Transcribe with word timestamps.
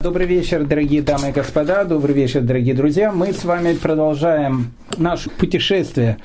Добрый 0.00 0.28
вечер, 0.28 0.62
дорогие 0.62 1.02
дамы 1.02 1.30
и 1.30 1.32
господа, 1.32 1.82
добрый 1.82 2.14
вечер, 2.14 2.40
дорогие 2.40 2.72
друзья. 2.72 3.10
Мы 3.10 3.32
с 3.32 3.44
вами 3.44 3.72
продолжаем 3.72 4.72
наше 4.96 5.28
путешествие 5.28 6.18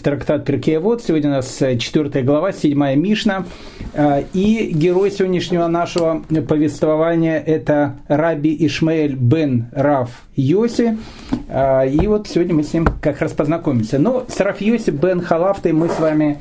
трактат 0.00 0.44
Перкея 0.44 0.80
Вот. 0.80 1.02
Сегодня 1.02 1.30
у 1.30 1.34
нас 1.34 1.58
4 1.58 2.22
глава, 2.22 2.52
7 2.52 2.94
Мишна. 2.96 3.44
А, 3.94 4.22
и 4.32 4.70
герой 4.72 5.10
сегодняшнего 5.10 5.66
нашего 5.66 6.22
повествования– 6.48 7.38
это 7.46 7.96
Раби 8.08 8.56
Ишмаэль 8.66 9.14
бен 9.14 9.66
Рав 9.72 10.10
Йоси. 10.36 10.98
А, 11.48 11.84
и 11.84 12.06
вот 12.06 12.28
сегодня 12.28 12.54
мы 12.54 12.62
с 12.62 12.72
ним 12.72 12.86
как 13.00 13.20
раз 13.20 13.32
познакомимся. 13.32 13.98
Но 13.98 14.24
с 14.28 14.40
Рав 14.40 14.60
Йоси 14.60 14.90
бен 14.90 15.20
Халафтой 15.20 15.72
мы 15.72 15.88
с 15.88 15.98
вами 15.98 16.40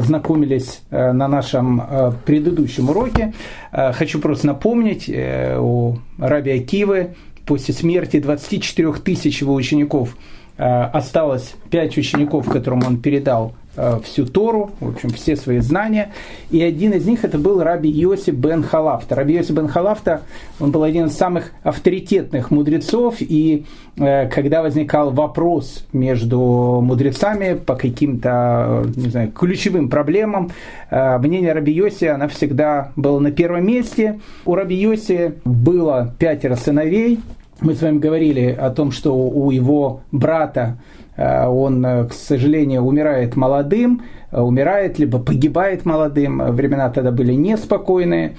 знакомились 0.00 0.82
на 0.90 1.26
нашем 1.26 1.82
предыдущем 2.24 2.90
уроке. 2.90 3.32
Хочу 3.72 4.20
просто 4.20 4.46
напомнить 4.46 5.08
у 5.08 5.96
Раби 6.18 6.52
Акивы 6.52 7.14
после 7.46 7.74
смерти 7.74 8.20
24 8.20 8.92
тысяч 8.94 9.40
его 9.40 9.54
учеников– 9.54 10.16
Э, 10.26 10.43
осталось 10.56 11.54
пять 11.70 11.96
учеников, 11.98 12.48
которым 12.48 12.84
он 12.86 12.98
передал 12.98 13.54
э, 13.76 13.98
всю 14.04 14.24
Тору, 14.24 14.70
в 14.78 14.90
общем, 14.90 15.10
все 15.10 15.34
свои 15.34 15.58
знания. 15.58 16.12
И 16.50 16.62
один 16.62 16.92
из 16.92 17.04
них 17.06 17.24
это 17.24 17.38
был 17.38 17.60
Раби 17.60 17.90
Йоси 17.90 18.30
бен 18.30 18.62
Халафта. 18.62 19.16
Раби 19.16 19.34
Йоси 19.34 19.52
бен 19.52 19.66
Халафта, 19.66 20.22
он 20.60 20.70
был 20.70 20.84
один 20.84 21.06
из 21.06 21.16
самых 21.16 21.50
авторитетных 21.64 22.52
мудрецов, 22.52 23.16
и 23.18 23.66
э, 23.96 24.28
когда 24.28 24.62
возникал 24.62 25.10
вопрос 25.10 25.84
между 25.92 26.80
мудрецами 26.82 27.54
по 27.54 27.74
каким-то, 27.74 28.84
не 28.94 29.08
знаю, 29.08 29.32
ключевым 29.32 29.88
проблемам, 29.88 30.52
мнение 30.90 31.52
Раби 31.52 31.72
Йоси, 31.72 32.04
она 32.04 32.28
всегда 32.28 32.92
была 32.94 33.18
на 33.18 33.32
первом 33.32 33.66
месте. 33.66 34.20
У 34.44 34.54
Раби 34.54 34.76
Йоси 34.76 35.34
было 35.44 36.14
пятеро 36.18 36.54
сыновей, 36.54 37.18
мы 37.60 37.74
с 37.74 37.82
вами 37.82 37.98
говорили 37.98 38.56
о 38.58 38.70
том, 38.70 38.90
что 38.90 39.14
у 39.14 39.50
его 39.50 40.00
брата 40.10 40.78
э, 41.16 41.46
он, 41.46 41.84
э, 41.84 42.06
к 42.06 42.12
сожалению, 42.12 42.82
умирает 42.82 43.36
молодым, 43.36 44.02
э, 44.30 44.40
умирает, 44.40 44.98
либо 44.98 45.18
погибает 45.18 45.84
молодым. 45.84 46.42
Времена 46.52 46.90
тогда 46.90 47.10
были 47.10 47.32
неспокойные. 47.32 48.36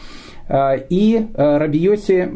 И 0.47 1.27
Рабиоси 1.33 2.29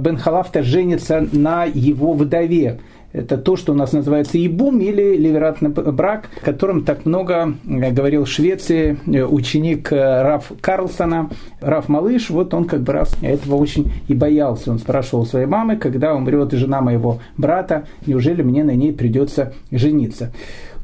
бен 0.00 0.16
Халафта 0.16 0.62
женится 0.62 1.26
на 1.32 1.64
его 1.64 2.12
вдове, 2.12 2.78
это 3.12 3.38
то, 3.38 3.56
что 3.56 3.72
у 3.72 3.74
нас 3.74 3.92
называется 3.92 4.36
ибум 4.36 4.80
или 4.80 5.16
ливератный 5.16 5.70
брак, 5.70 6.28
о 6.40 6.44
котором 6.44 6.84
так 6.84 7.06
много 7.06 7.54
э, 7.66 7.90
говорил 7.90 8.24
в 8.24 8.28
Швеции 8.28 8.98
э, 9.06 9.24
ученик 9.24 9.92
э, 9.92 10.22
Раф 10.22 10.52
Карлсона, 10.60 11.30
Раф 11.60 11.88
Малыш, 11.88 12.28
вот 12.28 12.52
он 12.52 12.64
как 12.64 12.82
бы 12.82 12.92
раз 12.92 13.16
этого 13.22 13.56
очень 13.56 13.90
и 14.08 14.14
боялся. 14.14 14.70
Он 14.70 14.78
спрашивал 14.78 15.24
своей 15.24 15.46
мамы, 15.46 15.76
когда 15.76 16.14
умрет 16.14 16.52
жена 16.52 16.80
моего 16.80 17.20
брата, 17.36 17.86
неужели 18.06 18.42
мне 18.42 18.62
на 18.62 18.74
ней 18.74 18.92
придется 18.92 19.54
жениться. 19.70 20.32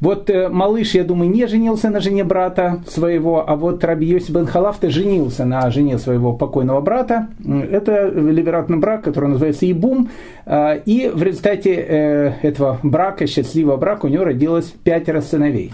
Вот 0.01 0.29
э, 0.29 0.49
малыш, 0.49 0.93
я 0.93 1.03
думаю, 1.03 1.29
не 1.29 1.47
женился 1.47 1.89
на 1.89 1.99
жене 1.99 2.23
брата 2.23 2.83
своего, 2.87 3.47
а 3.47 3.55
вот 3.55 3.83
Раби 3.83 4.07
Йоси 4.07 4.31
бен 4.31 4.45
Халафта 4.45 4.89
женился 4.89 5.45
на 5.45 5.69
жене 5.71 5.97
своего 5.97 6.33
покойного 6.33 6.81
брата. 6.81 7.27
Это 7.45 8.09
либератный 8.09 8.77
брак, 8.77 9.03
который 9.03 9.29
называется 9.29 9.65
Ибум. 9.65 10.09
Э, 10.45 10.79
и 10.85 11.09
в 11.13 11.23
результате 11.23 11.73
э, 11.73 12.33
этого 12.41 12.79
брака, 12.83 13.27
счастливого 13.27 13.77
брака, 13.77 14.05
у 14.05 14.09
него 14.09 14.25
родилось 14.25 14.73
пятеро 14.83 15.21
сыновей. 15.21 15.71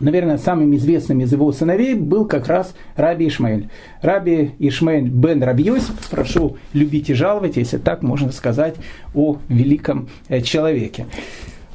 Наверное, 0.00 0.38
самым 0.38 0.74
известным 0.74 1.20
из 1.20 1.32
его 1.32 1.52
сыновей 1.52 1.94
был 1.94 2.26
как 2.26 2.48
раз 2.48 2.74
Раби 2.96 3.28
Ишмаэль. 3.28 3.68
Раби 4.02 4.50
Ишмаэль 4.58 5.08
бен 5.08 5.42
Раби 5.42 5.64
Йосиф, 5.64 6.10
прошу 6.10 6.56
любить 6.72 7.10
и 7.10 7.14
жаловать, 7.14 7.56
если 7.56 7.78
так 7.78 8.02
можно 8.02 8.32
сказать 8.32 8.74
о 9.14 9.36
великом 9.48 10.08
э, 10.28 10.40
человеке. 10.40 11.06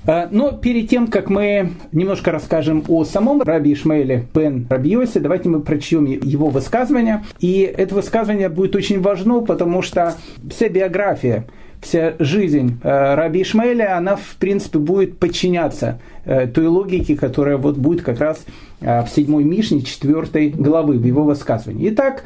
А, 0.09 0.27
но 0.31 0.53
перед 0.53 0.89
тем, 0.89 1.05
как 1.05 1.29
мы 1.29 1.73
немножко 1.91 2.31
расскажем 2.31 2.83
о 2.87 3.03
самом 3.03 3.43
Раби 3.43 3.73
Ишмаэле 3.73 4.25
бен 4.33 4.65
Рабиосе, 4.67 5.19
давайте 5.19 5.49
мы 5.49 5.59
прочтем 5.61 6.05
его 6.05 6.47
высказывание. 6.47 7.23
И 7.39 7.59
это 7.59 7.93
высказывание 7.93 8.49
будет 8.49 8.75
очень 8.75 9.01
важно, 9.01 9.41
потому 9.41 9.83
что 9.83 10.15
вся 10.49 10.67
биография, 10.67 11.45
вся 11.79 12.15
жизнь 12.17 12.79
э, 12.81 13.13
Раби 13.13 13.43
Ишмаэля, 13.43 13.95
она, 13.97 14.15
в 14.15 14.35
принципе, 14.39 14.79
будет 14.79 15.19
подчиняться 15.19 15.99
э, 16.25 16.47
той 16.47 16.65
логике, 16.65 17.15
которая 17.15 17.57
вот 17.57 17.77
будет 17.77 18.01
как 18.01 18.19
раз 18.19 18.43
э, 18.81 19.03
в 19.03 19.09
седьмой 19.09 19.43
Мишне, 19.43 19.83
четвертой 19.83 20.49
главы, 20.49 20.97
в 20.97 21.05
его 21.05 21.21
высказывании. 21.21 21.89
Итак, 21.89 22.23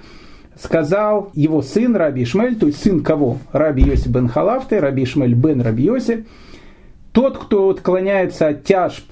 сказал 0.57 1.31
его 1.33 1.61
сын 1.61 1.97
Раби 1.97 2.23
Ишмаэль, 2.23 2.55
то 2.55 2.67
есть 2.67 2.81
сын 2.81 3.01
кого? 3.01 3.39
Раби 3.51 3.83
Йоси 3.83 4.07
бен 4.07 4.29
Халафты, 4.29 4.79
Раби 4.79 5.03
Ишмаэль 5.03 5.33
бен 5.33 5.59
Раби 5.59 5.83
Йоси, 5.83 6.23
тот, 7.13 7.37
кто 7.37 7.69
отклоняется 7.69 8.49
от 8.49 8.65
тяжб, 8.65 9.05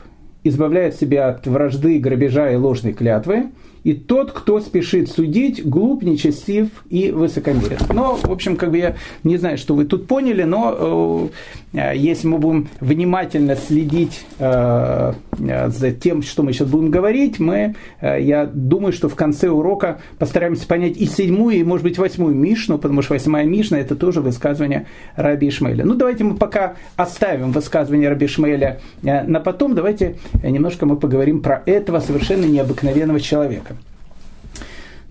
избавляет 0.44 0.96
себя 0.96 1.30
от 1.30 1.48
вражды, 1.48 2.00
грабежа 2.00 2.52
и 2.52 2.56
ложной 2.56 2.94
клятвы– 2.94 3.52
и 3.84 3.94
тот, 3.94 4.32
кто 4.32 4.60
спешит 4.60 5.10
судить, 5.10 5.66
глуп, 5.66 6.04
нечестив 6.04 6.70
и 6.90 7.12
высокомерен. 7.12 7.80
Но, 7.94 8.16
в 8.16 8.32
общем, 8.32 8.56
как 8.56 8.72
бы 8.72 8.78
я 8.78 8.96
не 9.24 9.38
знаю, 9.38 9.58
что 9.58 9.76
вы 9.76 9.86
тут 9.86 10.08
поняли, 10.08 10.44
но 10.44 11.30
э, 11.74 11.94
если 11.96 12.28
мы 12.28 12.38
будем 12.38 12.70
внимательно 12.80 13.56
следить 13.56 14.26
э, 14.40 15.14
за 15.38 15.92
тем, 15.92 16.22
что 16.22 16.44
мы 16.44 16.54
сейчас 16.54 16.68
будем 16.70 16.92
говорить, 16.92 17.40
мы, 17.40 17.76
э, 18.02 18.22
я 18.22 18.46
думаю, 18.46 18.94
что 18.94 19.10
в 19.10 19.16
конце 19.16 19.50
урока 19.50 20.00
постараемся 20.20 20.68
понять 20.68 20.98
и 20.98 21.06
седьмую, 21.06 21.56
и, 21.56 21.64
может 21.64 21.84
быть, 21.84 21.98
восьмую 21.98 22.36
Мишну, 22.36 22.78
потому 22.78 23.02
что 23.02 23.14
восьмая 23.14 23.46
Мишна– 23.46 23.80
это 23.80 23.96
тоже 23.96 24.22
высказывание 24.22 24.86
Раби 25.16 25.50
Ишмаэля. 25.50 25.86
Ну, 25.86 25.96
давайте 25.96 26.24
мы 26.24 26.36
пока 26.36 26.76
оставим 26.96 27.52
высказывание 27.52 28.10
Раби 28.10 28.28
Ишмаэля 28.28 28.80
э, 29.04 29.24
на 29.24 29.40
потом, 29.40 29.74
давайте 29.74 30.18
немножко 30.44 30.86
мы 30.86 30.98
поговорим 30.98 31.42
про 31.42 31.64
этого 31.66 32.00
совершенно 32.00 32.46
необыкновенного 32.46 33.20
человека. 33.20 33.71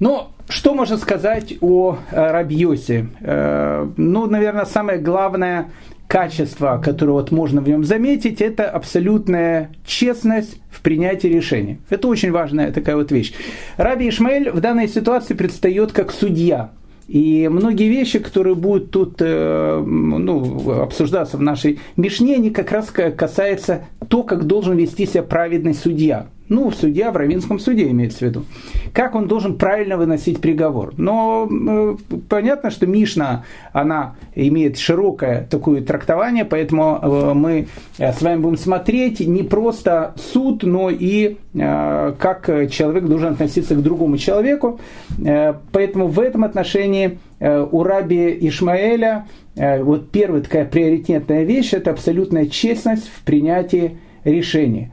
Но 0.00 0.32
что 0.48 0.74
можно 0.74 0.96
сказать 0.96 1.54
о 1.60 1.98
э, 2.10 2.30
Рабьосе? 2.30 3.08
Э, 3.20 3.86
ну, 3.96 4.26
наверное, 4.26 4.64
самое 4.64 4.98
главное 4.98 5.70
качество, 6.08 6.80
которое 6.84 7.12
вот 7.12 7.30
можно 7.30 7.60
в 7.60 7.68
нем 7.68 7.84
заметить, 7.84 8.40
это 8.40 8.68
абсолютная 8.68 9.70
честность 9.86 10.60
в 10.68 10.80
принятии 10.80 11.28
решений. 11.28 11.78
Это 11.88 12.08
очень 12.08 12.32
важная 12.32 12.72
такая 12.72 12.96
вот 12.96 13.12
вещь. 13.12 13.32
Раби 13.76 14.08
Ишмаэль 14.08 14.50
в 14.50 14.60
данной 14.60 14.88
ситуации 14.88 15.34
предстает 15.34 15.92
как 15.92 16.10
судья. 16.10 16.70
И 17.06 17.48
многие 17.48 17.88
вещи, 17.88 18.20
которые 18.20 18.54
будут 18.54 18.90
тут 18.90 19.16
э, 19.20 19.84
ну, 19.84 20.80
обсуждаться 20.80 21.36
в 21.36 21.42
нашей 21.42 21.78
Мишне, 21.96 22.36
они 22.36 22.50
как 22.50 22.72
раз 22.72 22.90
касаются 22.90 23.84
то, 24.08 24.22
как 24.22 24.44
должен 24.44 24.76
вести 24.76 25.06
себя 25.06 25.22
праведный 25.22 25.74
судья. 25.74 26.26
Ну, 26.50 26.72
судья 26.72 27.12
в 27.12 27.16
Равинском 27.16 27.60
суде 27.60 27.88
имеется 27.90 28.18
в 28.18 28.22
виду. 28.22 28.44
Как 28.92 29.14
он 29.14 29.28
должен 29.28 29.56
правильно 29.56 29.96
выносить 29.96 30.40
приговор. 30.40 30.92
Но 30.96 31.48
э, 31.48 31.96
понятно, 32.28 32.70
что 32.70 32.88
Мишна, 32.88 33.44
она 33.72 34.16
имеет 34.34 34.76
широкое 34.76 35.46
такое 35.48 35.80
трактование, 35.80 36.44
поэтому 36.44 36.98
э, 37.00 37.34
мы 37.34 37.68
э, 37.98 38.12
с 38.12 38.20
вами 38.20 38.40
будем 38.40 38.56
смотреть 38.56 39.20
не 39.20 39.44
просто 39.44 40.12
суд, 40.16 40.64
но 40.64 40.90
и 40.90 41.36
э, 41.54 42.14
как 42.18 42.46
человек 42.68 43.04
должен 43.04 43.34
относиться 43.34 43.76
к 43.76 43.82
другому 43.82 44.18
человеку. 44.18 44.80
Э, 45.24 45.54
поэтому 45.70 46.08
в 46.08 46.18
этом 46.18 46.42
отношении 46.42 47.20
э, 47.38 47.64
у 47.70 47.84
раби 47.84 48.36
Ишмаэля 48.40 49.26
э, 49.54 49.84
вот 49.84 50.10
первая 50.10 50.42
такая 50.42 50.64
приоритетная 50.64 51.44
вещь– 51.44 51.72
это 51.74 51.92
абсолютная 51.92 52.46
честность 52.46 53.08
в 53.08 53.22
принятии 53.22 53.98
решений. 54.24 54.90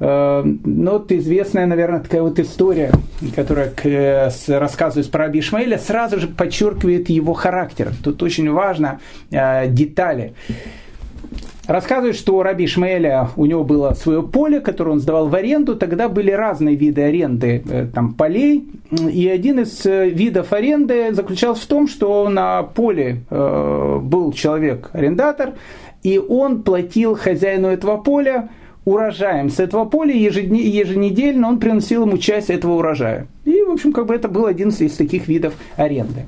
Э, 0.00 0.42
ну, 0.44 0.90
вот 0.92 1.12
известная, 1.12 1.66
наверное, 1.66 2.00
такая 2.00 2.22
вот 2.22 2.38
история, 2.38 2.90
которая 3.36 3.72
рассказывает 4.48 5.10
про 5.10 5.26
Раби 5.26 5.40
Ишмаэля, 5.40 5.78
сразу 5.78 6.18
же 6.18 6.26
подчеркивает 6.26 7.10
его 7.10 7.34
характер. 7.34 7.92
Тут 8.02 8.22
очень 8.22 8.50
важно 8.50 9.00
э, 9.30 9.68
детали. 9.68 10.32
Рассказывает, 11.66 12.16
что 12.16 12.36
у 12.36 12.42
Раби 12.42 12.64
Ишмаэля 12.64 13.28
у 13.36 13.46
него 13.46 13.62
было 13.62 13.92
свое 13.92 14.22
поле, 14.22 14.58
которое 14.60 14.92
он 14.92 15.00
сдавал 15.00 15.28
в 15.28 15.34
аренду. 15.34 15.76
Тогда 15.76 16.08
были 16.08 16.30
разные 16.32 16.74
виды 16.74 17.02
аренды 17.02 17.62
э, 17.68 17.86
там, 17.94 18.14
полей. 18.14 18.66
И 18.90 19.28
один 19.28 19.60
из 19.60 19.84
видов 19.84 20.52
аренды 20.52 21.12
заключался 21.12 21.62
в 21.62 21.66
том, 21.66 21.86
что 21.86 22.28
на 22.30 22.62
поле 22.62 23.22
э, 23.28 23.98
был 24.02 24.32
человек-арендатор, 24.32 25.52
и 26.02 26.18
он 26.18 26.62
платил 26.62 27.14
хозяину 27.14 27.68
этого 27.68 27.98
поля 27.98 28.48
урожаем 28.84 29.50
с 29.50 29.60
этого 29.60 29.84
поля, 29.84 30.14
еженедельно 30.14 31.48
он 31.48 31.58
приносил 31.58 32.06
ему 32.06 32.18
часть 32.18 32.50
этого 32.50 32.74
урожая. 32.74 33.26
И, 33.44 33.62
в 33.62 33.70
общем, 33.70 33.92
как 33.92 34.06
бы 34.06 34.14
это 34.14 34.28
был 34.28 34.46
один 34.46 34.70
из 34.70 34.96
таких 34.96 35.28
видов 35.28 35.54
аренды. 35.76 36.26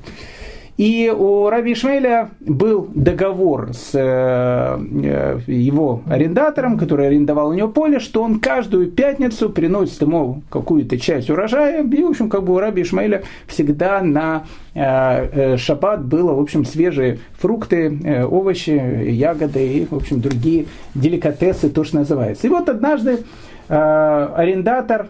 И 0.75 1.13
у 1.15 1.49
Раби 1.49 1.73
Ишмаэля 1.73 2.31
был 2.39 2.89
договор 2.95 3.73
с 3.73 3.91
э, 3.93 5.39
его 5.45 6.01
арендатором, 6.07 6.79
который 6.79 7.07
арендовал 7.07 7.49
у 7.49 7.53
него 7.53 7.67
поле, 7.67 7.99
что 7.99 8.23
он 8.23 8.39
каждую 8.39 8.89
пятницу 8.91 9.51
приносит 9.51 10.01
ему 10.01 10.41
какую-то 10.49 10.97
часть 10.97 11.29
урожая. 11.29 11.83
И, 11.83 12.03
в 12.03 12.09
общем, 12.09 12.27
как 12.27 12.43
бы 12.43 12.55
у 12.55 12.59
Раби 12.59 12.81
Ишмаэля 12.81 13.21
всегда 13.45 14.01
на 14.01 14.45
шаббат 14.73 16.03
было, 16.03 16.33
в 16.33 16.39
общем, 16.39 16.65
свежие 16.65 17.19
фрукты, 17.37 18.25
овощи, 18.27 18.71
ягоды 19.11 19.67
и, 19.67 19.85
в 19.85 19.93
общем, 19.93 20.19
другие 20.19 20.65
деликатесы, 20.95 21.69
то, 21.69 21.83
что 21.83 21.97
называется. 21.97 22.47
И 22.47 22.49
вот 22.49 22.67
однажды 22.69 23.19
арендатор, 23.67 25.09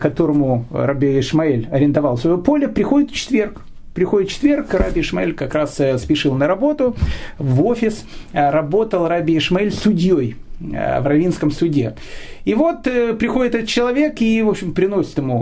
которому 0.00 0.64
Раби 0.70 1.20
Ишмаэль 1.20 1.68
арендовал 1.70 2.16
свое 2.16 2.38
поле, 2.38 2.68
приходит 2.68 3.10
в 3.10 3.14
четверг 3.14 3.60
Приходит 3.94 4.30
четверг, 4.30 4.72
Раби 4.72 5.02
Ишмаэль 5.02 5.34
как 5.34 5.54
раз 5.54 5.78
э, 5.78 5.98
спешил 5.98 6.34
на 6.34 6.46
работу, 6.46 6.96
в 7.38 7.62
офис, 7.66 8.04
э, 8.32 8.50
работал 8.50 9.06
Раби 9.06 9.36
Ишмаэль 9.36 9.70
судьей 9.70 10.36
э, 10.60 11.00
в 11.00 11.06
Равинском 11.06 11.50
суде. 11.50 11.94
И 12.46 12.54
вот 12.54 12.84
приходит 12.84 13.54
этот 13.54 13.68
человек 13.68 14.22
и, 14.22 14.40
в 14.42 14.48
общем, 14.48 14.72
приносит 14.72 15.18
ему 15.18 15.36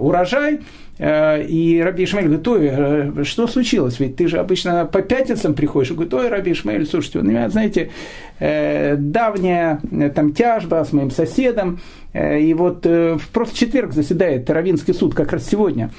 урожай, 0.00 0.60
и 0.98 1.80
Раби 1.82 2.04
Ишмаэль 2.04 2.26
говорит, 2.26 2.48
ой, 2.48 3.24
что 3.24 3.46
случилось? 3.46 4.00
Ведь 4.00 4.16
ты 4.16 4.26
же 4.26 4.38
обычно 4.38 4.84
по 4.84 5.00
пятницам 5.00 5.54
приходишь. 5.54 5.92
Он 5.92 5.96
говорит, 5.96 6.14
ой, 6.14 6.28
Раби 6.28 6.52
Ишмаэль, 6.52 6.86
слушайте, 6.86 7.20
у 7.20 7.22
меня, 7.22 7.48
знаете, 7.48 7.92
давняя 8.40 9.80
там 10.14 10.34
тяжба 10.34 10.84
с 10.84 10.92
моим 10.92 11.12
соседом, 11.12 11.80
и 12.12 12.52
вот 12.52 12.84
просто 13.32 13.56
четверг 13.56 13.92
заседает 13.92 14.50
Равинский 14.50 14.92
суд, 14.92 15.14
как 15.14 15.32
раз 15.32 15.48
сегодня. 15.48 15.90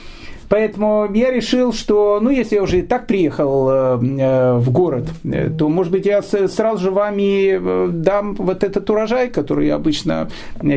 Поэтому 0.49 1.07
я 1.13 1.31
решил, 1.31 1.71
что, 1.71 2.19
ну, 2.19 2.31
если 2.31 2.55
я 2.55 2.63
уже 2.63 2.79
и 2.79 2.81
так 2.81 3.05
приехал 3.05 3.69
э, 3.69 3.73
э, 3.73 4.53
в 4.57 4.71
город, 4.71 5.05
э, 5.23 5.49
то, 5.51 5.69
может 5.69 5.91
быть, 5.91 6.07
я 6.07 6.21
сразу 6.21 6.83
же 6.83 6.91
вам 6.91 7.15
и 7.19 7.87
дам 7.91 8.33
вот 8.33 8.63
этот 8.63 8.89
урожай, 8.89 9.29
который 9.29 9.67
я 9.67 9.75
обычно, 9.75 10.29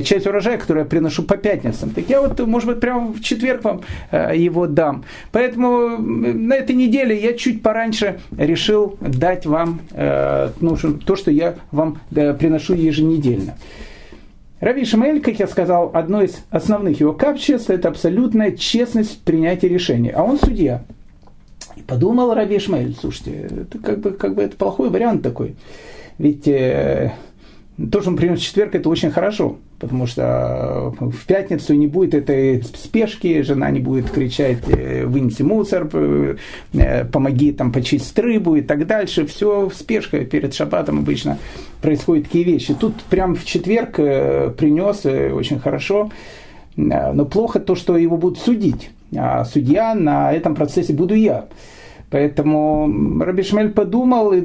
часть 0.04 0.26
урожая, 0.26 0.58
который 0.58 0.80
я 0.80 0.84
приношу 0.84 1.22
по 1.22 1.36
пятницам. 1.36 1.90
Так 1.90 2.04
я 2.08 2.20
вот, 2.20 2.38
может 2.46 2.68
быть, 2.68 2.80
прямо 2.80 3.12
в 3.12 3.20
четверг 3.22 3.64
вам 3.64 3.80
его 4.12 4.66
дам. 4.66 5.04
Поэтому 5.32 5.96
на 5.98 6.54
этой 6.54 6.76
неделе 6.76 7.16
я 7.16 7.32
чуть 7.32 7.62
пораньше 7.62 8.20
решил 8.36 8.96
дать 9.00 9.46
вам 9.46 9.80
ну, 10.60 10.76
то, 10.76 11.16
что 11.16 11.30
я 11.30 11.54
вам 11.70 11.98
приношу 12.10 12.74
еженедельно. 12.74 13.56
Рави 14.62 14.84
Шамель, 14.84 15.20
как 15.20 15.40
я 15.40 15.48
сказал, 15.48 15.90
одно 15.92 16.22
из 16.22 16.44
основных 16.50 17.00
его 17.00 17.12
качеств– 17.12 17.68
это 17.70 17.88
абсолютная 17.88 18.52
честность 18.52 19.16
в 19.16 19.18
принятии 19.18 19.66
решений. 19.66 20.10
А 20.10 20.22
он 20.22 20.38
судья. 20.38 20.84
И 21.74 21.80
подумал 21.80 22.32
Рави 22.32 22.60
Шмель, 22.60 22.94
слушайте, 22.94 23.50
это 23.62 23.78
как 23.80 23.98
бы, 23.98 24.12
как 24.12 24.36
бы 24.36 24.42
это 24.42 24.56
плохой 24.56 24.88
вариант 24.88 25.24
такой. 25.24 25.56
Ведь 26.18 26.46
э, 26.46 27.12
то, 27.90 28.02
что 28.02 28.10
он 28.10 28.16
принес 28.16 28.38
в 28.38 28.42
четверг, 28.44 28.76
это 28.76 28.88
очень 28.88 29.10
хорошо, 29.10 29.56
потому 29.82 30.06
что 30.06 30.94
э, 31.00 31.04
в 31.06 31.26
пятницу 31.26 31.74
не 31.74 31.88
будет 31.88 32.14
этой 32.14 32.62
спешки, 32.62 33.42
жена 33.42 33.68
не 33.70 33.80
будет 33.80 34.10
кричать 34.10 34.60
э, 34.68 35.04
«вынеси 35.04 35.42
мусор», 35.42 35.90
э, 35.92 36.36
«помоги 37.10 37.50
там 37.50 37.72
почистить 37.72 38.16
рыбу» 38.20 38.54
и 38.54 38.62
так 38.62 38.86
дальше. 38.86 39.26
Все 39.26 39.68
в 39.68 39.74
спешке 39.74 40.24
перед 40.24 40.54
шаббатом 40.54 41.00
обычно 41.00 41.36
происходят 41.82 42.26
такие 42.26 42.44
вещи. 42.44 42.74
Тут 42.74 43.02
прям 43.10 43.34
в 43.34 43.44
четверг 43.44 43.96
принес 43.96 45.04
очень 45.04 45.58
хорошо, 45.58 46.12
но 46.76 47.24
плохо 47.24 47.58
то, 47.58 47.74
что 47.74 47.96
его 47.96 48.16
будут 48.16 48.38
судить. 48.38 48.90
А 49.16 49.44
судья 49.44 49.96
на 49.96 50.32
этом 50.32 50.54
процессе 50.54 50.92
буду 50.92 51.14
я. 51.14 51.46
Поэтому 52.12 53.22
Раби 53.24 53.42
Шмель 53.42 53.70
подумал 53.70 54.34
и, 54.34 54.40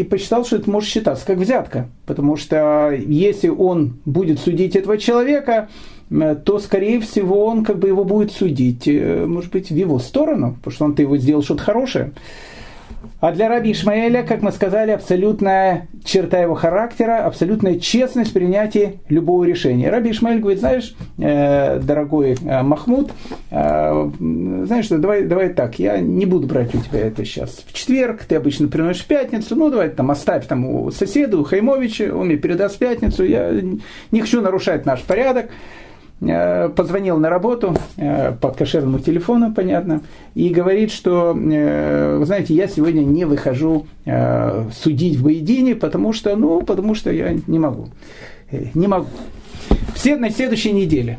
и 0.00 0.04
посчитал, 0.04 0.44
что 0.44 0.56
это 0.56 0.70
может 0.70 0.90
считаться 0.90 1.24
как 1.26 1.38
взятка. 1.38 1.88
Потому 2.04 2.36
что 2.36 2.90
если 2.94 3.48
он 3.48 3.94
будет 4.04 4.38
судить 4.38 4.76
этого 4.76 4.98
человека, 4.98 5.70
то, 6.44 6.58
скорее 6.58 7.00
всего, 7.00 7.46
он 7.46 7.64
как 7.64 7.78
бы 7.78 7.88
его 7.88 8.04
будет 8.04 8.30
судить, 8.30 8.86
э, 8.86 9.24
может 9.26 9.50
быть, 9.50 9.70
в 9.70 9.74
его 9.74 9.98
сторону, 9.98 10.56
потому 10.58 10.74
что 10.74 10.84
он-то 10.84 11.00
его 11.00 11.16
сделал 11.16 11.42
что-то 11.42 11.62
хорошее. 11.62 12.12
А 13.20 13.32
для 13.32 13.48
раби 13.48 13.72
Ишмаэля, 13.72 14.22
как 14.22 14.42
мы 14.42 14.52
сказали, 14.52 14.90
абсолютная 14.90 15.88
черта 16.04 16.40
его 16.40 16.54
характера, 16.54 17.24
абсолютная 17.24 17.78
честность 17.78 18.30
в 18.30 18.34
принятии 18.34 19.00
любого 19.08 19.44
решения. 19.44 19.90
Раби 19.90 20.10
Ишмаэль 20.10 20.40
говорит, 20.40 20.60
знаешь, 20.60 20.94
э, 21.18 21.78
дорогой 21.80 22.36
э, 22.44 22.62
Махмуд, 22.62 23.12
э, 23.50 24.10
знаешь 24.18 24.86
что, 24.86 24.98
давай, 24.98 25.24
давай 25.24 25.50
так, 25.50 25.78
я 25.78 25.98
не 25.98 26.26
буду 26.26 26.46
брать 26.46 26.74
у 26.74 26.78
тебя 26.78 27.00
это 27.00 27.24
сейчас 27.24 27.62
в 27.66 27.72
четверг, 27.72 28.24
ты 28.24 28.36
обычно 28.36 28.68
приносишь 28.68 29.04
в 29.04 29.06
пятницу, 29.06 29.54
ну 29.56 29.70
давай 29.70 29.90
там 29.90 30.10
оставь 30.10 30.46
там 30.46 30.66
у 30.66 30.90
соседа, 30.90 31.38
у 31.38 31.44
Хаймовича, 31.44 32.14
он 32.14 32.26
мне 32.26 32.36
передаст 32.36 32.76
в 32.76 32.78
пятницу, 32.78 33.24
я 33.24 33.52
не 34.10 34.20
хочу 34.20 34.40
нарушать 34.40 34.86
наш 34.86 35.02
порядок. 35.02 35.50
Э, 36.24 36.68
позвонил 36.68 37.18
на 37.18 37.28
работу 37.30 37.76
э, 37.96 38.32
по 38.40 38.50
кошерному 38.50 39.00
телефону, 39.00 39.52
понятно, 39.52 40.02
и 40.34 40.50
говорит, 40.50 40.92
что, 40.92 41.36
э, 41.36 42.16
вы 42.18 42.26
знаете, 42.26 42.54
я 42.54 42.68
сегодня 42.68 43.00
не 43.00 43.24
выхожу 43.24 43.86
судить 44.72 45.16
в 45.16 45.24
Боедине, 45.24 45.76
потому 45.76 46.12
что, 46.12 46.34
ну, 46.34 46.62
потому 46.62 46.94
что 46.94 47.10
я 47.12 47.36
не 47.46 47.58
могу. 47.58 47.88
Не 48.74 48.88
могу. 48.88 49.06
Все 49.94 50.16
на 50.16 50.30
следующей 50.30 50.72
неделе. 50.72 51.18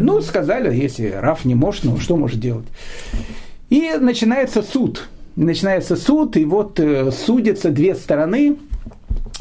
Ну, 0.00 0.20
сказали, 0.20 0.74
если 0.74 1.10
Раф 1.10 1.44
не 1.44 1.54
может, 1.54 1.84
ну, 1.84 1.98
что 1.98 2.16
может 2.16 2.40
делать? 2.40 2.66
И 3.70 3.92
начинается 4.00 4.62
суд. 4.62 5.08
Начинается 5.36 5.94
суд, 5.94 6.36
и 6.36 6.44
вот 6.44 6.80
судятся 7.12 7.70
две 7.70 7.94
стороны, 7.94 8.56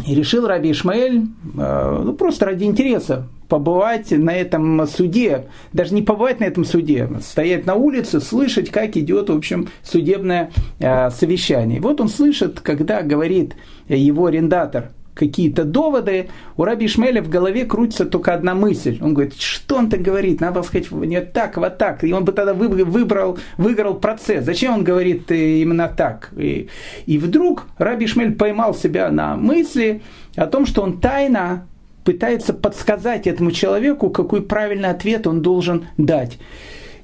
и 0.05 0.13
решил 0.13 0.45
Раби 0.45 0.71
Ишмаэль, 0.71 1.23
ну, 1.55 2.13
просто 2.13 2.45
ради 2.45 2.65
интереса, 2.65 3.27
побывать 3.47 4.11
на 4.11 4.35
этом 4.35 4.85
суде, 4.87 5.45
даже 5.73 5.93
не 5.93 6.01
побывать 6.01 6.39
на 6.39 6.45
этом 6.45 6.65
суде, 6.65 7.09
стоять 7.21 7.65
на 7.65 7.75
улице, 7.75 8.19
слышать, 8.19 8.69
как 8.69 8.97
идет, 8.97 9.29
в 9.29 9.35
общем, 9.35 9.69
судебное 9.83 10.51
э, 10.79 11.09
совещание. 11.11 11.79
Вот 11.81 12.01
он 12.01 12.09
слышит, 12.09 12.59
когда 12.59 13.01
говорит 13.01 13.55
его 13.87 14.25
арендатор 14.25 14.91
какие-то 15.17 15.65
доводы, 15.65 16.29
у 16.55 16.63
Раби 16.63 16.85
Ишмеля 16.85 17.21
в 17.21 17.29
голове 17.29 17.65
крутится 17.65 18.05
только 18.05 18.33
одна 18.33 18.53
мысль. 18.53 18.99
Он 19.01 19.13
говорит, 19.13 19.39
что 19.39 19.77
он 19.77 19.89
так 19.89 20.01
говорит, 20.01 20.39
надо 20.39 20.61
сказать 20.63 20.91
не 20.91 21.21
так, 21.21 21.57
вот 21.57 21.77
так. 21.77 22.03
И 22.03 22.13
он 22.13 22.23
бы 22.23 22.31
тогда 22.31 22.53
выбрал, 22.53 23.37
выиграл 23.57 23.95
процесс. 23.95 24.45
Зачем 24.45 24.75
он 24.75 24.83
говорит 24.83 25.31
э, 25.31 25.59
именно 25.59 25.87
так? 25.87 26.29
И, 26.37 26.69
и 27.05 27.17
вдруг 27.17 27.65
Раби 27.77 28.05
Ишмель 28.05 28.35
поймал 28.35 28.75
себя 28.75 29.09
на 29.09 29.35
мысли 29.35 30.01
о 30.35 30.45
том, 30.45 30.65
что 30.65 30.83
он 30.83 30.99
тайно 30.99 31.67
пытается 32.07 32.53
подсказать 32.53 33.27
этому 33.27 33.51
человеку, 33.51 34.09
какой 34.09 34.41
правильный 34.41 34.87
ответ 34.87 35.27
он 35.27 35.41
должен 35.41 35.87
дать. 35.97 36.37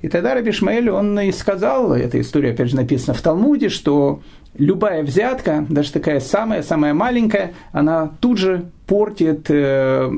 И 0.02 0.08
тогда 0.08 0.34
Раби 0.34 0.54
Шмаэль, 0.54 0.90
он 0.90 1.20
и 1.20 1.34
сказал, 1.34 1.92
эта 1.94 2.22
история, 2.22 2.52
опять 2.52 2.70
же, 2.70 2.78
написана 2.78 3.14
в 3.14 3.22
Талмуде, 3.22 3.68
что 3.68 4.22
любая 4.58 5.04
взятка, 5.04 5.66
даже 5.68 5.92
такая 5.92 6.22
самая-самая 6.22 6.94
маленькая, 6.94 7.52
она 7.74 8.12
тут 8.22 8.38
же 8.38 8.64
портит 8.88 9.48
э, 9.50 10.10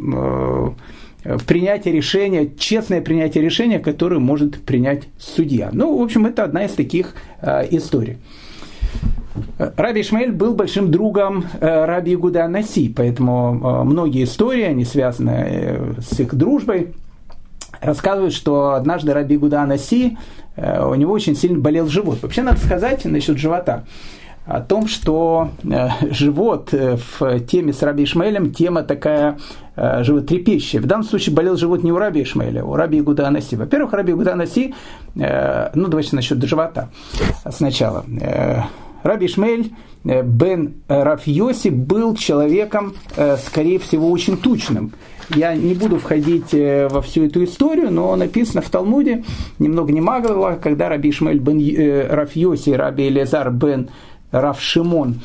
э, 1.24 1.38
принятие 1.48 1.92
решения, 1.96 2.52
честное 2.56 3.02
принятие 3.02 3.44
решения, 3.44 3.80
которое 3.80 4.20
может 4.20 4.62
принять 4.62 5.06
судья. 5.18 5.72
Ну, 5.74 5.98
в 5.98 6.04
общем, 6.04 6.28
это 6.28 6.44
одна 6.44 6.66
из 6.66 6.74
таких 6.74 7.16
э, 7.42 7.68
историй. 7.72 8.18
Раби 9.58 10.02
Ишмаэль 10.02 10.32
был 10.32 10.54
большим 10.54 10.92
другом 10.92 11.46
э, 11.60 11.86
Раби 11.86 12.14
Игуда 12.14 12.48
Наси, 12.48 12.94
поэтому 12.96 13.62
э, 13.64 13.84
многие 13.84 14.24
истории, 14.24 14.64
они 14.64 14.86
связаны 14.86 15.46
э, 15.48 15.94
с 16.02 16.20
их 16.20 16.36
дружбой, 16.36 16.94
рассказывают, 17.82 18.34
что 18.34 18.74
однажды 18.74 19.14
Раби 19.14 19.36
Игуда 19.36 19.66
Наси, 19.66 20.18
у 20.58 20.96
него 20.96 21.12
очень 21.12 21.36
сильно 21.36 21.60
болел 21.60 21.88
живот. 21.88 22.20
Вообще 22.22 22.42
надо 22.42 22.60
сказать 22.60 23.04
насчет 23.04 23.38
живота 23.38 23.84
о 24.46 24.62
том, 24.62 24.88
что 24.88 25.50
живот 26.12 26.72
в 26.72 27.40
теме 27.42 27.74
с 27.74 27.84
Раби 27.84 28.06
Ишмаэлем 28.06 28.54
тема 28.54 28.84
такая 28.84 29.38
животрепещущая. 29.76 30.80
В 30.80 30.86
данном 30.86 31.06
случае 31.06 31.36
болел 31.36 31.58
живот 31.58 31.84
не 31.84 31.92
у 31.92 31.98
Раби 31.98 32.24
Ишмаэля, 32.24 32.62
а 32.62 32.64
у 32.64 32.76
Раби 32.76 33.00
Игуда 33.00 33.28
Анаси. 33.28 33.58
Во-первых, 33.58 33.92
Раби 33.92 34.14
Игуда 34.14 34.32
Анаси, 34.32 34.74
ну 35.14 35.88
давайте 35.88 36.16
насчет 36.16 36.42
живота 36.42 36.88
сначала. 37.50 38.06
Раби 39.06 39.28
Шмель 39.28 39.72
э, 40.04 40.24
бен 40.24 40.82
Рафьоси 40.88 41.68
был 41.68 42.16
человеком, 42.16 42.96
э, 43.16 43.38
скорее 43.38 43.78
всего, 43.78 44.10
очень 44.10 44.36
тучным. 44.36 44.94
Я 45.30 45.54
не 45.54 45.76
буду 45.76 46.00
входить 46.00 46.56
э, 46.56 46.88
во 46.90 47.04
всю 47.04 47.26
эту 47.26 47.44
историю, 47.44 47.92
но 47.92 48.16
написано 48.16 48.64
в 48.64 48.70
Талмуде, 48.72 49.24
немного 49.60 49.94
не 49.94 50.02
много, 50.02 50.56
когда 50.56 50.90
Раби 50.90 51.12
Шмель 51.12 51.38
бен 51.38 51.60
Рафьоси, 52.10 52.72
Раби 52.72 53.08
Элезар 53.08 53.52
бен 53.52 53.90
Рав 54.42 54.62
Шимон 54.62 55.22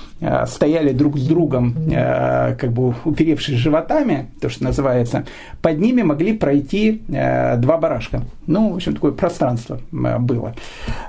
стояли 0.46 0.92
друг 0.92 1.18
с 1.18 1.26
другом, 1.26 1.74
как 1.90 2.72
бы 2.72 2.94
уперевшись 3.04 3.56
животами, 3.56 4.30
то, 4.40 4.48
что 4.48 4.64
называется, 4.64 5.24
под 5.62 5.78
ними 5.78 6.02
могли 6.02 6.36
пройти 6.36 7.02
два 7.08 7.78
барашка. 7.78 8.22
Ну, 8.46 8.72
в 8.72 8.76
общем, 8.76 8.94
такое 8.94 9.12
пространство 9.12 9.80
было. 9.90 10.54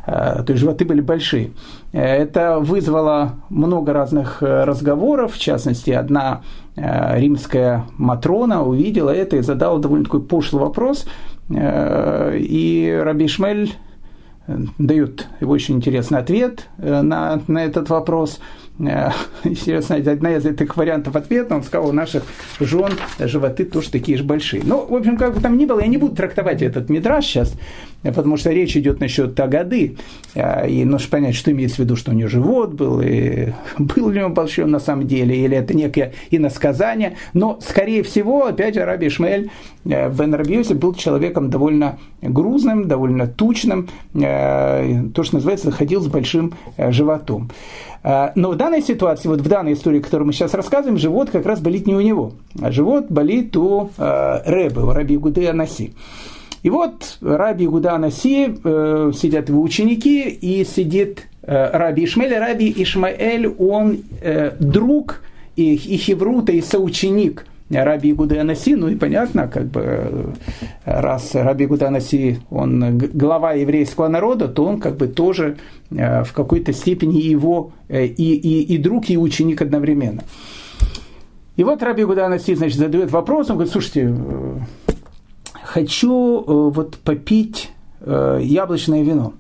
То 0.06 0.46
есть 0.48 0.60
животы 0.60 0.86
были 0.86 1.02
большие. 1.02 1.52
Это 1.92 2.60
вызвало 2.60 3.34
много 3.50 3.94
разных 3.94 4.42
разговоров, 4.42 5.34
в 5.34 5.40
частности, 5.40 5.92
одна 5.92 6.42
римская 6.76 7.86
Матрона 7.98 8.64
увидела 8.64 9.10
это 9.10 9.38
и 9.38 9.42
задала 9.42 9.78
довольно 9.80 10.06
такой 10.06 10.22
пошлый 10.22 10.64
вопрос, 10.64 11.06
и 11.50 13.02
Раби 13.04 13.28
Шмель 13.28 13.74
дают 14.78 15.28
очень 15.42 15.76
интересный 15.76 16.20
ответ 16.20 16.68
э, 16.78 17.02
на, 17.02 17.42
на 17.48 17.64
этот 17.64 17.90
вопрос. 17.90 18.40
Э, 18.80 19.10
интересно, 19.44 19.96
одна 19.98 20.36
из 20.36 20.46
этих 20.46 20.78
вариантов 20.78 21.16
ответа, 21.16 21.56
он 21.56 21.64
сказал, 21.64 21.90
у 21.90 21.92
наших 21.92 22.24
жен 22.60 22.92
животы 23.20 23.66
тоже 23.66 23.92
такие 23.92 24.18
же 24.18 24.24
большие. 24.24 24.64
Ну, 24.66 24.86
в 24.86 24.96
общем, 24.96 25.18
как 25.18 25.36
бы 25.36 25.42
там 25.42 25.58
ни 25.58 25.66
было, 25.66 25.82
я 25.82 25.88
не 25.88 25.98
буду 25.98 26.16
трактовать 26.16 26.62
этот 26.62 26.90
мидраж 26.90 27.26
сейчас, 27.26 27.54
потому 28.04 28.38
что 28.38 28.52
речь 28.52 28.76
идет 28.76 29.00
насчет 29.00 29.36
Тагады, 29.36 29.98
э, 30.36 30.70
и 30.70 30.86
нужно 30.86 31.10
понять, 31.10 31.36
что 31.36 31.52
имеется 31.52 31.78
в 31.78 31.80
виду, 31.80 31.96
что 31.96 32.12
у 32.12 32.14
нее 32.14 32.28
живот 32.28 32.74
был, 32.74 33.02
и 33.02 33.54
был 33.78 34.10
ли 34.10 34.24
он 34.24 34.34
большой 34.34 34.66
на 34.66 34.80
самом 34.80 35.08
деле, 35.08 35.36
или 35.36 35.58
это 35.58 35.76
некое 35.76 36.14
иносказание, 36.30 37.18
но, 37.34 37.60
скорее 37.62 38.04
всего, 38.04 38.46
опять 38.46 38.76
же, 38.76 38.86
Раби 38.86 39.08
Ишмаэль 39.08 39.50
Бен 39.84 40.34
Рабиоси 40.34 40.74
был 40.74 40.94
человеком 40.94 41.50
довольно 41.50 41.98
грузным, 42.22 42.88
довольно 42.88 43.26
тучным, 43.26 43.90
то, 44.14 45.24
что 45.24 45.36
называется, 45.36 45.72
ходил 45.72 46.02
с 46.02 46.08
большим 46.08 46.54
животом. 46.78 47.50
А, 48.04 48.32
но 48.36 48.52
в 48.52 48.56
данной 48.56 48.82
ситуации, 48.82 49.28
вот 49.28 49.42
в 49.42 49.48
данной 49.48 49.74
истории, 49.74 50.00
которую 50.00 50.28
мы 50.28 50.34
сейчас 50.34 50.54
рассказываем, 50.54 50.98
живот 50.98 51.30
как 51.30 51.46
раз 51.46 51.60
болит 51.60 51.86
не 51.86 51.94
у 51.94 52.02
него, 52.02 52.34
а 52.60 52.72
живот 52.72 53.08
болит 53.10 53.56
у 53.56 53.92
э, 53.98 54.42
Рэбы, 54.46 54.88
у 54.88 54.92
Раби 54.92 55.18
Гуды 55.18 55.48
Анаси. 55.48 55.94
И 56.64 56.70
вот 56.70 57.18
Раби 57.22 57.68
Гуда 57.68 57.94
Анаси, 57.94 58.56
э, 58.64 59.12
сидят 59.16 59.50
его 59.50 59.62
ученики, 59.62 60.30
и 60.30 60.64
сидит 60.66 61.28
э, 61.44 61.70
Раби 61.78 62.06
Ишмаэль. 62.06 62.38
Раби 62.38 62.74
Ишмаэль, 62.76 63.48
он 63.48 64.00
э, 64.22 64.52
друг 64.60 65.22
и, 65.56 65.76
и 65.76 65.98
хеврута, 65.98 66.52
и 66.52 66.62
соученик 66.62 67.46
Раби 67.72 68.12
Игуда 68.12 68.42
Анаси, 68.42 68.76
ну 68.76 68.90
и 68.90 68.96
понятно, 68.96 69.48
как 69.48 69.66
бы, 69.66 70.34
раз 70.86 71.34
Раби 71.36 71.66
Игуда 71.66 71.88
Анаси, 71.88 72.40
он 72.50 72.98
глава 72.98 73.54
еврейского 73.54 74.08
народа, 74.08 74.48
то 74.48 74.66
он 74.66 74.80
как 74.80 74.98
бы 74.98 75.08
тоже 75.08 75.58
э, 75.90 76.24
в 76.24 76.34
какой-то 76.34 76.74
степени 76.74 77.20
его 77.20 77.72
э, 77.88 78.06
и, 78.06 78.34
и, 78.34 78.76
и 78.76 78.78
друг, 78.78 79.10
и 79.10 79.18
ученик 79.18 79.62
одновременно. 79.62 80.24
И 81.56 81.64
вот 81.64 81.82
Раби 81.82 82.04
Игуда 82.04 82.26
Анаси, 82.26 82.56
значит, 82.56 82.78
задает 82.78 83.12
вопрос, 83.12 83.50
он 83.50 83.56
говорит, 83.56 83.72
слушайте, 83.72 84.14
э, 84.16 84.58
хочу 85.64 86.44
вот 86.72 86.98
попить 86.98 87.72
яблочное 88.04 89.04
вино. 89.04 89.34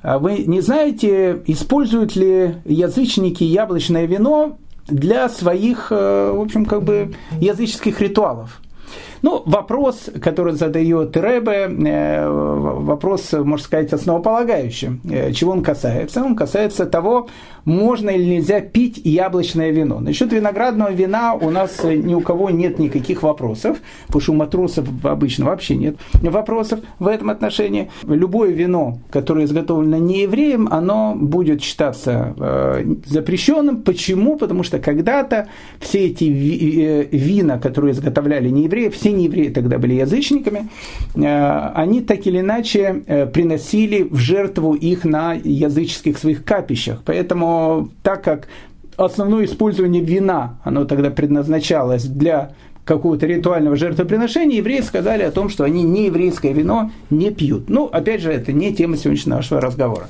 А 0.00 0.18
вы 0.18 0.38
не 0.46 0.60
знаете, 0.62 1.42
используют 1.46 2.16
ли 2.16 2.54
язычники 2.64 3.44
яблочное 3.44 4.06
вино 4.06 4.56
для 4.88 5.28
своих, 5.28 5.88
э, 5.90 6.32
в 6.34 6.40
общем, 6.40 6.64
как 6.64 6.82
бы 6.82 7.14
языческих 7.40 8.00
ритуалов. 8.00 8.60
Ну, 9.22 9.42
вопрос, 9.46 10.10
который 10.20 10.54
задает 10.54 11.16
Рэбе, 11.16 11.68
э, 11.68 12.28
вопрос, 12.28 13.32
можно 13.32 13.64
сказать, 13.64 13.92
основополагающий. 13.92 15.00
Э, 15.10 15.32
чего 15.32 15.52
он 15.52 15.62
касается? 15.62 16.22
Он 16.22 16.36
касается 16.36 16.86
того, 16.86 17.28
можно 17.64 18.10
или 18.10 18.24
нельзя 18.24 18.60
пить 18.60 19.00
яблочное 19.04 19.70
вино. 19.70 20.00
Насчет 20.00 20.32
виноградного 20.32 20.90
вина 20.90 21.34
у 21.34 21.50
нас 21.50 21.84
ни 21.84 22.14
у 22.14 22.20
кого 22.20 22.50
нет 22.50 22.78
никаких 22.78 23.22
вопросов, 23.22 23.78
потому 24.06 24.22
что 24.22 24.32
у 24.32 24.36
матросов 24.36 24.88
обычно 25.04 25.44
вообще 25.46 25.76
нет 25.76 25.96
вопросов 26.14 26.80
в 26.98 27.06
этом 27.06 27.30
отношении. 27.30 27.90
Любое 28.04 28.52
вино, 28.52 28.98
которое 29.10 29.44
изготовлено 29.44 29.98
не 29.98 30.22
евреем, 30.22 30.68
оно 30.70 31.14
будет 31.14 31.62
считаться 31.62 32.34
э, 32.38 32.84
запрещенным. 33.04 33.82
Почему? 33.82 34.36
Потому 34.36 34.62
что 34.62 34.78
когда-то 34.78 35.48
все 35.78 36.06
эти 36.06 36.24
вина, 36.24 37.58
которые 37.58 37.92
изготовляли 37.92 38.48
не 38.48 38.64
евреи, 38.64 38.88
все 38.88 39.07
не 39.12 39.24
евреи 39.24 39.48
тогда 39.48 39.78
были 39.78 39.94
язычниками, 39.94 40.68
э, 41.14 41.70
они 41.74 42.00
так 42.00 42.26
или 42.26 42.40
иначе 42.40 43.02
э, 43.06 43.26
приносили 43.26 44.02
в 44.02 44.16
жертву 44.16 44.74
их 44.74 45.04
на 45.04 45.34
языческих 45.34 46.18
своих 46.18 46.44
капищах. 46.44 47.02
Поэтому 47.04 47.90
так 48.02 48.22
как 48.22 48.48
основное 48.96 49.44
использование 49.44 50.02
вина, 50.02 50.58
оно 50.64 50.84
тогда 50.84 51.10
предназначалось 51.10 52.04
для 52.04 52.52
какого-то 52.84 53.26
ритуального 53.26 53.76
жертвоприношения, 53.76 54.56
евреи 54.56 54.80
сказали 54.80 55.22
о 55.22 55.30
том, 55.30 55.50
что 55.50 55.64
они 55.64 55.82
не 55.82 56.06
еврейское 56.06 56.52
вино 56.54 56.90
не 57.10 57.30
пьют. 57.30 57.68
Ну, 57.68 57.84
опять 57.84 58.22
же, 58.22 58.32
это 58.32 58.52
не 58.52 58.74
тема 58.74 58.96
сегодняшнего 58.96 59.36
нашего 59.36 59.60
разговора. 59.60 60.08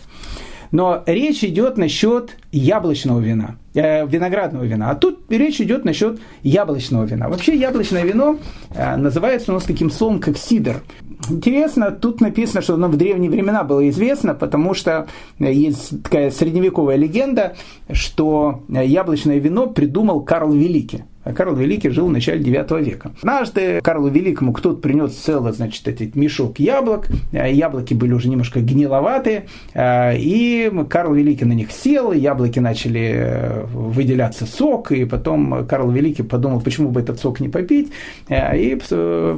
Но 0.70 1.02
речь 1.06 1.44
идет 1.44 1.78
насчет 1.78 2.36
яблочного 2.52 3.20
вина, 3.20 3.56
э, 3.74 4.06
виноградного 4.06 4.64
вина. 4.64 4.90
А 4.90 4.94
тут 4.94 5.20
речь 5.30 5.60
идет 5.60 5.84
насчет 5.84 6.20
яблочного 6.42 7.04
вина. 7.04 7.28
Вообще 7.28 7.54
яблочное 7.56 8.04
вино 8.04 8.38
э, 8.74 8.96
называется 8.96 9.52
у 9.52 9.54
нас 9.54 9.64
таким 9.64 9.90
словом, 9.90 10.20
как 10.20 10.36
сидр. 10.36 10.82
Интересно, 11.30 11.90
тут 11.90 12.20
написано, 12.20 12.62
что 12.62 12.74
оно 12.74 12.88
в 12.88 12.96
древние 12.96 13.30
времена 13.30 13.64
было 13.64 13.88
известно, 13.88 14.34
потому 14.34 14.74
что 14.74 15.08
э, 15.38 15.52
есть 15.52 16.02
такая 16.02 16.30
средневековая 16.30 16.96
легенда, 16.96 17.56
что 17.90 18.62
э, 18.68 18.86
яблочное 18.86 19.38
вино 19.38 19.66
придумал 19.66 20.20
Карл 20.20 20.52
Великий. 20.52 21.04
А 21.28 21.32
Карл 21.34 21.54
Великий 21.54 21.90
жил 21.90 22.06
в 22.06 22.10
начале 22.10 22.42
9 22.42 22.86
века. 22.86 23.12
Однажды 23.18 23.80
Карлу 23.82 24.08
Великому 24.08 24.54
кто-то 24.54 24.80
принес 24.80 25.12
целый, 25.12 25.52
значит, 25.52 25.86
этот 25.86 26.14
мешок 26.14 26.58
яблок. 26.58 27.08
Э, 27.32 27.52
яблоки 27.52 27.92
были 27.92 28.14
уже 28.14 28.28
немножко 28.28 28.60
гниловатые. 28.60 29.46
И 29.76 30.72
Карл 30.88 31.12
Великий 31.12 31.44
на 31.44 31.52
них 31.52 31.70
сел, 31.70 32.12
яблоки 32.12 32.58
начали 32.58 33.66
выделяться 33.72 34.46
сок. 34.46 34.90
И 34.92 35.04
потом 35.04 35.66
Карл 35.66 35.90
Великий 35.90 36.22
подумал, 36.22 36.60
почему 36.62 36.90
бы 36.90 37.00
этот 37.00 37.20
сок 37.20 37.40
не 37.40 37.48
попить. 37.48 37.92
И 38.30 38.78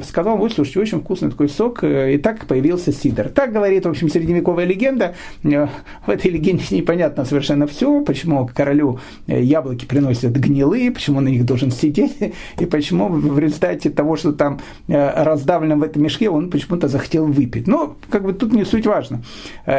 сказал, 0.05 0.37
вот, 0.37 0.53
слушайте, 0.53 0.81
очень 0.81 1.01
вкусный 1.01 1.31
такой 1.31 1.49
сок 1.49 1.83
э, 1.83 2.15
и 2.15 2.19
так 2.19 2.47
появился 2.47 2.93
сидр. 2.93 3.29
Так 3.29 3.53
говорит, 3.53 3.85
в 3.85 3.89
общем, 3.89 4.09
средневековая 4.09 4.65
легенда. 4.65 5.15
Э, 5.43 5.67
в 6.07 6.11
этой 6.11 6.31
легенде 6.31 6.65
непонятно 6.71 7.25
совершенно 7.25 7.67
все, 7.67 8.01
почему 8.03 8.49
королю 8.55 9.01
э, 9.27 9.43
яблоки 9.43 9.85
приносят 9.85 10.33
гнилые, 10.33 10.91
почему 10.91 11.21
на 11.21 11.29
них 11.29 11.45
должен 11.45 11.71
сидеть, 11.81 12.17
и 12.59 12.67
почему 12.67 13.09
в 13.09 13.39
результате 13.39 13.91
того, 13.91 14.17
что 14.17 14.33
там 14.33 14.61
раздавлено 14.89 15.77
в 15.77 15.83
этом 15.83 16.03
мешке, 16.03 16.29
он 16.31 16.51
почему-то 16.51 16.89
захотел 16.89 17.27
выпить. 17.27 17.67
Но 17.67 17.97
как 18.11 18.25
бы 18.25 18.33
тут 18.33 18.53
не 18.53 18.65
суть 18.65 18.87
важно. 18.87 19.23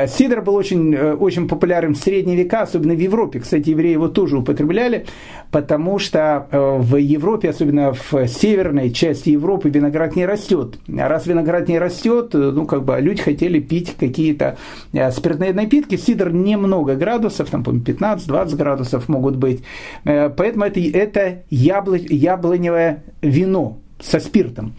Сидр 0.07 0.41
был 0.41 0.55
очень, 0.55 0.95
очень 0.95 1.47
популярен 1.47 1.93
в 1.93 1.97
средние 1.97 2.37
века, 2.37 2.61
особенно 2.61 2.93
в 2.93 2.99
Европе. 2.99 3.39
Кстати, 3.39 3.69
евреи 3.69 3.91
его 3.91 4.07
тоже 4.07 4.37
употребляли, 4.37 5.05
потому 5.51 5.99
что 5.99 6.47
в 6.51 6.95
Европе, 6.95 7.49
особенно 7.49 7.93
в 7.93 8.27
северной 8.27 8.91
части 8.91 9.29
Европы, 9.29 9.69
виноград 9.69 10.15
не 10.15 10.25
растет. 10.25 10.77
А 10.97 11.07
раз 11.07 11.27
виноград 11.27 11.67
не 11.67 11.79
растет, 11.79 12.33
э, 12.33 12.37
ну, 12.37 12.65
как 12.65 12.83
бы 12.83 12.97
люди 12.99 13.21
хотели 13.21 13.59
пить 13.59 13.95
какие-то 13.99 14.57
э, 14.93 15.11
спиртные 15.11 15.53
напитки. 15.53 15.95
Сидр 15.97 16.31
немного 16.31 16.95
градусов, 16.95 17.49
там, 17.49 17.63
по 17.63 17.71
15-20 17.71 18.55
градусов 18.55 19.09
могут 19.09 19.35
быть. 19.35 19.63
Э, 20.05 20.29
поэтому 20.29 20.65
это, 20.65 20.79
это 20.79 21.43
ябло, 21.49 21.95
яблоневое 21.95 23.03
вино 23.21 23.77
со 23.99 24.19
спиртом. 24.19 24.73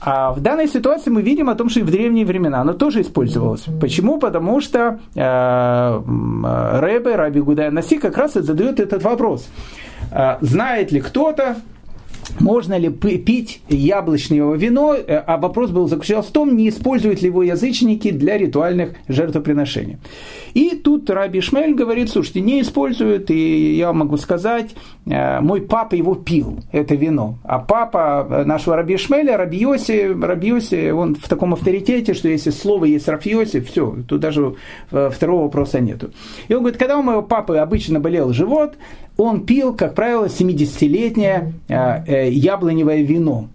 А 0.00 0.32
в 0.32 0.40
данной 0.40 0.68
ситуации 0.68 1.10
мы 1.10 1.22
видим 1.22 1.50
о 1.50 1.56
том, 1.56 1.68
что 1.68 1.80
и 1.80 1.82
в 1.82 1.90
древние 1.90 2.24
времена 2.24 2.60
оно 2.60 2.72
тоже 2.72 3.00
использовалось. 3.00 3.64
Почему? 3.80 4.18
Потому 4.18 4.60
что 4.60 5.00
э, 5.14 6.80
Рэбе, 6.80 7.16
Раби 7.16 7.40
Гудай 7.40 7.70
Наси 7.70 7.98
как 7.98 8.16
раз 8.16 8.36
и 8.36 8.42
задает 8.42 8.78
этот 8.78 9.02
вопрос. 9.02 9.48
Э, 10.10 10.36
знает 10.40 10.92
ли 10.92 11.00
кто-то, 11.00 11.56
можно 12.40 12.76
ли 12.78 12.90
пить 12.90 13.62
яблочное 13.68 14.54
вино, 14.54 14.94
э, 14.94 15.16
а 15.16 15.38
вопрос 15.38 15.70
был 15.70 15.88
заключался 15.88 16.28
в 16.28 16.32
том, 16.32 16.56
не 16.56 16.68
используют 16.68 17.22
ли 17.22 17.28
его 17.28 17.42
язычники 17.42 18.10
для 18.10 18.38
ритуальных 18.38 18.94
жертвоприношений. 19.08 19.98
И 20.54 20.70
тут 20.70 21.08
Раби 21.10 21.40
Шмель 21.40 21.74
говорит, 21.74 22.10
слушайте, 22.10 22.40
не 22.40 22.60
используют, 22.60 23.30
и 23.30 23.76
я 23.76 23.92
могу 23.92 24.16
сказать, 24.16 24.74
э, 25.06 25.40
мой 25.40 25.62
папа 25.62 25.94
его 25.94 26.14
пил, 26.14 26.60
это 26.72 26.94
вино. 26.94 27.38
А 27.44 27.58
папа 27.58 28.44
нашего 28.46 28.76
Раби 28.76 28.96
Шмеля, 28.96 29.36
Раби 29.36 29.58
Йоси, 29.58 30.14
Раби 30.20 30.48
Йоси, 30.48 30.90
он 30.90 31.14
в 31.14 31.28
таком 31.28 31.54
авторитете, 31.54 32.14
что 32.14 32.28
если 32.28 32.50
слово 32.50 32.86
есть 32.86 33.08
Раби 33.08 33.30
Йоси, 33.30 33.60
все, 33.60 33.96
тут 34.06 34.20
даже 34.20 34.54
второго 34.90 35.44
вопроса 35.44 35.80
нету. 35.80 36.10
И 36.48 36.54
он 36.54 36.60
говорит, 36.60 36.78
когда 36.78 36.98
у 36.98 37.02
моего 37.02 37.22
папы 37.22 37.56
обычно 37.56 38.00
болел 38.00 38.32
живот, 38.32 38.74
он 39.18 39.44
пил, 39.44 39.74
как 39.74 39.94
правило, 39.94 40.26
70-летнее 40.26 41.52
э, 41.68 42.04
э, 42.06 42.30
яблоневое 42.30 43.02
вино. 43.02 43.48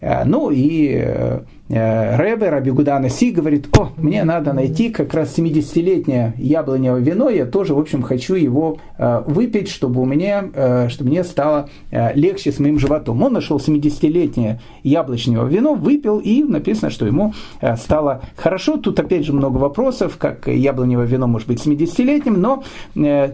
Ну 0.00 0.50
и 0.50 1.40
Э, 1.72 2.16
Рэбе, 2.16 2.48
Раби 2.48 2.72
Гудана 2.72 3.08
Си 3.08 3.30
говорит, 3.30 3.68
о, 3.78 3.90
мне 3.96 4.24
надо 4.24 4.52
найти 4.52 4.90
как 4.90 5.14
раз 5.14 5.38
70-летнее 5.38 6.34
яблоневое 6.36 7.00
вино, 7.00 7.30
я 7.30 7.46
тоже, 7.46 7.74
в 7.74 7.78
общем, 7.78 8.02
хочу 8.02 8.34
его 8.34 8.78
э, 8.98 9.22
выпить, 9.28 9.68
чтобы, 9.68 10.00
у 10.00 10.04
меня, 10.04 10.46
э, 10.52 10.88
чтобы 10.88 11.10
мне 11.10 11.22
стало 11.22 11.68
легче 11.92 12.50
с 12.50 12.58
моим 12.58 12.78
животом. 12.78 13.22
Он 13.22 13.32
нашел 13.32 13.58
70-летнее 13.58 14.60
яблочное 14.82 15.44
вино, 15.44 15.74
выпил, 15.74 16.18
и 16.18 16.42
написано, 16.42 16.90
что 16.90 17.06
ему 17.06 17.34
стало 17.76 18.22
хорошо. 18.36 18.76
Тут, 18.76 18.98
опять 18.98 19.24
же, 19.24 19.32
много 19.32 19.58
вопросов, 19.58 20.16
как 20.18 20.48
яблоневое 20.48 21.06
вино 21.06 21.28
может 21.28 21.46
быть 21.46 21.64
70-летним, 21.64 22.40
но 22.40 22.64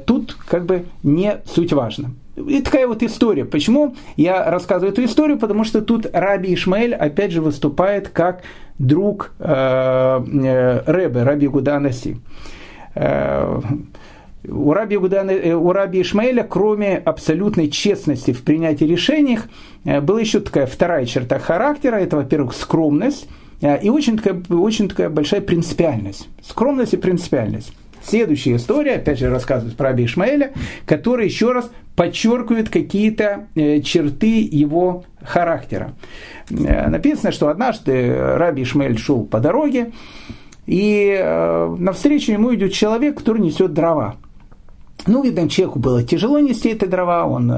тут 0.06 0.36
как 0.46 0.66
бы 0.66 0.84
не 1.02 1.38
суть 1.46 1.72
важна. 1.72 2.10
И 2.36 2.60
такая 2.60 2.86
вот 2.86 3.02
история. 3.02 3.44
Почему 3.44 3.94
я 4.16 4.50
рассказываю 4.50 4.92
эту 4.92 5.04
историю? 5.04 5.38
Потому 5.38 5.64
что 5.64 5.80
тут 5.80 6.06
Раби 6.12 6.52
Ишмаэль 6.54 6.94
опять 6.94 7.32
же 7.32 7.40
выступает 7.40 8.08
как 8.10 8.42
друг 8.78 9.32
э, 9.38 9.44
э, 9.46 10.82
Рэбе, 10.86 11.22
Раби 11.22 11.48
Гуданаси. 11.48 12.18
Э, 12.94 13.60
у 14.48 14.72
Раби, 14.72 14.96
Гудана, 14.96 15.30
э, 15.30 15.54
у 15.54 15.72
Раби 15.72 16.02
Ишмаэля, 16.02 16.44
кроме 16.44 16.96
абсолютной 16.98 17.68
честности 17.68 18.32
в 18.32 18.42
принятии 18.42 18.84
решений, 18.84 19.38
э, 19.84 20.00
была 20.00 20.20
еще 20.20 20.40
такая 20.40 20.66
вторая 20.66 21.04
черта 21.06 21.38
характера. 21.38 21.96
Это, 21.96 22.16
во-первых, 22.16 22.54
скромность 22.54 23.28
э, 23.60 23.80
и 23.82 23.90
очень 23.90 24.18
такая, 24.18 24.40
очень 24.50 24.88
такая 24.88 25.10
большая 25.10 25.40
принципиальность. 25.40 26.28
Скромность 26.42 26.94
и 26.94 26.96
принципиальность. 26.96 27.72
Следующая 28.06 28.56
история, 28.56 28.94
опять 28.94 29.18
же, 29.18 29.28
рассказывает 29.30 29.76
про 29.76 29.88
Раби 29.88 30.04
Ишмаэля, 30.04 30.52
который 30.84 31.26
еще 31.26 31.50
раз 31.50 31.70
подчеркивает 31.96 32.68
какие-то 32.68 33.48
э, 33.56 33.80
черты 33.80 34.48
его 34.48 35.04
характера. 35.22 35.94
Э, 36.50 36.88
написано, 36.88 37.32
что 37.32 37.48
однажды 37.48 38.14
Раби 38.16 38.62
Ишмаэль 38.62 38.96
шел 38.96 39.24
по 39.24 39.40
дороге, 39.40 39.92
и 40.66 41.18
э, 41.18 41.76
навстречу 41.78 42.30
ему 42.30 42.54
идет 42.54 42.72
человек, 42.72 43.18
который 43.18 43.42
несет 43.42 43.72
дрова. 43.72 44.16
Ну, 45.08 45.24
видно, 45.24 45.48
человеку 45.48 45.80
было 45.80 46.04
тяжело 46.04 46.38
нести 46.38 46.70
эти 46.70 46.84
дрова, 46.84 47.26
он 47.26 47.48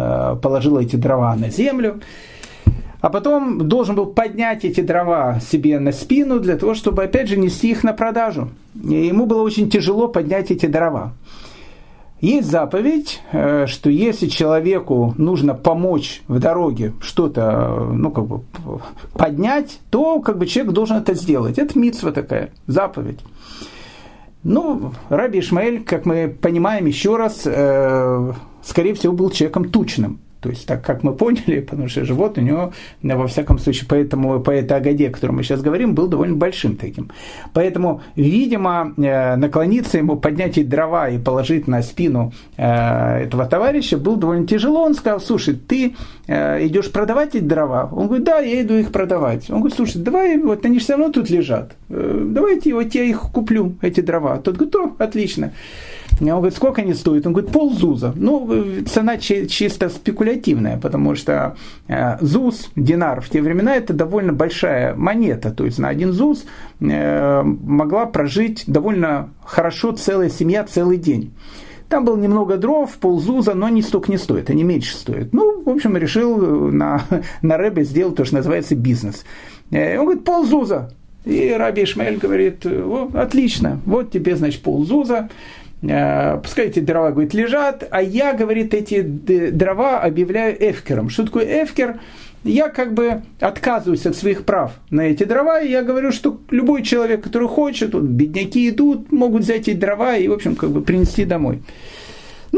положил 0.40 0.78
эти 0.78 0.97
дрова 0.97 1.35
на 1.35 1.50
землю, 1.50 2.00
а 3.00 3.11
потом 3.11 3.69
должен 3.69 3.95
был 3.95 4.07
поднять 4.07 4.64
эти 4.64 4.81
дрова 4.81 5.38
себе 5.40 5.78
на 5.78 5.93
спину 5.93 6.40
для 6.40 6.57
того, 6.57 6.75
чтобы 6.75 7.05
опять 7.05 7.28
же 7.28 7.37
нести 7.37 7.71
их 7.71 7.85
на 7.85 7.93
продажу. 7.93 8.50
И 8.83 9.07
ему 9.07 9.26
было 9.26 9.43
очень 9.43 9.71
тяжело 9.71 10.09
поднять 10.09 10.50
эти 10.50 10.67
дрова. 10.67 11.12
Есть 12.21 12.50
заповедь, 12.50 13.21
э, 13.31 13.67
что 13.67 13.90
если 13.90 14.26
человеку 14.26 15.14
нужно 15.17 15.55
помочь 15.55 16.23
в 16.26 16.40
дороге 16.40 16.93
что-то, 17.00 17.88
ну, 17.93 18.11
как 18.11 18.26
бы 18.26 18.40
поднять, 19.12 19.78
то 19.90 20.21
как 20.21 20.37
бы 20.37 20.47
человек 20.47 20.73
должен 20.73 20.97
это 20.97 21.14
сделать. 21.14 21.59
Это 21.59 21.78
митсва 21.78 22.11
такая, 22.11 22.50
заповедь. 22.67 23.21
Ну, 24.43 24.93
Раби 25.11 25.38
Ишмаэль, 25.38 25.85
как 25.85 26.07
мы 26.07 26.28
понимаем 26.28 26.87
еще 26.87 27.17
раз, 27.17 27.43
э, 27.45 28.33
скорее 28.64 28.95
всего, 28.95 29.12
был 29.12 29.31
человеком 29.31 29.71
тучным. 29.71 30.19
То 30.40 30.50
есть, 30.50 30.66
так 30.66 30.85
как 30.85 31.02
мы 31.02 31.14
поняли, 31.14 31.61
потому 31.61 31.88
что 31.88 32.04
живот 32.04 32.38
у 32.38 32.40
него, 32.40 32.73
во 33.02 33.26
всяком 33.26 33.59
случае, 33.59 33.87
поэтому, 33.88 34.40
по 34.40 34.50
этой 34.50 34.76
Агаде, 34.76 35.09
о 35.09 35.11
которой 35.11 35.33
мы 35.33 35.42
сейчас 35.42 35.61
говорим, 35.62 35.95
был 35.95 36.07
довольно 36.07 36.37
большим 36.37 36.76
таким. 36.76 37.11
Поэтому, 37.52 38.02
видимо, 38.14 38.95
э, 38.97 39.37
наклониться 39.37 39.99
ему, 39.99 40.16
поднять 40.16 40.59
эти 40.59 40.62
дрова 40.62 41.09
и 41.09 41.18
положить 41.18 41.66
на 41.66 41.83
спину 41.83 42.33
э, 42.57 43.25
этого 43.25 43.47
товарища 43.47 43.99
было 43.99 44.16
довольно 44.16 44.47
тяжело. 44.47 44.85
Он 44.85 44.95
сказал, 44.95 45.21
слушай, 45.21 45.54
ты 45.54 45.97
э, 46.28 46.66
идешь 46.66 46.92
продавать 46.92 47.35
эти 47.35 47.42
дрова? 47.42 47.88
Он 47.92 48.07
говорит, 48.07 48.25
да, 48.25 48.38
я 48.38 48.62
иду 48.62 48.75
их 48.75 48.92
продавать. 48.92 49.50
Он 49.50 49.59
говорит, 49.59 49.76
слушай, 49.76 50.00
давай, 50.00 50.38
вот 50.38 50.64
они 50.64 50.78
все 50.78 50.92
равно 50.92 51.11
тут 51.12 51.30
лежат. 51.30 51.73
Давайте 51.88 52.75
вот 52.75 52.95
я 52.95 53.02
их 53.02 53.21
куплю, 53.33 53.75
эти 53.83 54.00
дрова. 54.00 54.38
Тот 54.38 54.57
говорит, 54.57 54.76
о, 54.76 54.95
отлично. 55.02 55.52
Он 56.20 56.26
говорит, 56.26 56.56
сколько 56.56 56.82
они 56.82 56.94
стоят? 56.94 57.26
Он 57.26 57.32
говорит, 57.32 57.52
пол 57.52 57.72
ЗУЗа. 57.72 58.12
Ну, 58.16 58.82
цена 58.87 59.18
чисто 59.18 59.88
спекулятивная, 59.88 60.78
потому 60.78 61.14
что 61.14 61.56
э, 61.87 62.18
ЗУЗ, 62.20 62.70
динар 62.76 63.20
в 63.20 63.28
те 63.28 63.40
времена, 63.40 63.76
это 63.76 63.92
довольно 63.92 64.32
большая 64.32 64.94
монета. 64.94 65.50
То 65.50 65.64
есть 65.64 65.78
на 65.78 65.88
один 65.88 66.12
ЗУЗ 66.12 66.44
э, 66.80 67.42
могла 67.42 68.06
прожить 68.06 68.64
довольно 68.66 69.30
хорошо 69.44 69.92
целая 69.92 70.28
семья 70.28 70.64
целый 70.64 70.96
день. 70.96 71.32
Там 71.88 72.04
было 72.04 72.16
немного 72.16 72.58
дров, 72.58 72.90
ползуза, 72.98 73.54
но 73.54 73.68
не 73.70 73.80
столько 73.80 74.10
не 74.10 74.18
стоит, 74.18 74.50
они 74.50 74.62
меньше 74.62 74.94
стоят. 74.94 75.32
Ну, 75.32 75.62
в 75.62 75.70
общем, 75.70 75.96
решил 75.96 76.70
на, 76.70 77.02
на 77.42 77.56
Рэбе 77.56 77.84
сделать 77.84 78.16
то, 78.16 78.25
что 78.25 78.37
называется 78.37 78.75
бизнес. 78.75 79.25
Э, 79.70 79.98
он 79.98 80.04
говорит, 80.04 80.25
ползуза. 80.25 80.92
И 81.25 81.50
Раби 81.50 81.84
Ишмаэль 81.84 82.16
говорит, 82.16 82.64
отлично, 83.12 83.80
вот 83.84 84.10
тебе, 84.10 84.34
значит, 84.37 84.62
ползуза. 84.62 85.28
Э, 85.82 86.38
пускай 86.42 86.66
эти 86.66 86.80
дрова, 86.80 87.11
говорит, 87.11 87.35
лежат, 87.35 87.87
а 87.90 88.02
я, 88.02 88.32
говорит, 88.32 88.75
эти 88.75 89.02
дрова 89.02 90.00
объявляю 90.00 90.56
эфкером. 90.58 91.08
Что 91.08 91.25
такое 91.25 91.64
эфкер? 91.64 92.00
Я 92.44 92.68
как 92.68 92.94
бы 92.94 93.22
отказываюсь 93.40 94.07
от 94.07 94.16
своих 94.16 94.44
прав 94.44 94.72
на 94.90 95.03
эти 95.03 95.24
дрова, 95.24 95.61
и 95.61 95.70
я 95.70 95.83
говорю, 95.83 96.12
что 96.12 96.40
любой 96.50 96.83
человек, 96.83 97.22
который 97.22 97.48
хочет, 97.48 97.94
вот, 97.94 98.05
бедняки 98.05 98.68
идут, 98.68 99.11
могут 99.12 99.42
взять 99.42 99.68
эти 99.68 99.74
дрова 99.74 100.16
и, 100.16 100.29
в 100.29 100.33
общем, 100.33 100.55
как 100.55 100.70
бы 100.70 100.81
принести 100.81 101.24
домой. 101.24 101.62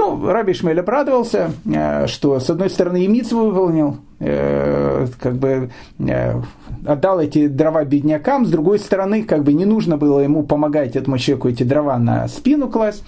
Ну, 0.01 0.33
Раби 0.33 0.55
Шмель 0.55 0.81
обрадовался, 0.81 1.53
э, 1.67 2.07
что 2.07 2.41
с 2.41 2.49
одной 2.49 2.71
стороны 2.71 3.05
и 3.05 3.23
выполнил, 3.35 3.99
э, 4.19 5.07
как 5.21 5.35
бы 5.35 5.69
э, 5.99 6.41
отдал 6.87 7.21
эти 7.21 7.49
дрова 7.49 7.85
беднякам, 7.85 8.47
с 8.47 8.51
другой 8.51 8.79
стороны, 8.79 9.25
как 9.25 9.45
бы 9.45 9.53
не 9.53 9.67
нужно 9.67 9.99
было 9.99 10.21
ему 10.21 10.43
помогать 10.43 10.97
этому 10.97 11.19
человеку 11.19 11.51
эти 11.51 11.65
дрова 11.65 11.99
на 11.99 12.29
спину 12.29 12.71
класть. 12.71 13.05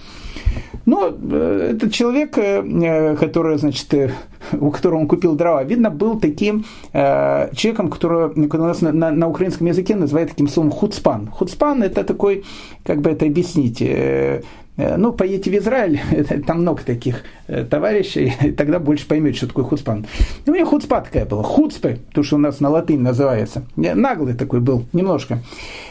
Но 0.85 1.07
этот 1.07 1.93
человек, 1.93 2.33
который, 3.19 3.57
значит, 3.57 4.13
у 4.51 4.69
которого 4.69 4.99
он 4.99 5.07
купил 5.07 5.33
дрова, 5.33 5.63
видно, 5.63 5.89
был 5.89 6.19
таким 6.19 6.65
человеком, 6.91 7.89
которого 7.89 8.31
у 8.35 8.57
нас 8.57 8.81
на, 8.81 8.91
на, 8.91 9.09
на 9.09 9.27
украинском 9.29 9.65
языке 9.65 9.95
называют 9.95 10.31
таким 10.31 10.47
словом 10.47 10.71
хуцпан. 10.71 11.27
Хуцпан 11.27 11.81
это 11.81 12.03
такой, 12.03 12.43
как 12.85 13.01
бы 13.01 13.09
это 13.11 13.25
объяснить, 13.25 13.81
ну, 14.77 15.13
поедете 15.13 15.51
в 15.51 15.55
Израиль, 15.55 16.01
там 16.47 16.61
много 16.61 16.81
таких 16.83 17.23
э, 17.47 17.63
товарищей, 17.63 18.33
и 18.41 18.51
тогда 18.51 18.79
больше 18.79 19.07
поймете, 19.07 19.37
что 19.37 19.47
такое 19.47 19.65
хуцпан. 19.65 20.05
У 20.45 20.51
меня 20.51 20.65
хуцпа 20.65 21.01
такая 21.01 21.25
была, 21.25 21.43
хуцпы, 21.43 21.99
то, 22.13 22.23
что 22.23 22.37
у 22.37 22.39
нас 22.39 22.59
на 22.59 22.69
латынь 22.69 23.01
называется. 23.01 23.63
Наглый 23.75 24.33
такой 24.33 24.61
был, 24.61 24.85
немножко. 24.93 25.39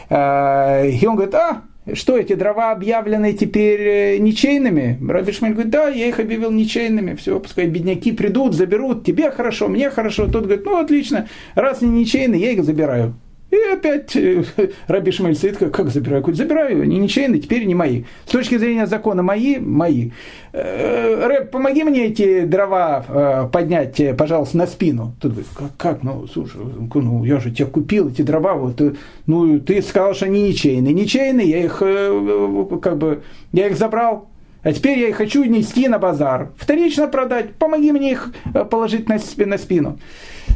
Э, 0.09 0.89
и 0.89 1.05
он 1.05 1.15
говорит, 1.15 1.35
а, 1.35 1.61
что 1.93 2.17
эти 2.17 2.33
дрова 2.33 2.71
объявлены 2.71 3.33
теперь 3.33 4.19
ничейными? 4.19 4.97
Раби 5.05 5.33
говорит, 5.39 5.69
да, 5.69 5.89
я 5.89 6.07
их 6.07 6.19
объявил 6.19 6.51
ничейными, 6.51 7.15
все, 7.15 7.39
пускай 7.39 7.67
бедняки 7.67 8.11
придут, 8.13 8.53
заберут, 8.53 9.03
тебе 9.05 9.31
хорошо, 9.31 9.67
мне 9.67 9.89
хорошо. 9.89 10.27
Тот 10.27 10.45
говорит, 10.45 10.65
ну, 10.65 10.77
отлично, 10.77 11.27
раз 11.55 11.81
не 11.81 11.89
ничейные, 11.89 12.41
я 12.41 12.51
их 12.51 12.63
забираю. 12.63 13.15
И 13.53 13.71
опять 13.71 14.15
э, 14.15 14.43
Раби 14.87 15.11
Шмель 15.11 15.35
сидит, 15.35 15.57
как, 15.57 15.71
как 15.71 15.89
забираю? 15.89 16.23
Говорит, 16.23 16.39
забираю, 16.39 16.81
они 16.81 16.97
ничейные, 16.97 17.39
теперь 17.39 17.65
не 17.65 17.75
мои. 17.75 18.05
С 18.25 18.31
точки 18.31 18.57
зрения 18.57 18.87
закона 18.87 19.21
мои, 19.21 19.59
мои. 19.59 20.09
Э, 20.53 21.27
Рэб, 21.27 21.51
помоги 21.51 21.83
мне 21.83 22.07
эти 22.07 22.45
дрова 22.45 23.05
э, 23.07 23.49
поднять, 23.53 24.01
пожалуйста, 24.17 24.57
на 24.57 24.65
спину. 24.65 25.13
Тут 25.21 25.33
говорит, 25.33 25.51
как, 25.55 25.77
как, 25.77 26.03
ну, 26.03 26.25
слушай, 26.25 26.61
ну, 26.95 27.23
я 27.25 27.39
же 27.39 27.51
тебе 27.51 27.67
купил 27.67 28.09
эти 28.09 28.23
дрова, 28.23 28.55
вот, 28.55 28.81
ну, 29.27 29.59
ты 29.59 29.83
сказал, 29.83 30.15
что 30.15 30.25
они 30.25 30.41
ничейные. 30.41 30.93
Ничейные, 30.93 31.47
я 31.47 31.63
их, 31.63 31.77
как 31.77 32.97
бы, 32.97 33.21
я 33.51 33.67
их 33.67 33.77
забрал, 33.77 34.29
а 34.63 34.73
теперь 34.73 34.97
я 34.97 35.09
их 35.09 35.17
хочу 35.17 35.43
нести 35.43 35.87
на 35.87 35.99
базар, 35.99 36.49
вторично 36.57 37.07
продать, 37.07 37.53
помоги 37.53 37.91
мне 37.91 38.13
их 38.13 38.33
положить 38.71 39.07
на, 39.09 39.19
на 39.45 39.57
спину. 39.59 39.99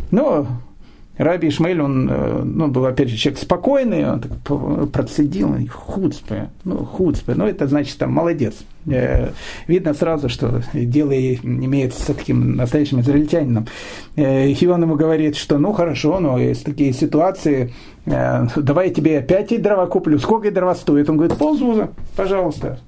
Ну, 0.09 0.47
Раби 1.17 1.49
Ишмаэль, 1.49 1.81
он 1.81 2.09
э, 2.09 2.41
ну, 2.43 2.67
был, 2.67 2.85
опять 2.85 3.09
же, 3.09 3.17
человек 3.17 3.41
спокойный, 3.41 4.09
он 4.09 4.21
так 4.21 4.31
процедил, 4.91 5.55
хуцпе, 5.69 6.49
ну, 6.63 6.77
хуцпе, 6.77 7.33
ну, 7.33 7.45
это 7.45 7.67
значит, 7.67 7.97
там, 7.97 8.11
молодец. 8.11 8.55
Э, 8.85 9.31
видно 9.67 9.93
сразу, 9.93 10.29
что 10.29 10.61
дело 10.73 11.11
имеет 11.11 11.93
с 11.93 12.05
таким 12.05 12.55
настоящим 12.55 13.01
израильтянином. 13.01 13.67
Э, 14.15 14.47
и 14.49 14.67
он 14.67 14.83
ему 14.83 14.95
говорит, 14.95 15.35
что, 15.35 15.57
ну, 15.57 15.73
хорошо, 15.73 16.19
но 16.19 16.37
есть 16.37 16.63
такие 16.65 16.93
ситуации, 16.93 17.73
давай 18.05 18.87
я 18.87 18.93
тебе 18.93 19.19
опять 19.19 19.51
и 19.51 19.57
дрова 19.57 19.87
куплю. 19.87 20.19
Сколько 20.19 20.47
и 20.47 20.51
дрова 20.51 20.75
стоит? 20.75 21.09
Он 21.09 21.17
говорит, 21.17 21.37
ползуза, 21.37 21.89
пожалуйста. 22.15 22.79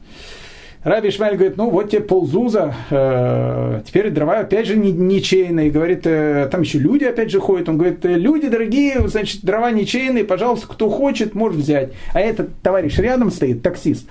Раби 0.84 1.10
Ишмаэль 1.10 1.36
говорит, 1.36 1.58
ну 1.58 1.70
вот 1.70 1.90
тебе 1.90 2.00
ползуза, 2.02 2.74
э, 2.90 3.82
теперь 3.86 4.12
дрова 4.12 4.40
опять 4.40 4.66
же 4.66 4.78
ничейные. 4.78 5.72
Говорит, 5.72 6.04
э, 6.06 6.48
там 6.50 6.62
еще 6.62 6.80
люди 6.80 7.04
опять 7.04 7.32
же 7.32 7.42
ходят. 7.42 7.68
Он 7.68 7.78
говорит, 7.78 8.06
«Э, 8.06 8.16
люди 8.16 8.48
дорогие, 8.48 9.06
значит, 9.10 9.44
дрова 9.44 9.72
ничейные, 9.72 10.24
пожалуйста, 10.24 10.68
кто 10.68 10.90
хочет, 10.90 11.36
может 11.36 11.58
взять. 11.58 11.92
А 12.14 12.22
этот 12.22 12.62
товарищ 12.62 12.98
рядом 12.98 13.30
стоит, 13.30 13.62
таксист, 13.62 14.08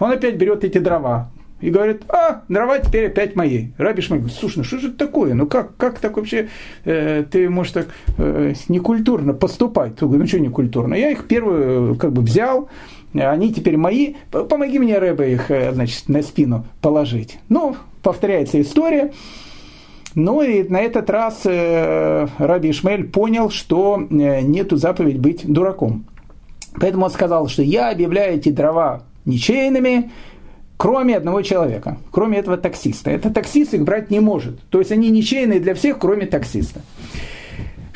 он 0.00 0.10
опять 0.10 0.36
берет 0.36 0.64
эти 0.64 0.78
дрова. 0.78 1.30
и 1.60 1.70
говорит, 1.70 2.02
а, 2.08 2.44
дрова 2.48 2.78
теперь 2.78 3.08
опять 3.08 3.36
мои. 3.36 3.68
Раби 3.76 4.00
Шмель 4.00 4.20
говорит, 4.20 4.38
слушай, 4.38 4.58
ну 4.58 4.64
что 4.64 4.78
же 4.78 4.88
это 4.88 4.96
такое? 4.96 5.34
Ну 5.34 5.46
как, 5.46 5.76
как 5.76 5.98
так 5.98 6.16
вообще 6.16 6.48
э, 6.84 7.24
ты 7.30 7.50
можешь 7.50 7.72
так 7.72 7.88
э, 8.16 8.54
некультурно 8.68 9.34
поступать? 9.34 10.00
Он 10.00 10.08
говорит, 10.08 10.20
ну 10.20 10.26
что 10.26 10.40
некультурно? 10.40 10.94
Я 10.94 11.10
их 11.10 11.26
первую 11.26 11.96
как 11.96 12.12
бы 12.12 12.22
взял, 12.22 12.70
они 13.14 13.52
теперь 13.52 13.76
мои, 13.76 14.14
помоги 14.30 14.78
мне, 14.78 14.98
Рэбе, 14.98 15.32
их, 15.32 15.50
э, 15.50 15.72
значит, 15.72 16.08
на 16.08 16.22
спину 16.22 16.66
положить. 16.80 17.38
Ну, 17.48 17.76
повторяется 18.02 18.60
история. 18.60 19.12
Ну 20.14 20.42
и 20.42 20.62
на 20.68 20.80
этот 20.80 21.08
раз 21.10 21.42
э, 21.44 22.26
Раби 22.38 22.70
Ишмель 22.70 23.04
понял, 23.04 23.50
что 23.50 23.98
э, 23.98 24.40
нету 24.40 24.76
заповедь 24.76 25.18
быть 25.18 25.46
дураком. 25.46 26.06
Поэтому 26.80 27.06
он 27.06 27.10
сказал, 27.10 27.48
что 27.48 27.62
я 27.62 27.90
объявляю 27.90 28.36
эти 28.36 28.50
дрова 28.50 29.02
ничейными, 29.24 30.10
кроме 30.76 31.16
одного 31.16 31.42
человека, 31.42 31.98
кроме 32.10 32.38
этого 32.38 32.56
таксиста. 32.56 33.10
Этот 33.10 33.34
таксист 33.34 33.74
их 33.74 33.84
брать 33.84 34.10
не 34.10 34.20
может. 34.20 34.60
То 34.70 34.78
есть 34.78 34.92
они 34.92 35.10
ничейные 35.10 35.60
для 35.60 35.74
всех, 35.74 35.98
кроме 35.98 36.26
таксиста. 36.26 36.80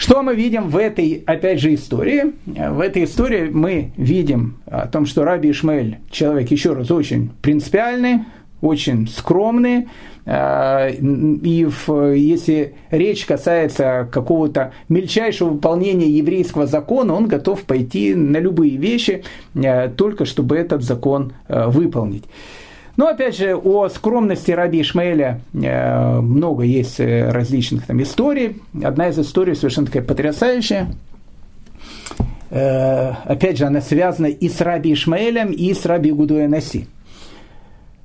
Что 0.02 0.20
мы 0.24 0.34
видим 0.34 0.68
в 0.68 0.78
этой, 0.78 1.22
опять 1.26 1.60
же, 1.60 1.72
истории? 1.74 2.32
В 2.44 2.80
этой 2.80 3.04
истории 3.04 3.48
мы 3.48 3.92
видим 3.96 4.56
о 4.66 4.88
том, 4.88 5.06
что 5.06 5.22
Раби 5.22 5.52
Ишмаэль 5.52 5.98
человек, 6.10 6.50
еще 6.50 6.72
раз, 6.72 6.90
очень 6.90 7.30
принципиальный, 7.40 8.24
очень 8.60 9.06
скромный, 9.06 9.86
а, 10.26 10.88
и 10.88 11.68
если 12.16 12.74
речь 12.90 13.24
касается 13.26 14.08
какого-то 14.10 14.72
мельчайшего 14.88 15.50
выполнения 15.50 16.10
еврейского 16.10 16.66
закона, 16.66 17.14
он 17.14 17.28
готов 17.28 17.62
пойти 17.62 18.16
на 18.16 18.38
любые 18.38 18.78
вещи, 18.78 19.22
а, 19.54 19.88
только 19.88 20.24
чтобы 20.24 20.56
этот 20.56 20.82
закон 20.82 21.32
а, 21.46 21.68
выполнить. 21.68 22.24
Но 22.96 23.08
опять 23.08 23.36
же, 23.36 23.56
о 23.56 23.88
скромности 23.88 24.50
Раби 24.50 24.82
Ишмаэля 24.82 25.40
э, 25.54 26.20
много 26.20 26.62
есть 26.64 27.00
э, 27.00 27.30
различных 27.30 27.86
там 27.86 28.02
историй. 28.02 28.60
Одна 28.82 29.08
из 29.08 29.18
историй 29.18 29.54
совершенно 29.54 29.86
такая 29.86 30.02
потрясающая. 30.02 30.88
Э, 32.50 33.12
опять 33.24 33.56
же, 33.56 33.64
она 33.64 33.80
связана 33.80 34.26
и 34.26 34.48
с 34.48 34.60
Раби 34.60 34.92
Ишмаэлем, 34.92 35.52
и 35.52 35.72
с 35.72 35.86
Раби 35.86 36.12
Гудуя 36.12 36.48
Наси. 36.48 36.86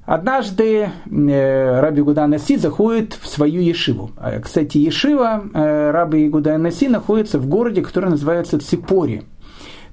Однажды 0.05 0.89
Раби 1.05 2.01
Гуда 2.01 2.27
Наси 2.27 2.55
заходит 2.55 3.19
в 3.21 3.27
свою 3.27 3.59
ешиву. 3.59 4.11
Кстати, 4.41 4.77
ешива 4.77 5.43
Раби 5.53 6.29
Гуда 6.29 6.57
Наси 6.57 6.87
находится 6.87 7.39
в 7.39 7.47
городе, 7.47 7.81
который 7.81 8.09
называется 8.11 8.57
Ципори. 8.57 9.23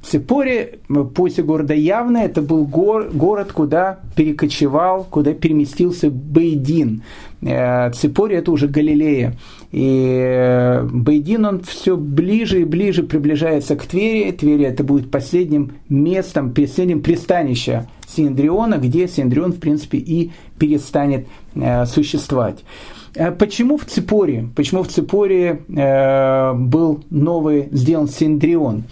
Сепоре, 0.06 0.78
после 1.14 1.44
города 1.44 1.72
Явно, 1.74 2.18
это 2.18 2.42
был 2.42 2.66
гор, 2.66 3.10
город, 3.12 3.52
куда 3.52 4.00
перекочевал, 4.16 5.06
куда 5.08 5.32
переместился 5.32 6.10
Бейдин. 6.10 7.02
Э, 7.40 7.90
Ципоре 7.92 8.36
это 8.36 8.52
уже 8.52 8.68
Галилея. 8.68 9.36
И 9.72 10.18
э, 10.20 10.82
Бейдин, 10.84 11.44
он 11.46 11.62
все 11.62 11.96
ближе 11.96 12.60
и 12.60 12.64
ближе 12.64 13.02
приближается 13.02 13.76
к 13.76 13.84
Твери. 13.86 14.30
Твери 14.32 14.64
это 14.64 14.84
будет 14.84 15.10
последним 15.10 15.72
местом, 15.88 16.52
последним 16.52 17.02
пристанищем 17.02 17.86
Синдриона, 18.06 18.78
где 18.78 19.08
Синдрион, 19.08 19.52
в 19.52 19.58
принципе, 19.58 19.98
и 19.98 20.32
перестанет 20.58 21.26
э, 21.54 21.86
существовать. 21.86 22.64
Почему 23.38 23.78
в 23.78 23.84
Ципоре? 23.84 24.48
Почему 24.56 24.82
в 24.82 24.88
Ципоре 24.88 25.60
был 25.68 27.04
новый 27.10 27.68
сделан 27.70 28.08
Синдрион? 28.08 28.82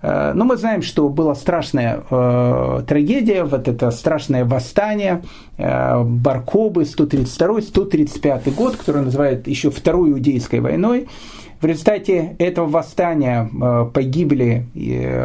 Э, 0.00 0.32
но 0.34 0.44
мы 0.44 0.56
знаем, 0.56 0.82
что 0.82 1.08
была 1.08 1.34
страшная 1.34 2.02
э, 2.10 2.82
трагедия, 2.86 3.44
вот 3.44 3.68
это 3.68 3.90
страшное 3.90 4.44
восстание 4.44 5.22
э, 5.56 6.02
Баркобы 6.02 6.82
132-135 6.82 8.54
год, 8.54 8.76
который 8.76 9.02
называют 9.02 9.48
еще 9.48 9.70
Второй 9.70 10.10
Иудейской 10.10 10.60
войной. 10.60 11.08
В 11.60 11.66
результате 11.66 12.36
этого 12.38 12.68
восстания 12.68 13.50
э, 13.50 13.90
погибли 13.92 14.66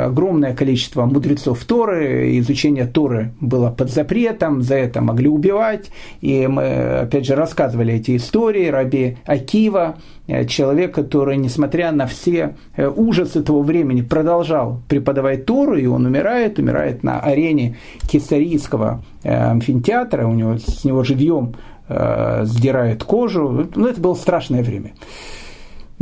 огромное 0.04 0.56
количество 0.56 1.06
мудрецов 1.06 1.64
Торы, 1.64 2.40
изучение 2.40 2.88
Торы 2.88 3.34
было 3.40 3.70
под 3.70 3.92
запретом, 3.92 4.64
за 4.64 4.76
это 4.76 5.00
могли 5.02 5.30
убивать. 5.30 5.92
И 6.22 6.48
мы, 6.48 7.02
опять 7.02 7.28
же, 7.28 7.36
рассказывали 7.36 7.94
эти 7.94 8.18
истории. 8.18 8.68
Раби 8.70 9.18
Акива, 9.26 9.98
э, 10.26 10.46
человек, 10.46 10.96
который, 10.96 11.38
несмотря 11.38 11.92
на 11.92 12.08
все 12.08 12.56
э, 12.78 12.88
ужасы 12.88 13.44
того 13.44 13.62
времени, 13.62 14.02
продолжал 14.02 14.82
преподавать 14.88 15.46
Тору, 15.46 15.78
и 15.78 15.86
он 15.86 16.08
умирает, 16.08 16.58
умирает 16.58 17.04
на 17.04 17.20
арене 17.20 17.78
Кесарийского 18.10 19.04
амфитеатра, 19.24 20.26
у 20.26 20.34
него, 20.34 20.58
с 20.58 20.84
него 20.84 21.04
живьем 21.04 21.54
сдирает 21.88 23.04
кожу. 23.04 23.70
Ну, 23.76 23.88
это 23.88 24.02
было 24.02 24.14
страшное 24.16 24.64
время. 24.64 24.94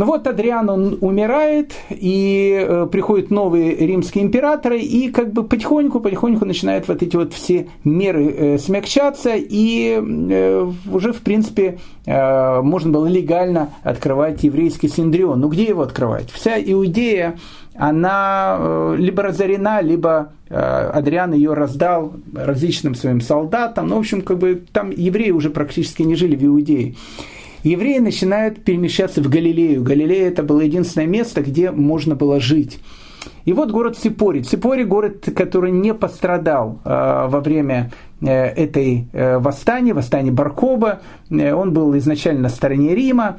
Ну 0.02 0.08
вот 0.08 0.26
Адриан, 0.26 0.68
он 0.68 0.98
умирает, 1.02 1.74
и 1.92 2.66
э, 2.68 2.88
приходят 2.92 3.30
новые 3.30 3.76
римские 3.76 4.24
императоры, 4.24 4.80
и 4.80 5.12
как 5.12 5.32
бы 5.32 5.44
потихоньку-потихоньку 5.44 6.44
начинают 6.44 6.88
вот 6.88 7.04
эти 7.04 7.16
вот 7.16 7.36
все 7.36 7.68
меры 7.84 8.26
э, 8.26 8.58
смягчаться, 8.58 9.34
и 9.36 10.02
э, 10.02 10.72
уже, 10.92 11.14
в 11.14 11.22
принципе, 11.22 11.78
можно 12.08 12.92
было 12.92 13.06
легально 13.06 13.70
открывать 13.84 14.42
еврейский 14.44 14.88
синдрион. 14.88 15.40
Ну 15.40 15.50
где 15.50 15.66
его 15.66 15.84
открывать? 15.84 16.32
Вся 16.32 16.60
Иудея, 16.60 17.38
она 17.76 18.96
либо 18.98 19.22
разорена, 19.22 19.82
либо 19.82 20.34
Адриан 20.50 21.34
ее 21.34 21.54
раздал 21.54 22.14
различным 22.34 22.96
своим 22.96 23.22
солдатам. 23.22 23.90
Ну, 23.90 23.98
в 23.98 24.00
общем, 24.00 24.24
как 24.24 24.40
бы 24.40 24.64
там 24.74 24.90
евреи 24.90 25.30
уже 25.30 25.52
практически 25.52 26.02
не 26.02 26.16
жили 26.16 26.36
в 26.36 26.44
Иудее 26.44 26.96
евреи 27.64 28.00
начинают 28.00 28.64
перемещаться 28.64 29.22
в 29.22 29.30
Галилею. 29.30 29.84
Галилея 29.84 30.28
это 30.28 30.44
было 30.44 30.62
единственное 30.62 31.08
место, 31.08 31.42
где 31.42 31.72
можно 31.72 32.16
было 32.16 32.40
жить. 32.40 32.80
И 33.46 33.54
вот 33.54 33.72
город 33.72 33.98
Сипори. 33.98 34.42
Сипори– 34.44 34.84
город, 34.86 35.28
который 35.36 35.72
не 35.72 35.94
пострадал 35.94 36.80
э, 36.84 36.90
во 36.90 37.40
время 37.42 37.92
э, 38.22 38.28
этой 38.28 39.08
э, 39.14 39.38
восстания, 39.38 39.94
восстания 39.94 40.32
Баркоба. 40.32 41.02
Э, 41.30 41.54
он 41.54 41.74
был 41.74 41.98
изначально 41.98 42.42
на 42.42 42.50
стороне 42.50 42.96
Рима. 42.96 43.38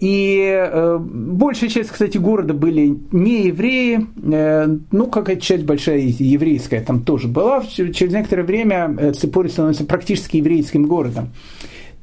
И 0.00 0.38
э, 0.40 0.98
большая 0.98 1.70
часть, 1.70 1.90
кстати, 1.90 2.18
города 2.18 2.52
были 2.52 2.98
не 3.12 3.46
евреи, 3.46 4.06
э, 4.22 4.76
ну, 4.90 5.06
какая-то 5.06 5.40
часть 5.40 5.64
большая 5.64 5.98
еврейская 6.00 6.80
там 6.80 7.02
тоже 7.04 7.28
была. 7.28 7.64
Через 7.64 8.12
некоторое 8.12 8.42
время 8.42 8.94
э, 8.98 9.12
Ципори 9.12 9.48
становится 9.48 9.84
практически 9.84 10.38
еврейским 10.38 10.86
городом. 10.86 11.30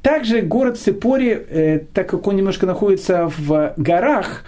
Также 0.02 0.42
город 0.42 0.78
Сепори, 0.78 1.30
э, 1.30 1.78
так 1.94 2.10
как 2.10 2.26
он 2.26 2.34
немножко 2.34 2.66
находится 2.66 3.30
в 3.38 3.72
горах, 3.76 4.42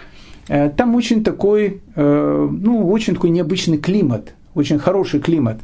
э, 0.49 0.69
там 0.69 0.95
очень 0.95 1.23
такой, 1.23 1.81
э, 1.95 2.49
ну, 2.51 2.89
очень 2.89 3.13
такой 3.13 3.29
необычный 3.29 3.77
климат, 3.77 4.33
очень 4.53 4.79
хороший 4.79 5.21
климат. 5.21 5.57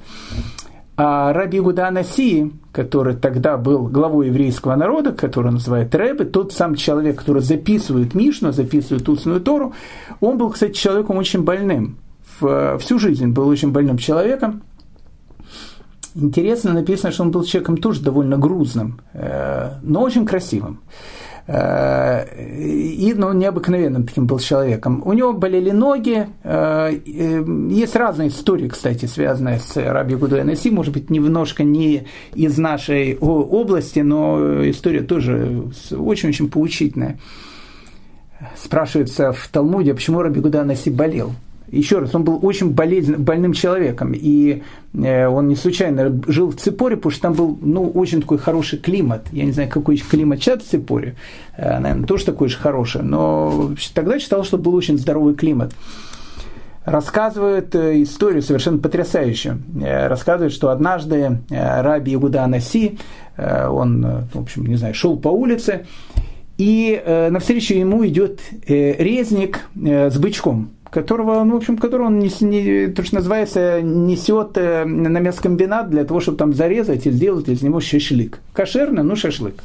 А 0.96 1.34
Раби 1.34 1.60
Гуда 1.60 1.88
Анаси, 1.88 2.52
который 2.72 3.16
тогда 3.16 3.58
был 3.58 3.88
главой 3.88 4.28
еврейского 4.28 4.76
народа, 4.76 5.12
который 5.12 5.52
называют 5.52 5.94
Рэбе, 5.94 6.24
тот 6.24 6.54
сам 6.54 6.76
человек, 6.76 7.20
который 7.20 7.42
записывает 7.42 8.16
Мишну, 8.16 8.54
записывает 8.54 9.10
устную 9.10 9.42
Тору, 9.42 9.74
он 10.22 10.38
был, 10.38 10.52
кстати, 10.52 10.74
человеком 10.74 11.18
очень 11.18 11.44
больным. 11.44 11.98
Всю 12.80 12.98
жизнь 12.98 13.28
был 13.30 13.48
очень 13.48 13.72
больным 13.72 13.98
человеком. 13.98 14.62
Интересно 16.16 16.74
написано, 16.74 17.12
что 17.12 17.24
он 17.24 17.32
был 17.32 17.44
человеком 17.44 17.78
тоже 17.78 18.02
довольно 18.02 18.38
грузным, 18.38 19.00
э, 19.14 19.72
но 19.82 20.02
очень 20.02 20.26
красивым. 20.26 20.82
Э, 21.48 22.26
и 22.38 23.14
ну, 23.16 23.32
необыкновенным 23.34 24.06
таким 24.06 24.28
был 24.28 24.40
человеком. 24.40 25.02
У 25.06 25.14
него 25.14 25.32
болели 25.34 25.72
ноги. 25.72 26.28
Э, 26.44 26.92
есть 27.70 27.96
разные 27.96 28.28
истории, 28.28 28.68
кстати, 28.68 29.06
связанные 29.06 29.60
с 29.60 29.76
Раби 29.78 30.16
Гудой 30.16 30.44
Наси. 30.44 30.70
Может 30.70 30.94
быть, 30.94 31.10
немножко 31.10 31.64
не 31.64 32.08
из 32.34 32.58
нашей 32.58 33.18
области, 33.18 34.00
но 34.00 34.70
история 34.70 35.02
тоже 35.02 35.64
очень-очень 35.92 36.50
поучительная. 36.50 37.20
Спрашивается 38.58 39.32
в 39.32 39.48
Талмуде, 39.48 39.94
почему 39.94 40.22
Раби 40.22 40.42
Гуда 40.42 40.66
Наси 40.66 40.90
болел. 40.90 41.32
Еще 41.72 42.00
раз, 42.00 42.14
он 42.14 42.26
был 42.26 42.38
очень 42.46 42.72
болезнь, 42.72 43.16
больным 43.16 43.54
человеком, 43.54 44.12
и 44.14 44.62
э, 44.94 45.26
он 45.26 45.48
не 45.48 45.56
случайно 45.56 46.22
жил 46.28 46.52
в 46.52 46.58
Ципоре, 46.58 46.98
потому 46.98 47.12
что 47.12 47.22
там 47.22 47.34
был 47.34 47.58
ну, 47.62 47.90
очень 47.90 48.20
такой 48.20 48.40
хороший 48.40 48.78
климат. 48.78 49.28
Я 49.32 49.46
не 49.46 49.54
знаю, 49.54 49.70
какой 49.70 49.96
климат 49.96 50.40
сейчас 50.40 50.64
в 50.64 50.70
Ципоре, 50.70 51.16
э, 51.56 51.80
наверное, 51.80 52.06
тоже 52.06 52.26
такой 52.26 52.50
же 52.50 52.58
хороший, 52.58 53.04
но 53.04 53.72
тогда 53.94 54.20
считал, 54.20 54.44
что 54.44 54.58
был 54.58 54.76
очень 54.76 54.98
здоровый 54.98 55.34
климат 55.34 55.74
рассказывает 56.84 57.74
э, 57.74 58.02
историю 58.02 58.42
совершенно 58.42 58.80
потрясающую. 58.80 59.62
Рассказывает, 59.80 60.52
что 60.52 60.72
однажды 60.72 61.40
Раби 61.50 62.16
Игуда 62.16 62.44
Анаси, 62.44 62.98
он, 63.38 64.26
в 64.34 64.40
общем, 64.40 64.66
не 64.66 64.76
знаю, 64.76 64.94
шел 64.94 65.16
по 65.16 65.30
улице, 65.30 65.86
и 66.58 67.02
навстречу 67.32 67.76
ему 67.76 68.06
идет 68.06 68.42
резник 68.68 69.62
с 69.76 70.18
бычком 70.18 70.72
которого, 70.92 71.44
ну, 71.44 71.54
в 71.54 71.58
общем, 71.58 71.78
которого 71.78 72.08
он, 72.08 72.20
не, 72.20 72.30
не, 72.42 72.88
то, 72.88 73.04
что 73.04 73.16
называется, 73.16 73.82
несет 73.82 74.58
э, 74.58 74.84
на 74.84 75.20
мясокомбинат 75.20 75.90
для 75.90 76.04
того, 76.04 76.20
чтобы 76.20 76.38
там 76.38 76.54
зарезать 76.54 77.08
и 77.08 77.12
сделать 77.12 77.48
из 77.48 77.62
него 77.62 77.80
шашлык. 77.80 78.40
Кошерно, 78.54 79.02
ну, 79.02 79.16
шашлык. 79.16 79.56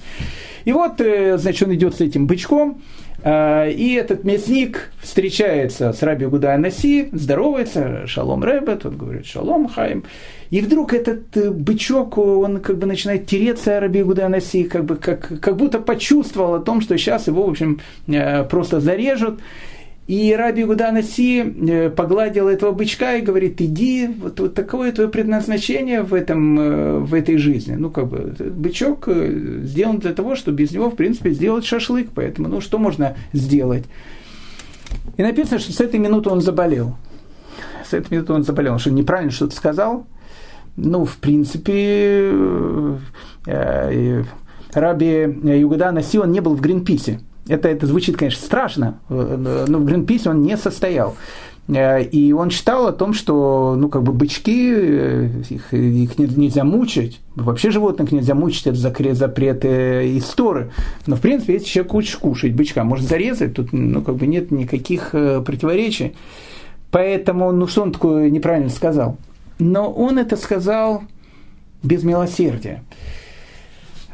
И 0.65 0.73
вот, 0.73 1.01
э, 1.01 1.37
значит, 1.37 1.67
он 1.67 1.75
идет 1.75 1.97
с 1.97 2.01
этим 2.01 2.29
бычком, 2.29 2.81
э, 3.25 3.73
и 3.73 3.95
этот 3.95 4.23
мясник 4.23 4.93
встречается 5.03 5.93
с 5.93 6.01
Раби 6.03 6.27
Гуда 6.27 6.55
Анаси, 6.55 7.09
здоровается, 7.11 8.07
шалом 8.07 8.45
Рэбе, 8.45 8.77
тот 8.77 8.95
говорит, 8.95 9.27
шалом 9.27 9.69
Хайм. 9.69 10.05
И 10.51 10.61
вдруг 10.61 10.95
этот 10.95 11.57
бычок, 11.57 12.19
он 12.19 12.61
как 12.61 12.79
бы 12.79 12.87
начинает 12.87 13.27
тереться 13.27 13.81
Раби 13.81 14.05
Гуда 14.05 14.27
Анаси, 14.27 14.63
как, 14.63 14.85
бы, 14.85 14.95
как, 14.95 15.41
как 15.41 15.57
будто 15.57 15.81
почувствовал 15.81 16.55
о 16.55 16.61
том, 16.61 16.81
что 16.81 16.97
сейчас 16.97 17.27
его, 17.27 17.45
в 17.45 17.51
общем, 17.51 17.81
просто 18.49 18.79
зарежут. 18.79 19.41
И 20.07 20.33
Раби 20.37 20.63
Гуда 20.63 20.93
Наси 20.93 21.41
э, 21.41 21.91
погладил 21.91 22.49
этого 22.49 22.71
бычка 22.71 23.17
и 23.17 23.23
говорит, 23.23 23.61
иди, 23.61 24.07
вот, 24.07 24.39
вот 24.39 24.55
такое 24.55 24.93
твое 24.93 25.09
предназначение 25.09 26.03
в, 26.03 26.15
этом, 26.15 26.59
э, 26.61 26.99
в 27.01 27.13
этой 27.13 27.39
жизни. 27.39 27.75
Ну, 27.75 27.91
как 27.91 28.09
бы, 28.09 28.33
бычок 28.39 29.09
э, 29.09 29.63
сделан 29.65 29.99
для 29.99 30.13
того, 30.13 30.37
чтобы 30.37 30.59
без 30.59 30.71
него, 30.71 30.91
в 30.91 30.95
принципе, 30.95 31.33
сделать 31.33 31.65
шашлык. 31.65 32.11
Поэтому, 32.15 32.47
ну, 32.49 32.61
что 32.61 32.79
можно 32.79 33.17
сделать? 33.33 33.85
И 35.17 35.23
написано, 35.23 35.59
что 35.59 35.73
с 35.73 35.81
этой 35.81 35.99
минуты 35.99 36.31
он 36.31 36.41
заболел. 36.41 36.97
С 37.85 37.93
этой 37.93 38.15
минуты 38.15 38.33
он 38.33 38.45
заболел. 38.45 38.75
Он 38.75 38.79
что, 38.79 38.93
неправильно 38.93 39.33
что-то 39.33 39.57
сказал? 39.57 40.07
Ну, 40.77 41.05
в 41.05 41.17
принципе, 41.17 42.31
Раби 44.73 45.17
Югада 45.43 45.91
Наси, 45.91 46.19
он 46.19 46.31
не 46.31 46.41
был 46.41 46.55
в 46.55 46.61
Гринписе 46.61 47.21
это, 47.49 47.69
это 47.69 47.87
звучит, 47.87 48.17
конечно, 48.17 48.45
страшно, 48.45 48.99
но 49.09 49.79
в 49.79 49.85
Гринписе 49.85 50.31
он 50.31 50.43
не 50.43 50.57
состоял. 50.57 51.17
Э, 51.69 52.03
и 52.03 52.33
он 52.33 52.51
читал 52.51 52.87
о 52.87 52.93
том, 52.93 53.13
что 53.13 53.75
ну, 53.77 53.89
как 53.89 54.03
бы 54.03 54.13
бычки, 54.13 54.73
э, 54.75 55.29
их, 55.49 55.73
их 55.73 56.19
нельзя 56.19 56.65
мучить, 56.65 57.21
вообще 57.35 57.71
животных 57.71 58.13
нельзя 58.13 58.35
мучить, 58.35 58.67
это 58.67 58.77
запрет, 58.77 59.17
запрет 59.17 59.65
истории. 59.65 60.71
Но, 61.07 61.17
в 61.17 61.21
принципе, 61.21 61.55
если 61.55 61.67
человек 61.67 61.93
хочет 61.93 62.17
кушать 62.17 62.55
бычка, 62.55 62.85
может 62.85 63.09
зарезать, 63.09 63.55
тут 63.55 63.73
ну, 63.73 64.03
как 64.03 64.17
бы 64.17 64.27
нет 64.27 64.51
никаких 64.51 65.11
э, 65.13 65.41
противоречий. 65.45 66.15
Поэтому, 66.91 67.51
ну 67.53 67.67
что 67.67 67.83
он 67.83 67.93
такое 67.93 68.31
неправильно 68.31 68.71
сказал? 68.71 69.19
Но 69.59 69.91
он 69.91 70.19
это 70.19 70.37
сказал 70.37 71.03
без 71.83 72.05
милосердия. 72.05 72.83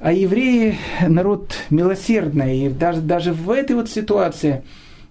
А 0.02 0.12
евреи 0.12 0.78
народ 1.06 1.54
милосердный, 1.70 2.66
и 2.66 2.68
даже, 2.68 3.00
даже 3.00 3.32
в 3.32 3.48
этой 3.52 3.76
вот 3.76 3.88
ситуации, 3.88 4.64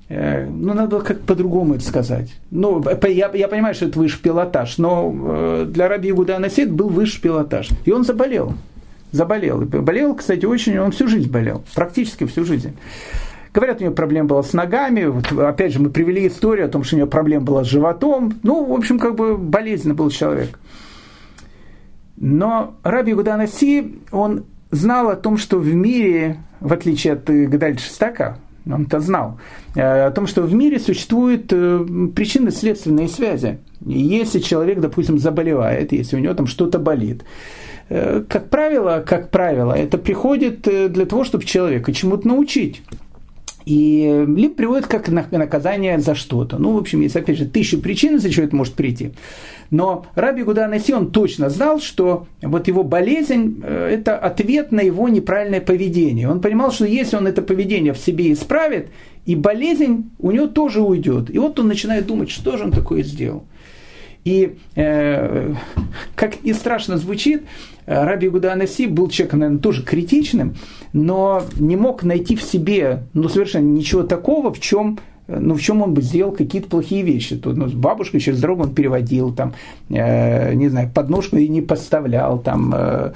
э, 0.10 0.46
ну, 0.46 0.74
надо 0.74 0.90
было 0.90 1.00
как 1.00 1.22
по-другому 1.22 1.76
это 1.76 1.86
сказать. 1.86 2.30
Ну, 2.52 2.84
я, 3.08 3.32
я 3.34 3.48
понимаю, 3.48 3.74
что 3.74 3.86
это 3.86 3.98
высший 3.98 4.22
пилотаж, 4.22 4.78
но 4.80 5.16
э, 5.16 5.66
для 5.70 5.88
раби 5.88 6.10
Игуда 6.10 6.36
Анасид 6.36 6.74
был 6.74 6.90
высший 6.90 7.22
пилотаж. 7.22 7.70
И 7.86 7.92
он 7.94 8.04
заболел. 8.04 8.54
Заболел. 9.14 9.62
И 9.62 9.66
болел, 9.66 10.14
кстати, 10.14 10.46
очень, 10.46 10.78
он 10.78 10.92
всю 10.92 11.08
жизнь 11.08 11.32
болел. 11.32 11.64
Практически 11.74 12.26
всю 12.26 12.44
жизнь. 12.44 12.76
Говорят, 13.54 13.80
у 13.80 13.86
него 13.86 13.94
проблема 13.94 14.28
была 14.28 14.44
с 14.44 14.52
ногами. 14.52 15.06
Вот, 15.06 15.32
опять 15.32 15.72
же, 15.72 15.80
мы 15.80 15.90
привели 15.90 16.28
историю 16.28 16.66
о 16.66 16.70
том, 16.70 16.84
что 16.84 16.98
у 16.98 17.00
него 17.00 17.08
проблема 17.08 17.46
была 17.46 17.64
с 17.64 17.68
животом. 17.68 18.34
Ну, 18.44 18.66
в 18.66 18.74
общем, 18.74 19.00
как 19.00 19.16
бы 19.16 19.38
болезненный 19.38 19.96
был 19.96 20.10
человек. 20.10 20.60
Но 22.18 22.76
Раби 22.84 23.14
Гуданаси, 23.14 24.00
он 24.12 24.44
знал 24.72 25.10
о 25.10 25.16
том, 25.16 25.38
что 25.38 25.58
в 25.58 25.74
мире, 25.74 26.38
в 26.60 26.74
отличие 26.74 27.14
от 27.14 27.26
Гадаль 27.26 27.80
Шестака, 27.80 28.38
он 28.66 28.84
это 28.84 29.00
знал, 29.00 29.40
э, 29.76 29.82
о 29.82 30.12
том, 30.12 30.28
что 30.28 30.44
в 30.44 30.54
мире 30.54 30.80
существуют 30.80 31.52
э, 31.52 31.86
причинно-следственные 32.16 33.08
связи. 33.08 33.60
Если 33.86 34.40
человек, 34.40 34.80
допустим, 34.80 35.18
заболевает, 35.20 35.92
если 35.92 36.16
у 36.16 36.20
него 36.20 36.34
там 36.34 36.48
что-то 36.48 36.78
болит, 36.78 37.24
э, 37.90 38.24
как 38.28 38.50
правило, 38.50 39.04
как 39.06 39.32
правило, 39.32 39.74
это 39.74 39.98
приходит 39.98 40.62
для 40.62 41.06
того, 41.06 41.24
чтобы 41.24 41.44
человека 41.44 41.92
чему-то 41.92 42.28
научить. 42.28 42.84
И 43.72 44.26
либо 44.28 44.54
приводит 44.54 44.88
как 44.88 45.08
наказание 45.08 45.98
за 45.98 46.14
что-то. 46.14 46.58
Ну, 46.58 46.74
в 46.74 46.78
общем, 46.78 47.00
есть, 47.00 47.16
опять 47.16 47.38
же, 47.38 47.46
тысячи 47.46 47.78
причин, 47.78 48.18
из-за 48.18 48.30
чего 48.30 48.46
это 48.46 48.54
может 48.54 48.74
прийти. 48.74 49.12
Но 49.70 50.06
Раби 50.14 50.44
Гуда 50.44 50.68
Наси, 50.68 50.94
он 50.94 51.10
точно 51.12 51.50
знал, 51.50 51.80
что 51.80 52.28
вот 52.42 52.68
его 52.68 52.84
болезнь 52.84 53.62
э,– 53.64 53.90
это 53.94 54.18
ответ 54.18 54.74
на 54.74 54.82
его 54.82 55.08
неправильное 55.08 55.62
поведение. 55.62 56.30
Он 56.30 56.42
понимал, 56.42 56.74
что 56.74 56.84
если 56.84 57.16
он 57.16 57.28
это 57.28 57.42
поведение 57.42 57.94
в 57.94 57.98
себе 57.98 58.34
исправит, 58.34 58.90
и 59.26 59.36
болезнь 59.36 60.10
у 60.20 60.32
него 60.32 60.48
тоже 60.48 60.82
уйдет. 60.82 61.34
И 61.34 61.40
вот 61.40 61.58
он 61.58 61.70
начинает 61.70 62.06
думать, 62.06 62.30
что 62.30 62.58
же 62.58 62.66
он 62.66 62.72
такое 62.72 63.04
сделал. 63.04 63.46
И 64.26 64.58
э, 64.76 65.54
как 66.16 66.44
ни 66.44 66.52
страшно 66.52 66.98
звучит, 66.98 67.44
Раби 67.86 68.30
Гуда 68.30 68.54
Анаси 68.54 68.88
был 68.88 69.10
человеком, 69.10 69.40
наверное, 69.40 69.62
тоже 69.62 69.84
критичным, 69.84 70.56
но 70.94 71.44
не 71.58 71.76
мог 71.76 72.04
найти 72.04 72.36
в 72.36 72.44
себе 72.44 73.04
ну, 73.14 73.30
совершенно 73.30 73.66
ничего 73.66 74.04
такого, 74.04 74.54
в 74.54 74.60
чем 74.60 75.00
ну, 75.40 75.56
в 75.56 75.62
чем 75.62 75.82
он 75.82 75.94
бы 75.94 76.02
сделал 76.02 76.32
какие-то 76.32 76.68
плохие 76.68 77.04
вещи. 77.04 77.36
Тут, 77.36 77.56
ну, 77.56 77.68
с 77.68 77.74
бабушкой 77.74 78.20
через 78.20 78.40
дорогу 78.42 78.64
он 78.64 78.74
переводил, 78.74 79.34
там, 79.34 79.54
э, 79.90 80.54
не 80.54 80.70
знаю, 80.70 80.90
подножку 80.94 81.38
и 81.38 81.48
не 81.48 81.62
подставлял, 81.62 82.40
там, 82.40 82.74
э, 82.76 83.14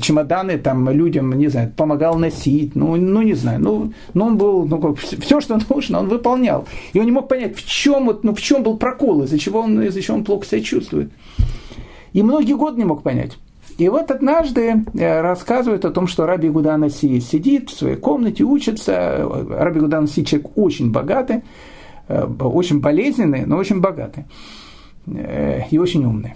чемоданы 0.00 0.58
там 0.58 0.88
людям, 0.90 1.32
не 1.32 1.48
знаю, 1.48 1.72
помогал 1.76 2.18
носить, 2.18 2.76
ну, 2.76 2.96
ну 2.96 3.22
не 3.22 3.34
знаю, 3.34 3.60
ну, 3.60 3.92
ну 4.14 4.26
он 4.26 4.36
был, 4.36 4.66
ну, 4.66 4.78
как, 4.78 4.98
все, 4.98 5.40
что 5.40 5.58
нужно, 5.68 6.00
он 6.00 6.08
выполнял. 6.08 6.66
И 6.92 7.00
он 7.00 7.06
не 7.06 7.12
мог 7.12 7.28
понять, 7.28 7.56
в 7.56 7.66
чем, 7.66 8.06
вот, 8.06 8.24
ну, 8.24 8.34
в 8.34 8.40
чем 8.40 8.62
был 8.62 8.76
прокол, 8.76 9.24
из-за 9.24 9.38
чего 9.38 9.60
он, 9.60 9.82
из-за 9.82 10.02
чего 10.02 10.16
он 10.16 10.24
плохо 10.24 10.46
себя 10.46 10.60
чувствует. 10.60 11.10
И 12.12 12.22
многие 12.22 12.54
годы 12.54 12.78
не 12.78 12.84
мог 12.84 13.02
понять. 13.02 13.36
И 13.78 13.88
вот 13.90 14.10
однажды 14.10 14.84
э, 14.94 15.20
рассказывают 15.20 15.84
о 15.84 15.90
том, 15.90 16.06
что 16.06 16.26
Раби 16.26 16.48
Гуданаси 16.48 17.20
сидит 17.20 17.68
в 17.70 17.78
своей 17.78 17.96
комнате, 17.96 18.42
учится. 18.42 19.28
Раби 19.50 19.80
Гуданаси 19.80 20.24
человек 20.24 20.50
очень 20.56 20.90
богатый, 20.90 21.42
э, 22.08 22.26
очень 22.40 22.80
болезненный, 22.80 23.44
но 23.44 23.58
очень 23.58 23.80
богатый 23.80 24.24
э, 25.06 25.62
и 25.70 25.78
очень 25.78 26.04
умный. 26.04 26.34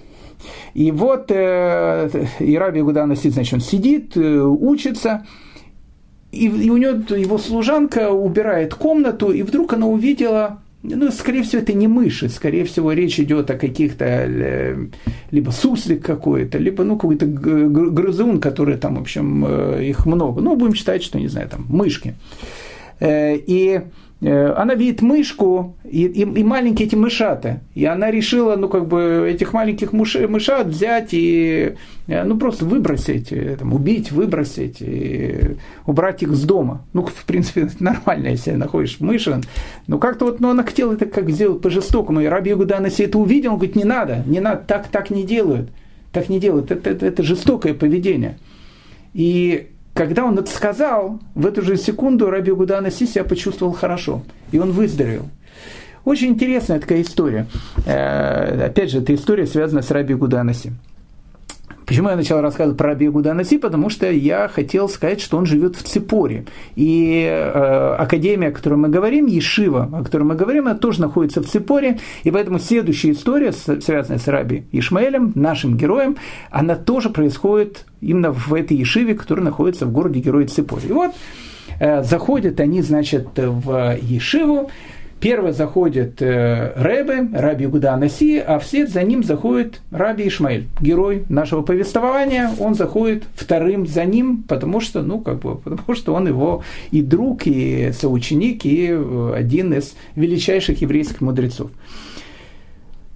И 0.75 0.91
вот 0.91 1.31
и 1.31 2.57
Раби 2.59 2.81
Гуданаси, 2.81 3.29
значит, 3.29 3.55
он 3.55 3.61
сидит, 3.61 4.17
учится, 4.17 5.27
и 6.33 6.49
у 6.49 6.77
него 6.77 7.15
его 7.15 7.37
служанка 7.39 8.11
убирает 8.11 8.75
комнату, 8.75 9.33
и 9.33 9.43
вдруг 9.43 9.75
она 9.75 9.87
увидела 9.87 10.61
ну, 10.83 11.11
скорее 11.11 11.43
всего, 11.43 11.63
это 11.63 11.75
не 11.75 11.89
мыши, 11.89 12.29
скорее 12.29 12.65
всего, 12.65 12.93
речь 12.93 13.21
идет 13.21 13.51
о 13.51 13.59
каких-то 13.59 14.05
э, 14.07 14.77
либо 15.31 15.51
суслик 15.51 16.05
какой-то, 16.05 16.59
либо, 16.59 16.85
ну, 16.85 16.97
какой-то 16.97 17.27
грызун, 17.27 18.41
который 18.41 18.77
там, 18.77 18.97
в 18.97 19.01
общем, 19.01 19.45
э, 19.47 19.85
их 19.85 20.07
много. 20.07 20.41
Ну, 20.41 20.57
будем 20.57 20.75
считать, 20.75 21.03
что, 21.03 21.19
не 21.19 21.29
знаю, 21.29 21.49
там, 21.49 21.67
мышки. 21.69 22.15
Э, 22.99 23.37
и 23.37 23.83
она 24.29 24.75
видит 24.75 25.01
мышку 25.01 25.77
и, 25.83 26.05
и, 26.05 26.21
и 26.21 26.45
маленькие 26.45 26.87
эти 26.89 26.95
мышаты. 26.95 27.61
И 27.75 27.87
она 27.87 28.11
решила, 28.11 28.55
ну, 28.57 28.69
как 28.69 28.87
бы, 28.87 29.27
этих 29.27 29.55
маленьких 29.55 29.95
мыш, 29.95 30.15
мышат 30.29 30.67
взять 30.67 31.09
и, 31.13 31.77
э, 32.07 32.25
ну, 32.25 32.37
просто 32.37 32.67
выбросить, 32.67 33.33
э, 33.33 33.57
там, 33.59 33.73
убить, 33.73 34.13
выбросить, 34.13 34.77
и 34.81 35.57
убрать 35.87 36.23
их 36.23 36.35
с 36.35 36.45
дома. 36.45 36.85
Ну, 36.93 37.07
в 37.07 37.25
принципе, 37.25 37.71
нормально, 37.81 38.29
если 38.29 38.51
находишь 38.53 39.01
мыши. 39.01 39.41
Но 39.87 39.99
как-то 39.99 40.27
вот, 40.27 40.41
ну, 40.41 40.51
она 40.51 40.65
хотела 40.65 40.93
это 40.93 41.07
как 41.07 41.31
сделать 41.31 41.63
по-жестокому. 41.63 42.21
И 42.21 42.27
Раби 42.27 42.53
Гуданаси 42.53 43.05
это 43.05 43.19
увидел, 43.19 43.53
он 43.53 43.57
говорит, 43.57 43.77
не 43.77 43.85
надо, 43.85 44.23
не 44.27 44.41
надо, 44.41 44.63
так, 44.67 44.89
так 44.89 45.09
не 45.09 45.25
делают. 45.25 45.71
Так 46.13 46.29
не 46.29 46.41
делают, 46.41 46.71
это, 46.71 46.91
это, 46.91 47.07
это 47.07 47.23
жестокое 47.23 47.73
поведение. 47.73 48.37
И 49.15 49.70
когда 50.01 50.25
он 50.25 50.39
это 50.39 50.51
сказал, 50.51 51.19
в 51.35 51.45
эту 51.45 51.61
же 51.61 51.77
секунду 51.77 52.31
Раби 52.31 52.53
Гудана 52.53 52.91
себя 52.91 53.23
почувствовал 53.23 53.75
хорошо, 53.75 54.23
и 54.51 54.59
он 54.59 54.73
выздоровел. 54.73 55.29
Очень 56.07 56.29
интересная 56.29 56.81
такая 56.81 57.03
история. 57.03 57.47
Э, 57.85 58.69
опять 58.69 58.91
же, 58.91 59.01
эта 59.01 59.15
история 59.15 59.47
связана 59.47 59.83
с 59.83 59.91
Раби 59.91 60.15
Гуданаси. 60.15 60.73
Почему 61.91 62.09
я 62.09 62.15
начал 62.15 62.41
рассказывать 62.41 62.79
про 62.79 62.91
Раби 62.91 63.09
Гуданаси? 63.09 63.59
Потому 63.59 63.91
что 63.91 64.09
я 64.09 64.47
хотел 64.47 64.89
сказать, 64.89 65.21
что 65.21 65.37
он 65.37 65.45
живет 65.45 65.75
в 65.75 65.83
Ципоре. 65.83 66.45
И 66.77 67.25
э, 67.25 67.95
академия, 67.99 68.47
о 68.47 68.53
которой 68.53 68.75
мы 68.75 68.89
говорим, 68.89 69.27
Ешива, 69.27 69.91
о 69.93 70.05
которой 70.05 70.23
мы 70.23 70.37
говорим, 70.37 70.69
она 70.69 70.77
тоже 70.77 71.01
находится 71.01 71.43
в 71.43 71.47
Ципоре. 71.47 71.99
И 72.23 72.31
поэтому 72.31 72.61
следующая 72.61 73.11
история, 73.11 73.51
связанная 73.51 74.21
с 74.21 74.29
Раби 74.29 74.67
Ишмаэлем, 74.71 75.33
нашим 75.35 75.77
героем, 75.77 76.17
она 76.53 76.77
тоже 76.77 77.11
происходит 77.11 77.87
именно 78.01 78.31
в 78.31 78.55
этой 78.55 78.77
Ешиве, 78.77 79.17
которая 79.17 79.45
находится 79.45 79.85
в 79.85 79.91
городе 79.91 80.21
Герой 80.21 80.47
Ципоре. 80.47 80.91
И 80.91 80.93
вот 80.93 81.11
э, 81.81 82.05
заходят 82.05 82.61
они, 82.61 82.83
значит, 82.83 83.31
в 83.35 83.97
Ешиву, 84.01 84.71
Первый 85.21 85.53
заходит 85.53 86.23
э, 86.23 86.73
Рэбе, 86.77 87.29
Раби 87.39 87.67
Гуда 87.67 87.95
Наси, 87.97 88.39
а 88.39 88.59
вслед 88.59 88.89
за 88.89 89.03
ним 89.03 89.23
заходит 89.23 89.83
Раби 89.91 90.27
Ишмаэль, 90.27 90.69
герой 90.81 91.25
нашего 91.29 91.61
повествования. 91.61 92.51
Он 92.59 92.75
заходит 92.75 93.25
вторым 93.35 93.87
за 93.87 94.07
ним, 94.07 94.45
потому 94.49 94.81
что, 94.81 95.03
ну, 95.03 95.21
как 95.21 95.41
бы, 95.41 95.57
потому 95.57 95.95
что 95.95 96.15
он 96.15 96.27
его 96.27 96.65
и 96.91 97.03
друг, 97.03 97.47
и 97.47 97.93
соученик, 97.93 98.65
и 98.65 98.89
э, 98.91 99.35
один 99.37 99.75
из 99.75 99.95
величайших 100.17 100.81
еврейских 100.81 101.21
мудрецов. 101.21 101.71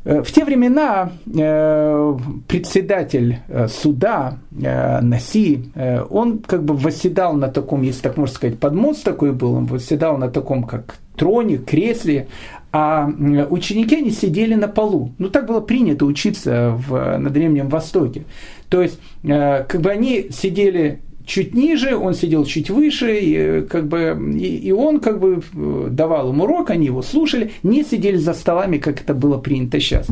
Э, 0.04 0.22
в 0.22 0.30
те 0.30 0.44
времена 0.44 1.12
э, 1.26 2.18
председатель 2.46 3.38
э, 3.48 3.68
суда 3.68 4.38
Наси, 4.50 5.70
он 6.10 6.38
как 6.38 6.64
бы 6.64 6.76
восседал 6.76 7.34
на 7.34 7.48
таком, 7.48 7.82
если 7.82 8.02
так 8.02 8.16
можно 8.16 8.34
сказать, 8.34 8.58
подмост 8.58 9.04
такой 9.04 9.32
был, 9.32 9.54
он 9.54 9.66
восседал 9.66 10.18
на 10.18 10.28
таком 10.28 10.64
как 10.64 10.96
троне, 11.16 11.58
кресле, 11.58 12.28
а 12.72 13.08
ученики 13.50 13.96
они 13.96 14.10
сидели 14.10 14.54
на 14.54 14.68
полу. 14.68 15.12
Ну 15.18 15.28
так 15.28 15.46
было 15.46 15.60
принято 15.60 16.06
учиться 16.06 16.74
в, 16.76 17.18
на 17.18 17.30
Древнем 17.30 17.68
Востоке. 17.68 18.24
То 18.68 18.82
есть 18.82 18.98
как 19.22 19.80
бы 19.80 19.90
они 19.90 20.28
сидели 20.30 21.00
чуть 21.24 21.54
ниже, 21.54 21.96
он 21.96 22.14
сидел 22.14 22.44
чуть 22.44 22.70
выше, 22.70 23.18
и, 23.18 23.62
как 23.62 23.86
бы, 23.86 24.18
и, 24.36 24.56
и 24.56 24.72
он 24.72 25.00
как 25.00 25.20
бы 25.20 25.42
давал 25.90 26.32
им 26.32 26.40
урок, 26.40 26.70
они 26.70 26.86
его 26.86 27.02
слушали, 27.02 27.52
не 27.62 27.82
сидели 27.82 28.16
за 28.16 28.34
столами, 28.34 28.78
как 28.78 29.00
это 29.00 29.14
было 29.14 29.38
принято 29.38 29.80
сейчас. 29.80 30.06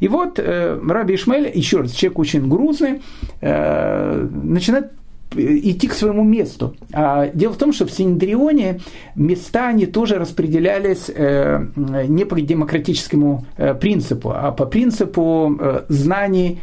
И 0.00 0.08
вот 0.08 0.38
э, 0.38 0.78
Раби 0.88 1.14
Ишмаэль, 1.14 1.50
еще 1.54 1.80
раз, 1.80 1.92
человек 1.92 2.18
очень 2.18 2.48
грузный, 2.48 3.02
э, 3.40 4.28
начинает 4.42 4.92
идти 5.34 5.88
к 5.88 5.94
своему 5.94 6.24
месту. 6.24 6.76
А 6.92 7.28
дело 7.28 7.52
в 7.52 7.56
том, 7.56 7.72
что 7.72 7.86
в 7.86 7.90
Синедрионе 7.90 8.80
места 9.14 9.68
они 9.68 9.86
тоже 9.86 10.16
распределялись 10.16 11.10
э, 11.14 11.66
не 12.08 12.24
по 12.24 12.40
демократическому 12.40 13.44
э, 13.56 13.74
принципу, 13.74 14.32
а 14.34 14.52
по 14.52 14.66
принципу 14.66 15.56
э, 15.58 15.82
знаний 15.88 16.60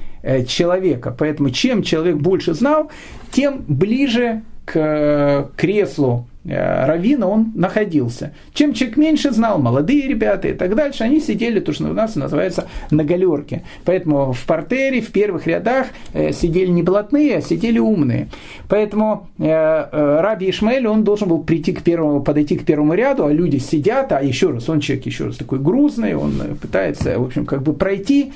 человека. 0.47 1.13
Поэтому 1.17 1.49
чем 1.49 1.84
человек 1.84 2.15
больше 2.15 2.54
знал, 2.54 2.89
тем 3.32 3.65
ближе 3.67 4.43
к 4.63 5.49
креслу 5.58 6.28
равина 6.45 7.27
он 7.27 7.51
находился. 7.56 8.34
Чем 8.53 8.73
человек 8.73 8.97
меньше 8.97 9.32
знал, 9.32 9.60
молодые 9.60 10.08
ребята 10.08 10.49
и 10.49 10.53
так 10.53 10.75
дальше, 10.75 11.03
они 11.03 11.19
сидели, 11.19 11.60
то, 11.60 11.71
что 11.71 11.86
у 11.86 11.93
нас 11.93 12.15
называется, 12.15 12.67
на 12.91 13.03
галерке. 13.03 13.63
Поэтому 13.86 14.34
в 14.34 14.45
портере, 14.45 15.01
в 15.01 15.12
первых 15.12 15.47
рядах 15.47 15.88
э, 16.13 16.34
сидели 16.34 16.69
не 16.69 16.84
блатные, 16.84 17.38
а 17.38 17.41
сидели 17.41 17.79
умные. 17.79 18.29
Поэтому 18.67 19.29
э, 19.39 20.19
Раби 20.21 20.49
Ишмаэль, 20.49 20.88
он 20.88 21.03
должен 21.03 21.29
был 21.29 21.43
прийти 21.43 21.71
к 21.73 21.82
первому, 21.82 22.21
подойти 22.21 22.58
к 22.58 22.65
первому 22.65 22.93
ряду, 22.93 23.25
а 23.25 23.32
люди 23.32 23.58
сидят, 23.58 24.12
а 24.12 24.21
еще 24.21 24.51
раз, 24.51 24.67
он 24.69 24.79
человек 24.79 25.06
еще 25.06 25.25
раз 25.25 25.38
такой 25.38 25.60
грузный, 25.60 26.15
он 26.15 26.58
пытается, 26.62 27.19
в 27.19 27.23
общем, 27.23 27.45
как 27.45 27.63
бы 27.63 27.73
пройти, 27.73 28.34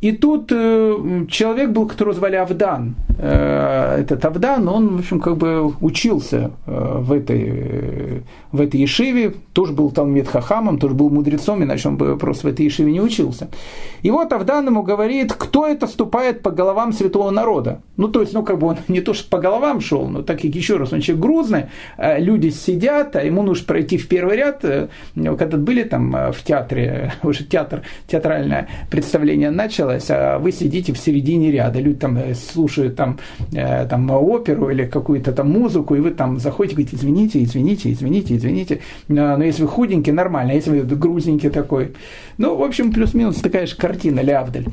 и 0.00 0.12
тут 0.12 0.50
э, 0.50 1.26
человек 1.28 1.70
был, 1.70 1.86
которого 1.86 2.14
звали 2.14 2.36
Авдан. 2.36 2.94
Э, 3.18 3.98
этот 4.00 4.24
Авдан, 4.24 4.66
он, 4.68 4.96
в 4.96 5.00
общем, 5.00 5.20
как 5.20 5.36
бы 5.36 5.72
учился 5.80 6.52
э, 6.66 6.96
в 7.00 7.12
этой, 7.12 7.44
э, 7.44 8.20
в 8.50 8.60
этой 8.60 8.80
Ешиве, 8.80 9.34
тоже 9.52 9.72
был 9.72 9.90
Талмит 9.90 10.28
Хахамом, 10.28 10.78
тоже 10.78 10.94
был 10.94 11.10
мудрецом, 11.10 11.62
иначе 11.62 11.88
он 11.88 11.96
бы 11.96 12.16
просто 12.16 12.46
в 12.46 12.50
этой 12.50 12.64
Ешиве 12.64 12.92
не 12.92 13.00
учился. 13.00 13.48
И 14.02 14.10
вот 14.10 14.32
Авдан 14.32 14.66
ему 14.66 14.82
говорит, 14.82 15.34
кто 15.34 15.66
это 15.66 15.86
ступает 15.86 16.42
по 16.42 16.50
головам 16.50 16.92
святого 16.92 17.30
народа. 17.30 17.82
Ну, 17.96 18.08
то 18.08 18.22
есть, 18.22 18.32
ну, 18.32 18.42
как 18.42 18.58
бы 18.58 18.68
он 18.68 18.76
не 18.88 19.00
то, 19.02 19.12
что 19.12 19.28
по 19.28 19.38
головам 19.38 19.80
шел, 19.80 20.08
но 20.08 20.22
так 20.22 20.40
как, 20.40 20.54
еще 20.54 20.76
раз, 20.76 20.92
он 20.92 21.00
человек 21.00 21.22
грузный, 21.22 21.64
э, 21.98 22.20
люди 22.20 22.48
сидят, 22.48 23.16
а 23.16 23.22
ему 23.22 23.42
нужно 23.42 23.66
пройти 23.66 23.98
в 23.98 24.08
первый 24.08 24.36
ряд, 24.36 24.64
э, 24.64 24.88
когда 25.14 25.58
были 25.58 25.82
там 25.82 26.16
э, 26.16 26.32
в 26.32 26.42
театре, 26.42 27.12
уже 27.22 27.44
театр, 27.44 27.82
театральное 28.06 28.68
представление 28.90 29.50
начало, 29.50 29.89
началось, 29.90 30.10
а 30.10 30.38
вы 30.38 30.52
сидите 30.52 30.92
в 30.92 30.98
середине 30.98 31.50
ряда, 31.50 31.80
люди 31.80 31.98
там 31.98 32.16
э, 32.16 32.34
слушают 32.34 32.96
там, 32.96 33.18
э, 33.52 33.86
там 33.86 34.10
оперу 34.10 34.70
или 34.70 34.86
какую-то 34.86 35.32
там 35.32 35.50
музыку, 35.50 35.94
и 35.94 36.00
вы 36.00 36.10
там 36.10 36.38
заходите, 36.38 36.76
говорите, 36.76 36.96
извините, 36.96 37.42
извините, 37.42 37.92
извините, 37.92 38.36
извините, 38.36 38.80
но 39.08 39.42
если 39.42 39.62
вы 39.62 39.68
худенький, 39.68 40.12
нормально, 40.12 40.52
а 40.52 40.54
если 40.54 40.70
вы 40.70 40.96
грузненький 40.96 41.50
такой, 41.50 41.92
ну, 42.38 42.56
в 42.56 42.62
общем, 42.62 42.92
плюс-минус 42.92 43.36
такая 43.36 43.66
же 43.66 43.76
картина, 43.76 44.20
Лявдаль. 44.20 44.66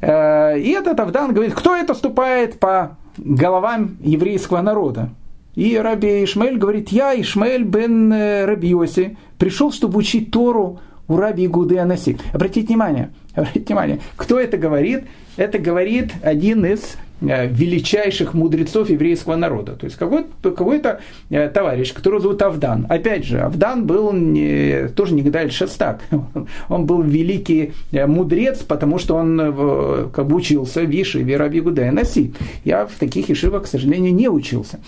Э, 0.00 0.58
и 0.58 0.70
этот 0.70 0.98
Авдан 1.00 1.32
говорит, 1.32 1.54
кто 1.54 1.76
это 1.76 1.94
ступает 1.94 2.58
по 2.58 2.96
головам 3.16 3.96
еврейского 4.00 4.62
народа? 4.62 5.10
И 5.54 5.76
Раби 5.76 6.22
Ишмаэль 6.22 6.56
говорит, 6.56 6.90
я, 6.90 7.20
Ишмаэль 7.20 7.64
бен 7.64 8.12
Рабиоси, 8.12 9.16
пришел, 9.38 9.72
чтобы 9.72 9.98
учить 9.98 10.30
Тору 10.30 10.78
у 11.08 11.16
Раби 11.16 11.46
Игуды 11.46 11.78
Анаси. 11.78 12.18
Обратите 12.32 12.68
внимание, 12.68 13.10
обратите 13.34 13.66
внимание, 13.66 14.00
кто 14.16 14.38
это 14.38 14.56
говорит? 14.56 15.04
Это 15.36 15.58
говорит 15.60 16.12
один 16.22 16.66
из 16.66 16.96
э, 17.20 17.46
величайших 17.46 18.34
мудрецов 18.34 18.90
еврейского 18.90 19.36
народа. 19.36 19.76
То 19.76 19.84
есть 19.86 19.96
какой-то, 19.96 20.50
какой-то 20.50 21.00
э, 21.30 21.48
товарищ, 21.48 21.94
которого 21.94 22.20
зовут 22.20 22.42
Авдан. 22.42 22.86
Опять 22.88 23.24
же, 23.24 23.40
Авдан 23.40 23.86
был 23.86 24.12
не, 24.12 24.88
тоже 24.88 25.14
не 25.14 25.22
Гдаль 25.22 25.52
Шестак. 25.52 26.00
Он 26.68 26.86
был 26.86 27.02
великий 27.02 27.72
э, 27.92 28.06
мудрец, 28.06 28.58
потому 28.62 28.98
что 28.98 29.14
он 29.14 30.10
как 30.12 30.26
бы 30.26 30.36
учился 30.36 30.82
в 30.82 30.90
Ешиве 30.90 31.36
Раби 31.36 31.60
Гудая 31.60 31.92
Наси. 31.92 32.34
Я 32.64 32.86
в 32.86 32.94
таких 32.98 33.28
ешивах, 33.28 33.64
к 33.64 33.66
сожалению, 33.66 34.12
не 34.12 34.28
учился. 34.28 34.80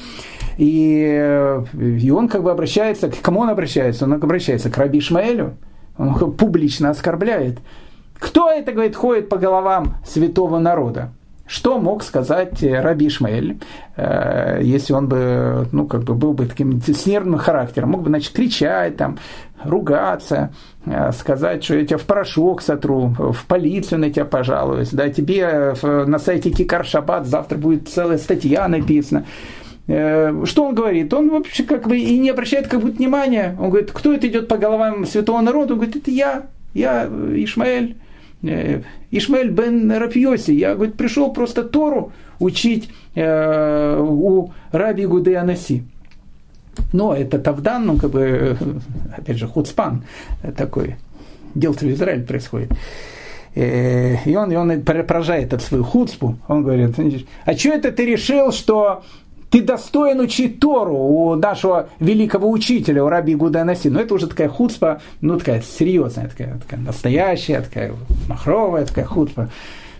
И, 0.59 1.70
и 2.02 2.11
он 2.11 2.28
как 2.28 2.42
бы 2.42 2.50
обращается, 2.50 3.09
к 3.09 3.20
кому 3.20 3.40
он 3.40 3.50
обращается? 3.50 4.04
Он 4.04 4.14
обращается 4.14 4.68
к 4.68 4.76
Раби 4.76 4.98
Ишмаэлю, 4.98 5.54
он 5.96 6.14
публично 6.33 6.90
оскорбляет. 6.90 7.59
Кто 8.18 8.50
это, 8.50 8.72
говорит, 8.72 8.96
ходит 8.96 9.29
по 9.29 9.38
головам 9.38 9.96
святого 10.05 10.59
народа? 10.59 11.11
Что 11.50 11.81
мог 11.81 12.05
сказать 12.05 12.62
э, 12.62 12.81
Раби 12.81 13.09
Ишмаэль, 13.09 13.59
э, 13.96 14.61
если 14.62 14.92
он 14.92 15.09
бы, 15.09 15.66
ну, 15.72 15.88
как 15.88 16.05
бы 16.05 16.14
был 16.14 16.33
бы 16.33 16.46
таким 16.46 16.81
с 16.81 17.07
нервным 17.07 17.40
характером, 17.40 17.90
мог 17.90 18.03
бы, 18.03 18.09
значит, 18.09 18.33
кричать, 18.33 18.96
там, 18.96 19.18
ругаться, 19.64 20.53
э, 20.87 21.11
сказать, 21.11 21.64
что 21.64 21.74
я 21.74 21.85
тебя 21.85 21.98
в 21.98 22.05
порошок 22.05 22.62
сотру, 22.62 23.09
в 23.18 23.46
полицию 23.46 23.98
на 23.98 24.11
тебя 24.11 24.26
пожалуюсь, 24.26 24.90
да, 24.90 25.09
тебе 25.09 25.74
на 25.83 26.20
сайте 26.20 26.50
Кикар 26.50 26.87
Шаббат 26.87 27.26
завтра 27.26 27.59
будет 27.59 27.88
целая 27.88 28.18
статья 28.18 28.68
написана. 28.68 29.24
Э, 29.90 30.44
что 30.44 30.66
он 30.66 30.74
говорит? 30.76 31.12
Он 31.12 31.31
вообще 31.31 31.64
как 31.64 31.88
бы 31.88 31.98
и 31.98 32.16
не 32.16 32.31
обращает 32.31 32.68
как 32.68 32.81
будто 32.81 32.96
внимания. 32.96 33.57
Он 33.59 33.70
говорит, 33.70 33.90
кто 33.90 34.12
это 34.12 34.29
идет 34.29 34.46
по 34.46 34.57
головам 34.57 35.05
святого 35.05 35.40
народа? 35.40 35.72
Он 35.72 35.81
говорит, 35.81 35.96
это 35.96 36.12
я, 36.12 36.46
я 36.74 37.07
Ишмаэль. 37.07 37.96
Э, 38.44 38.83
Ишмаэль 39.11 39.50
бен 39.50 39.90
Рафьоси. 39.90 40.53
Я, 40.53 40.76
говорит, 40.76 40.94
пришел 40.94 41.33
просто 41.33 41.64
Тору 41.64 42.12
учить 42.38 42.88
э, 43.16 43.98
у 44.00 44.53
Раби 44.70 45.07
Гуды 45.07 45.35
Анаси. 45.35 45.83
Но 46.92 47.12
это 47.12 47.40
Тавдан, 47.40 47.87
ну, 47.87 47.96
как 47.96 48.11
бы, 48.11 48.57
опять 49.16 49.38
же, 49.38 49.48
хуцпан 49.48 50.05
такой. 50.57 50.96
Дело-то 51.57 51.85
в 51.85 51.90
Израиле 51.90 52.22
происходит. 52.22 52.70
И 53.57 54.37
он, 54.38 54.53
и 54.53 54.55
он 54.55 54.83
поражает 54.83 55.53
от 55.53 55.62
свою 55.62 55.83
хуцпу. 55.83 56.38
Он 56.46 56.62
говорит, 56.62 56.94
а 57.44 57.55
что 57.55 57.70
это 57.70 57.90
ты 57.90 58.07
решил, 58.07 58.53
что 58.53 59.03
ты 59.50 59.62
достоин 59.62 60.20
учить 60.20 60.60
Тору 60.60 60.96
у 60.96 61.34
нашего 61.34 61.88
великого 61.98 62.48
учителя, 62.48 63.04
у 63.04 63.08
Раби 63.08 63.34
Гуданаси. 63.34 63.88
Но 63.88 64.00
это 64.00 64.14
уже 64.14 64.28
такая 64.28 64.48
худспа, 64.48 65.00
ну 65.20 65.38
такая 65.38 65.60
серьезная, 65.60 66.28
такая, 66.28 66.58
такая 66.58 66.80
настоящая, 66.80 67.60
такая 67.60 67.92
махровая, 68.28 68.86
такая 68.86 69.04
худспа. 69.04 69.50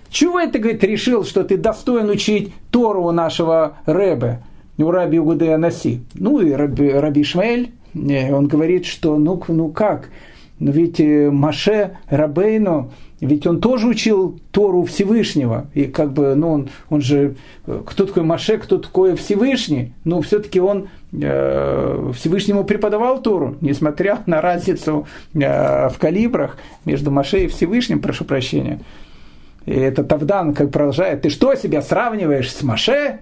Чего 0.09 0.41
это, 0.41 0.59
говорит, 0.59 0.83
решил, 0.85 1.25
что 1.25 1.45
ты 1.45 1.57
достоин 1.57 2.09
учить 2.09 2.53
Тору 2.71 3.05
у 3.05 3.11
нашего 3.11 3.79
Рэбе, 3.87 4.41
у 4.79 4.91
Раби 4.91 5.19
Гуданаси? 5.19 6.01
Ну 6.15 6.41
и 6.41 6.53
Раби, 6.53 6.89
Раби 6.91 7.25
Шмель, 7.25 7.73
э, 7.95 8.33
он 8.33 8.47
говорит, 8.47 8.87
что 8.87 9.19
ну, 9.19 9.43
ну 9.49 9.69
как, 9.69 10.11
но 10.61 10.71
ведь 10.71 11.01
э, 11.01 11.31
Маше 11.31 11.97
Рабейну, 12.09 12.93
ведь 13.21 13.47
он 13.47 13.61
тоже 13.61 13.87
учил 13.87 14.41
Тору 14.51 14.85
Всевышнего. 14.85 15.67
И 15.75 15.85
как 15.85 16.13
бы, 16.13 16.35
ну, 16.35 16.53
он, 16.53 16.71
он 16.89 17.03
же, 17.03 17.37
кто 17.65 18.07
такой 18.07 18.23
Маше, 18.23 18.57
кто 18.57 18.79
такой 18.79 19.15
Всевышний? 19.15 19.93
Но 20.05 20.23
все-таки 20.23 20.59
он 20.59 20.89
э, 21.13 22.13
Всевышнему 22.17 22.65
преподавал 22.65 23.21
Тору, 23.21 23.57
несмотря 23.61 24.21
на 24.25 24.41
разницу 24.41 25.07
э, 25.35 25.89
в 25.91 25.99
калибрах 25.99 26.57
между 26.87 27.11
Маше 27.11 27.45
и 27.45 27.49
Всевышним, 27.49 28.01
прошу 28.01 28.25
прощения. 28.25 28.81
И 29.67 29.73
этот 29.73 30.09
Тавдан 30.09 30.55
как 30.55 30.71
продолжает, 30.71 31.21
ты 31.21 31.29
что 31.29 31.55
себя 31.55 31.83
сравниваешь 31.83 32.51
с 32.51 32.63
Маше? 32.63 33.19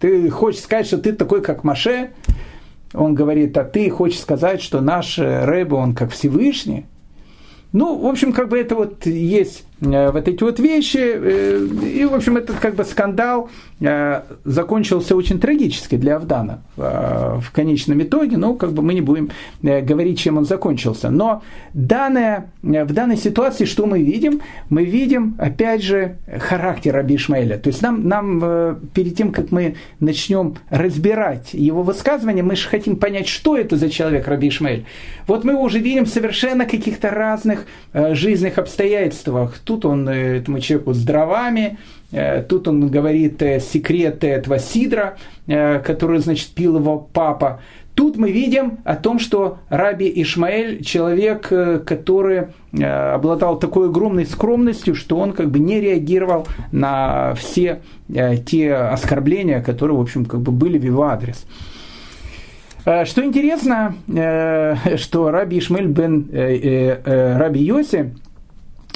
Ты 0.00 0.28
хочешь 0.30 0.62
сказать, 0.62 0.86
что 0.86 0.98
ты 0.98 1.12
такой, 1.12 1.42
как 1.42 1.62
Маше? 1.62 2.10
Он 2.92 3.14
говорит, 3.14 3.56
а 3.56 3.62
ты 3.62 3.88
хочешь 3.88 4.18
сказать, 4.18 4.60
что 4.60 4.80
наш 4.80 5.16
Рэбе, 5.18 5.76
он 5.76 5.94
как 5.94 6.10
Всевышний? 6.10 6.86
Ну, 7.72 7.96
в 7.98 8.06
общем, 8.06 8.32
как 8.32 8.48
бы 8.48 8.58
это 8.58 8.74
вот 8.74 9.06
есть 9.06 9.64
вот 9.82 10.28
эти 10.28 10.42
вот 10.42 10.60
вещи. 10.60 11.98
И, 11.98 12.04
в 12.04 12.14
общем, 12.14 12.36
этот 12.36 12.56
как 12.56 12.76
бы 12.76 12.84
скандал 12.84 13.50
закончился 14.44 15.16
очень 15.16 15.40
трагически 15.40 15.96
для 15.96 16.16
Авдана 16.16 16.62
в 16.76 17.44
конечном 17.52 18.00
итоге, 18.02 18.36
но 18.36 18.54
как 18.54 18.72
бы 18.72 18.82
мы 18.82 18.94
не 18.94 19.00
будем 19.00 19.30
говорить, 19.60 20.20
чем 20.20 20.38
он 20.38 20.44
закончился. 20.44 21.10
Но 21.10 21.42
данное, 21.74 22.50
в 22.62 22.92
данной 22.92 23.16
ситуации 23.16 23.64
что 23.64 23.86
мы 23.86 24.02
видим? 24.02 24.40
Мы 24.70 24.84
видим, 24.84 25.34
опять 25.38 25.82
же, 25.82 26.16
характер 26.38 26.94
Раби 26.94 27.16
Ишмаэля. 27.16 27.58
То 27.58 27.68
есть 27.68 27.82
нам, 27.82 28.06
нам 28.06 28.78
перед 28.94 29.16
тем, 29.16 29.32
как 29.32 29.50
мы 29.50 29.74
начнем 29.98 30.56
разбирать 30.70 31.54
его 31.54 31.82
высказывания, 31.82 32.42
мы 32.42 32.54
же 32.54 32.68
хотим 32.68 32.96
понять, 32.96 33.26
что 33.26 33.56
это 33.56 33.76
за 33.76 33.90
человек 33.90 34.28
Раби 34.28 34.48
Ишмаэль. 34.48 34.86
Вот 35.26 35.44
мы 35.44 35.56
уже 35.56 35.78
видим 35.80 36.06
совершенно 36.06 36.66
каких-то 36.66 37.10
разных 37.10 37.66
э, 37.92 38.14
жизненных 38.14 38.58
обстоятельствах. 38.58 39.58
Тут 39.72 39.86
он 39.86 40.06
э, 40.06 40.36
этому 40.36 40.60
человеку 40.60 40.92
с 40.92 41.02
дровами, 41.02 41.78
э, 42.10 42.42
тут 42.42 42.68
он 42.68 42.88
говорит 42.88 43.40
э, 43.40 43.58
секреты 43.58 44.26
этого 44.26 44.58
сидра, 44.58 45.16
который, 45.46 46.18
значит, 46.18 46.50
пил 46.50 46.76
его 46.76 46.98
папа. 46.98 47.60
Тут 47.94 48.18
мы 48.18 48.32
видим 48.32 48.80
о 48.84 48.96
том, 48.96 49.18
что 49.18 49.60
Раби 49.70 50.12
Ишмаэль 50.14 50.84
человек, 50.84 51.48
который 51.86 52.48
обладал 52.78 53.58
такой 53.58 53.88
огромной 53.88 54.26
скромностью, 54.26 54.94
что 54.94 55.16
он 55.16 55.32
как 55.32 55.50
бы 55.50 55.58
не 55.58 55.80
реагировал 55.80 56.46
на 56.70 57.34
все 57.34 57.80
те 58.44 58.74
оскорбления, 58.74 59.62
которые, 59.62 59.96
в 59.96 60.02
общем, 60.02 60.26
как 60.26 60.40
бы 60.40 60.52
были 60.52 60.78
в 60.78 60.84
его 60.84 61.04
адрес. 61.04 61.46
Что 62.82 63.24
интересно, 63.24 63.94
что 64.96 65.30
Раби 65.30 65.58
Ишмаэль 65.58 65.86
бен 65.86 66.28
Раби 67.04 67.60
Йоси, 67.62 68.12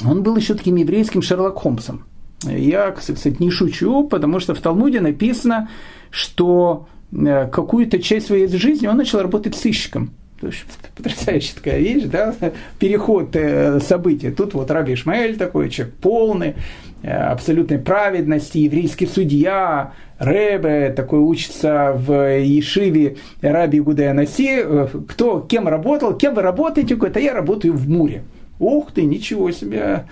он 0.04 0.22
был 0.22 0.36
еще 0.36 0.54
таким 0.54 0.76
еврейским 0.76 1.22
Шерлок 1.22 1.58
Холмсом. 1.58 2.04
Я, 2.42 2.90
кстати, 2.90 3.34
не 3.38 3.50
шучу, 3.50 4.04
потому 4.04 4.40
что 4.40 4.54
в 4.54 4.60
Талмуде 4.60 5.00
написано, 5.00 5.70
что 6.10 6.86
Э, 7.12 7.46
какую-то 7.46 7.98
часть 7.98 8.26
своей 8.26 8.48
жизни 8.48 8.86
он 8.86 8.96
начал 8.96 9.20
работать 9.20 9.54
сыщиком. 9.54 10.10
Потрясающая 10.96 11.54
такая 11.54 11.78
вещь, 11.78 12.04
да, 12.04 12.34
переход 12.78 13.34
э, 13.34 13.80
событий. 13.80 14.30
Тут 14.30 14.54
вот 14.54 14.70
Раби 14.70 14.94
Ишмаэль 14.94 15.36
такой 15.36 15.70
человек 15.70 15.94
полный, 15.96 16.54
э, 17.02 17.10
абсолютной 17.10 17.78
праведности, 17.78 18.58
еврейский 18.58 19.06
судья, 19.06 19.92
Рэбе, 20.18 20.92
такой 20.96 21.20
учится 21.20 21.92
в 21.94 22.40
Ешиве 22.40 23.18
Раби 23.42 23.80
Гудая 23.80 24.14
Наси. 24.14 24.62
Кто, 25.08 25.40
кем 25.40 25.68
работал, 25.68 26.14
кем 26.14 26.34
вы 26.34 26.42
работаете? 26.42 26.96
Говорит, 26.96 27.16
а 27.18 27.20
я 27.20 27.34
работаю 27.34 27.74
в 27.74 27.88
Муре. 27.88 28.24
Ух 28.58 28.92
ты, 28.92 29.04
ничего 29.04 29.50
себе, 29.50 30.06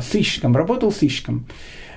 сыщиком, 0.00 0.56
работал 0.56 0.90
сыщиком. 0.90 1.46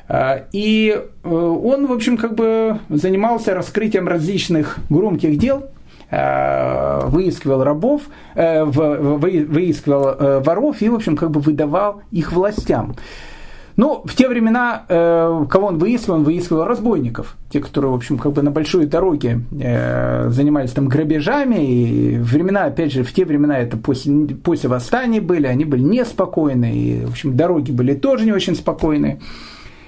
А, 0.09 0.45
и 0.53 0.89
э, 0.95 1.29
он, 1.29 1.87
в 1.87 1.91
общем, 1.91 2.17
как 2.17 2.35
бы 2.35 2.79
занимался 2.89 3.53
раскрытием 3.53 4.07
различных 4.07 4.77
громких 4.89 5.37
дел, 5.37 5.69
выискивал 6.09 7.65
рабов, 7.65 8.03
э, 8.33 8.63
выискивал 8.63 10.07
э, 10.07 10.39
воров 10.39 10.81
и, 10.81 10.87
в 10.87 10.95
общем, 10.95 11.17
как 11.17 11.31
бы 11.31 11.41
выдавал 11.41 12.01
их 12.11 12.31
властям. 12.31 12.95
Ну, 13.77 14.01
в 14.03 14.15
те 14.15 14.27
времена, 14.27 14.83
кого 14.87 15.67
он 15.67 15.77
выискивал, 15.77 16.17
он 16.17 16.23
выискивал 16.23 16.65
разбойников, 16.65 17.37
те, 17.49 17.59
которые, 17.59 17.91
в 17.91 17.95
общем, 17.95 18.17
как 18.17 18.33
бы 18.33 18.41
на 18.41 18.49
большой 18.49 18.87
дороге 18.87 19.41
занимались 19.51 20.71
там 20.71 20.87
грабежами, 20.87 21.63
и 21.63 22.17
времена, 22.17 22.65
опять 22.65 22.91
же, 22.91 23.03
в 23.03 23.13
те 23.13 23.23
времена 23.23 23.59
это 23.59 23.77
после, 23.77 24.35
после 24.35 24.67
восстания 24.67 25.21
были, 25.21 25.45
они 25.45 25.63
были 25.63 25.83
неспокойны, 25.83 26.75
и, 26.75 27.05
в 27.05 27.11
общем, 27.11 27.37
дороги 27.37 27.71
были 27.71 27.93
тоже 27.93 28.25
не 28.25 28.31
очень 28.31 28.55
спокойные. 28.55 29.19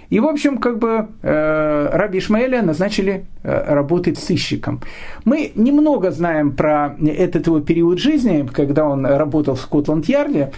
И, 0.10 0.20
в 0.20 0.26
общем, 0.26 0.58
как 0.58 0.80
бы 0.80 1.08
э, 1.22 1.90
Раби 1.92 2.18
Ишмаэля 2.18 2.64
назначили 2.64 3.26
э, 3.44 3.74
работать 3.74 4.18
сыщиком. 4.18 4.82
Мы 5.24 5.52
немного 5.54 6.10
знаем 6.10 6.52
про 6.52 6.96
этот 7.00 7.46
его 7.46 7.60
период 7.60 8.00
жизни, 8.00 8.48
когда 8.52 8.86
он 8.86 9.06
работал 9.06 9.54
в 9.54 9.62
Скотланд-Ярде, 9.62 10.52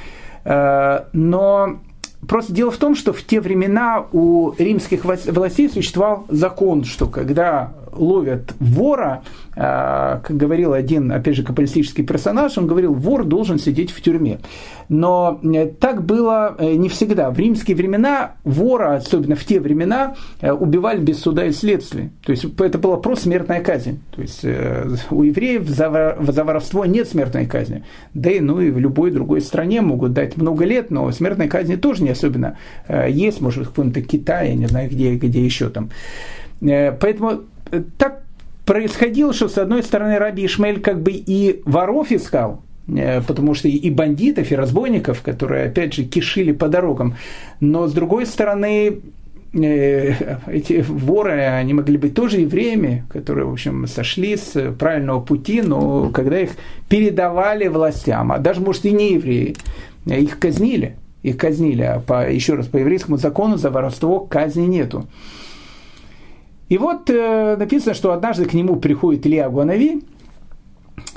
э, 0.45 0.99
но 1.11 1.79
Просто 2.27 2.53
дело 2.53 2.71
в 2.71 2.77
том, 2.77 2.95
что 2.95 3.13
в 3.13 3.23
те 3.23 3.41
времена 3.41 4.05
у 4.11 4.53
римских 4.57 5.05
властей 5.05 5.69
существовал 5.69 6.25
закон, 6.29 6.83
что 6.83 7.07
когда 7.07 7.73
ловят 7.93 8.53
вора, 8.59 9.23
а, 9.55 10.21
как 10.23 10.37
говорил 10.37 10.73
один, 10.73 11.11
опять 11.11 11.35
же, 11.35 11.43
капиталистический 11.43 12.03
персонаж, 12.03 12.57
он 12.57 12.67
говорил, 12.67 12.93
вор 12.93 13.25
должен 13.25 13.59
сидеть 13.59 13.91
в 13.91 14.01
тюрьме. 14.01 14.39
Но 14.91 15.39
э, 15.41 15.67
так 15.67 16.03
было 16.03 16.53
э, 16.57 16.73
не 16.73 16.89
всегда. 16.89 17.31
В 17.31 17.39
римские 17.39 17.77
времена 17.77 18.33
вора, 18.43 18.95
особенно 18.95 19.37
в 19.37 19.45
те 19.45 19.61
времена, 19.61 20.15
э, 20.41 20.51
убивали 20.51 20.99
без 20.99 21.19
суда 21.21 21.45
и 21.45 21.51
следствия. 21.51 22.11
То 22.25 22.31
есть 22.31 22.45
это 22.59 22.77
была 22.77 22.97
просто 22.97 23.23
смертная 23.25 23.61
казнь. 23.61 24.01
То 24.13 24.21
есть 24.21 24.43
у 24.43 25.23
евреев 25.23 25.65
за 25.67 26.43
воровство 26.43 26.85
нет 26.85 27.07
смертной 27.07 27.45
казни. 27.45 27.85
Да 28.13 28.29
и, 28.29 28.41
ну, 28.41 28.59
и 28.59 28.69
в 28.69 28.79
любой 28.79 29.11
другой 29.11 29.39
стране 29.39 29.79
могут 29.79 30.11
дать 30.11 30.35
много 30.35 30.65
лет, 30.65 30.91
но 30.91 31.09
смертной 31.11 31.47
казни 31.47 31.75
тоже 31.75 32.03
не 32.03 32.09
особенно 32.09 32.57
есть. 33.07 33.39
Может, 33.39 33.67
в 33.67 33.69
каком-то 33.69 34.01
Китае, 34.01 34.55
не 34.55 34.67
знаю, 34.67 34.89
где, 34.89 35.15
где 35.15 35.43
еще 35.43 35.69
там. 35.69 35.89
Поэтому 36.59 37.43
так 37.97 38.23
происходило, 38.65 39.33
что 39.33 39.49
с 39.49 39.57
одной 39.57 39.83
стороны 39.83 40.17
Раби 40.17 40.45
Ишмаэль 40.45 40.79
как 40.79 41.01
бы 41.01 41.11
и 41.11 41.61
воров 41.65 42.11
искал, 42.11 42.61
э, 42.87 43.21
потому 43.21 43.53
что 43.53 43.67
и 43.67 43.89
бандитов, 43.89 44.51
и 44.51 44.55
разбойников, 44.55 45.21
которые, 45.21 45.65
опять 45.65 45.93
же, 45.93 46.03
кишили 46.03 46.51
по 46.51 46.67
дорогам. 46.67 47.15
Но, 47.59 47.87
с 47.87 47.93
другой 47.93 48.25
стороны, 48.25 48.99
э, 49.53 50.13
эти 50.47 50.85
воры, 50.87 51.41
они 51.41 51.73
могли 51.73 51.97
быть 51.97 52.13
тоже 52.13 52.41
евреями, 52.41 53.05
которые, 53.09 53.45
в 53.45 53.51
общем, 53.51 53.87
сошли 53.87 54.37
с 54.37 54.71
правильного 54.73 55.21
пути, 55.21 55.61
но 55.61 56.09
когда 56.09 56.39
их 56.39 56.51
передавали 56.87 57.67
властям, 57.67 58.31
а 58.31 58.37
даже, 58.37 58.61
может, 58.61 58.85
и 58.85 58.91
не 58.91 59.13
евреи, 59.13 59.55
их 60.05 60.39
казнили. 60.39 60.95
Их 61.23 61.37
казнили. 61.37 61.83
А 61.83 61.99
по, 61.99 62.29
еще 62.29 62.55
раз, 62.55 62.67
по 62.67 62.77
еврейскому 62.77 63.17
закону 63.17 63.57
за 63.57 63.69
воровство 63.69 64.19
казни 64.19 64.65
нету. 64.65 65.07
И 66.71 66.77
вот 66.77 67.09
э, 67.09 67.57
написано, 67.57 67.93
что 67.93 68.13
однажды 68.13 68.45
к 68.45 68.53
нему 68.53 68.77
приходит 68.77 69.27
Илья 69.27 69.49
Гуанави, 69.49 70.03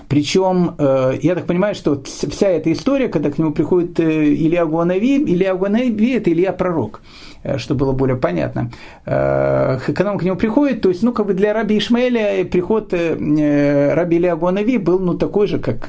причем, 0.09 0.75
э, 0.77 1.19
я 1.23 1.37
так 1.37 1.47
понимаю, 1.47 1.77
что 1.77 2.03
вся 2.03 2.49
эта 2.49 2.73
история, 2.73 3.07
когда 3.07 3.31
к 3.31 3.39
нему 3.39 3.53
приходит 3.53 4.01
э, 4.01 4.35
Илья 4.35 4.67
Гуанави, 4.67 5.23
Илья 5.23 5.55
Гуанави– 5.55 6.11
это 6.15 6.33
Илья 6.33 6.53
Пророк– 6.53 7.03
Э, 7.45 7.59
чтобы 7.59 7.85
было 7.85 7.93
более 7.93 8.17
понятно. 8.17 8.71
Э, 9.05 9.79
эконом 9.87 10.19
к 10.19 10.23
нему 10.23 10.37
приходит, 10.37 10.81
то 10.81 10.89
есть, 10.89 11.03
ну, 11.03 11.13
как 11.13 11.27
бы 11.27 11.35
для 11.35 11.53
раби 11.53 11.77
Ишмаэля 11.77 12.45
приход 12.47 12.95
э, 12.95 13.95
раби 13.95 14.17
Илья 14.17 14.35
Гуанави 14.35 14.79
был, 14.79 14.99
ну, 14.99 15.15
такой 15.15 15.47
же, 15.47 15.59
как 15.59 15.85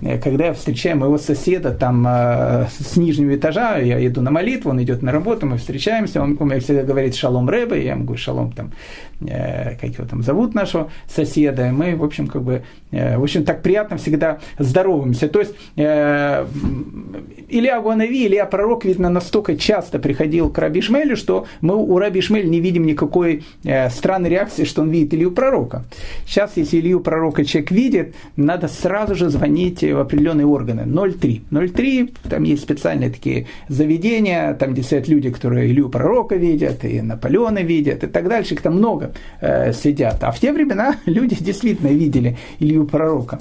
когда 0.00 0.46
я 0.46 0.52
встречаю 0.54 0.96
моего 0.96 1.18
соседа 1.18 1.72
там 1.72 2.06
с 2.06 2.96
нижнего 2.96 3.36
этажа, 3.36 3.76
я 3.76 4.04
иду 4.06 4.22
на 4.22 4.30
молитву, 4.30 4.70
он 4.70 4.82
идет 4.82 5.02
на 5.02 5.12
работу, 5.12 5.46
мы 5.46 5.58
встречаемся, 5.58 6.22
он, 6.22 6.38
он 6.40 6.58
всегда 6.60 6.82
говорит 6.84 7.14
«шалом 7.14 7.50
рэбе», 7.50 7.84
я 7.84 7.90
ему 7.92 8.04
говорю 8.04 8.18
«шалом», 8.18 8.50
там, 8.52 8.72
как 9.20 9.84
его 9.84 10.06
там 10.08 10.22
зовут 10.22 10.54
нашего 10.54 10.90
соседа, 11.06 11.68
и 11.68 11.70
мы, 11.70 11.96
в 11.96 12.02
общем, 12.02 12.28
как 12.28 12.42
бы, 12.42 12.62
в 12.90 13.22
общем, 13.22 13.44
так 13.44 13.60
приятно 13.62 13.98
всегда 13.98 14.38
здороваемся. 14.58 15.28
То 15.28 15.40
есть, 15.40 15.54
Илья 15.76 16.46
Гуанави, 17.80 18.26
Илья 18.26 18.46
Пророк, 18.46 18.86
видно, 18.86 19.10
настолько 19.10 19.54
часто 19.54 19.98
приходил 19.98 20.50
к 20.50 20.56
раби 20.56 20.79
Ишмаэлю, 20.80 21.16
что 21.16 21.46
мы 21.60 21.76
у 21.76 21.98
Раби 21.98 22.20
Ишмаэля 22.20 22.48
не 22.48 22.60
видим 22.60 22.84
никакой 22.84 23.44
э, 23.64 23.88
странной 23.90 24.30
реакции, 24.30 24.64
что 24.64 24.82
он 24.82 24.90
видит 24.90 25.14
Илью 25.14 25.30
Пророка. 25.30 25.84
Сейчас, 26.26 26.52
если 26.56 26.80
Илью 26.80 27.00
Пророка 27.00 27.44
человек 27.44 27.70
видит, 27.70 28.14
надо 28.36 28.68
сразу 28.68 29.14
же 29.14 29.30
звонить 29.30 29.82
в 29.82 29.98
определенные 29.98 30.46
органы. 30.46 30.84
03. 30.86 31.42
03, 31.50 32.14
там 32.28 32.42
есть 32.42 32.62
специальные 32.62 33.10
такие 33.10 33.46
заведения, 33.68 34.54
там 34.54 34.72
где 34.72 34.82
сидят 34.82 35.08
люди, 35.08 35.30
которые 35.30 35.70
Илью 35.70 35.88
Пророка 35.88 36.36
видят, 36.36 36.84
и 36.84 37.00
Наполеона 37.00 37.60
видят, 37.60 38.04
и 38.04 38.06
так 38.06 38.28
дальше. 38.28 38.54
Их 38.54 38.62
там 38.62 38.76
много 38.76 39.12
э, 39.40 39.72
сидят. 39.72 40.22
А 40.22 40.30
в 40.30 40.38
те 40.38 40.52
времена 40.52 40.96
люди 41.06 41.36
действительно 41.38 41.88
видели 41.88 42.36
Илью 42.58 42.84
Пророка. 42.84 43.38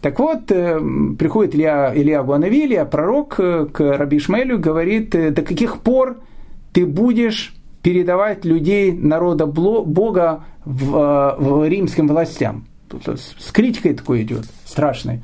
Так 0.00 0.18
вот, 0.18 0.50
э, 0.50 0.80
приходит 1.18 1.54
Илья, 1.54 1.92
Илья 1.94 2.22
Гуанави, 2.22 2.66
Илья 2.66 2.84
Пророк 2.84 3.36
э, 3.38 3.66
к 3.72 3.80
Раби 3.96 4.18
Ишмаэлю, 4.18 4.58
говорит, 4.58 5.14
э, 5.14 5.30
до 5.30 5.42
каких 5.42 5.78
пор 5.78 6.18
ты 6.72 6.86
будешь 6.86 7.54
передавать 7.82 8.44
людей 8.44 8.92
народа 8.92 9.46
Бога 9.46 10.44
в, 10.64 10.96
э, 10.96 11.34
в 11.38 11.68
римским 11.68 12.08
властям. 12.08 12.66
С 13.04 13.52
критикой 13.52 13.94
такой 13.94 14.22
идет, 14.22 14.44
страшной. 14.64 15.22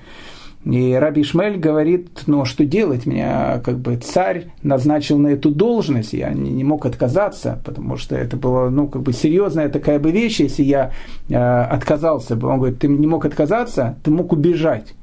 И 0.65 0.93
Раби 0.95 1.23
Шмель 1.23 1.57
говорит, 1.57 2.23
ну 2.27 2.45
что 2.45 2.65
делать, 2.65 3.07
меня 3.07 3.61
как 3.65 3.79
бы 3.79 3.97
царь 3.97 4.47
назначил 4.63 5.17
на 5.17 5.29
эту 5.29 5.51
должность, 5.51 6.13
я 6.13 6.31
не, 6.31 6.51
не 6.51 6.65
мог 6.65 6.85
отказаться, 6.85 7.61
потому 7.65 7.97
что 7.97 8.17
это 8.17 8.37
была 8.37 8.69
ну 8.69 8.89
как 8.89 9.03
бы 9.03 9.13
серьезная 9.13 9.69
такая 9.69 9.99
бы 9.99 10.11
вещь, 10.11 10.41
если 10.41 10.65
я 10.65 10.93
э, 11.29 11.37
отказался 11.37 12.37
бы. 12.37 12.49
Он 12.49 12.59
говорит, 12.59 12.81
ты 12.81 12.89
не 12.89 13.07
мог 13.07 13.25
отказаться, 13.25 13.97
ты 14.03 14.11
мог 14.11 14.33
убежать. 14.33 14.95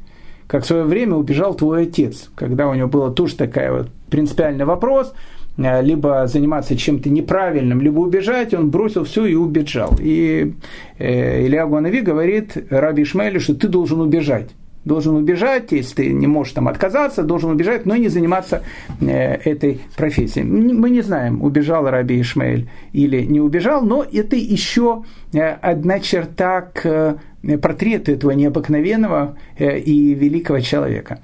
Как 0.48 0.64
в 0.64 0.68
свое 0.68 0.84
время 0.84 1.16
убежал 1.16 1.56
твой 1.56 1.84
отец, 1.84 2.30
когда 2.36 2.68
у 2.68 2.74
него 2.74 2.89
было 2.89 3.10
тоже 3.10 3.36
такая 3.36 3.72
вот 3.72 3.89
принципиальный 4.10 4.66
вопрос– 4.66 5.14
либо 5.58 6.28
заниматься 6.28 6.76
чем-то 6.76 7.10
неправильным, 7.10 7.82
либо 7.82 7.99
убежать, 7.99 8.53
он 8.53 8.70
бросил 8.70 9.03
все 9.06 9.26
и 9.26 9.36
убежал. 9.36 9.95
И 9.99 10.53
э, 10.97 11.45
Илья 11.45 11.66
Гуанави 11.66 12.01
говорит 12.01 12.58
Раби 12.70 13.03
Ишмаэлю, 13.03 13.39
что 13.39 13.56
ты 13.56 13.68
должен 13.68 14.01
убежать 14.01 14.49
должен 14.86 15.16
убежать, 15.16 15.72
если 15.72 15.95
ты 15.95 16.14
не 16.14 16.28
можешь 16.28 16.53
там 16.53 16.68
отказаться, 16.68 17.24
должен 17.24 17.51
убежать, 17.51 17.86
но 17.86 17.95
не 17.95 18.08
заниматься 18.08 18.64
э, 19.01 19.34
этой 19.34 19.82
профессией. 19.97 20.45
Мы 20.45 20.89
не 20.91 21.01
знаем, 21.01 21.43
убежал 21.43 21.89
Раби 21.89 22.22
Ишмаэль 22.22 22.70
или 22.93 23.24
не 23.24 23.41
убежал, 23.41 23.82
но 23.82 24.03
это 24.03 24.36
еще 24.36 25.03
э, 25.34 25.39
одна 25.41 25.99
черта 25.99 26.62
к 26.62 27.20
э, 27.43 27.58
портрету 27.58 28.12
этого 28.12 28.32
необыкновенного 28.32 29.38
и 29.60 30.14
великого 30.14 30.60
человека. 30.62 31.20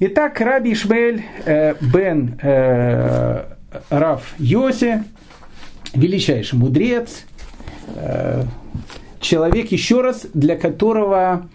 Итак, 0.00 0.40
Раби 0.40 0.72
Ишмаэль 0.72 1.22
бен 1.80 2.38
Раф 3.90 4.34
Йоси, 4.38 5.04
величайший 5.94 6.58
мудрец, 6.58 7.24
человек, 9.20 9.72
еще 9.72 10.00
раз, 10.00 10.26
для 10.34 10.56
которого 10.56 11.48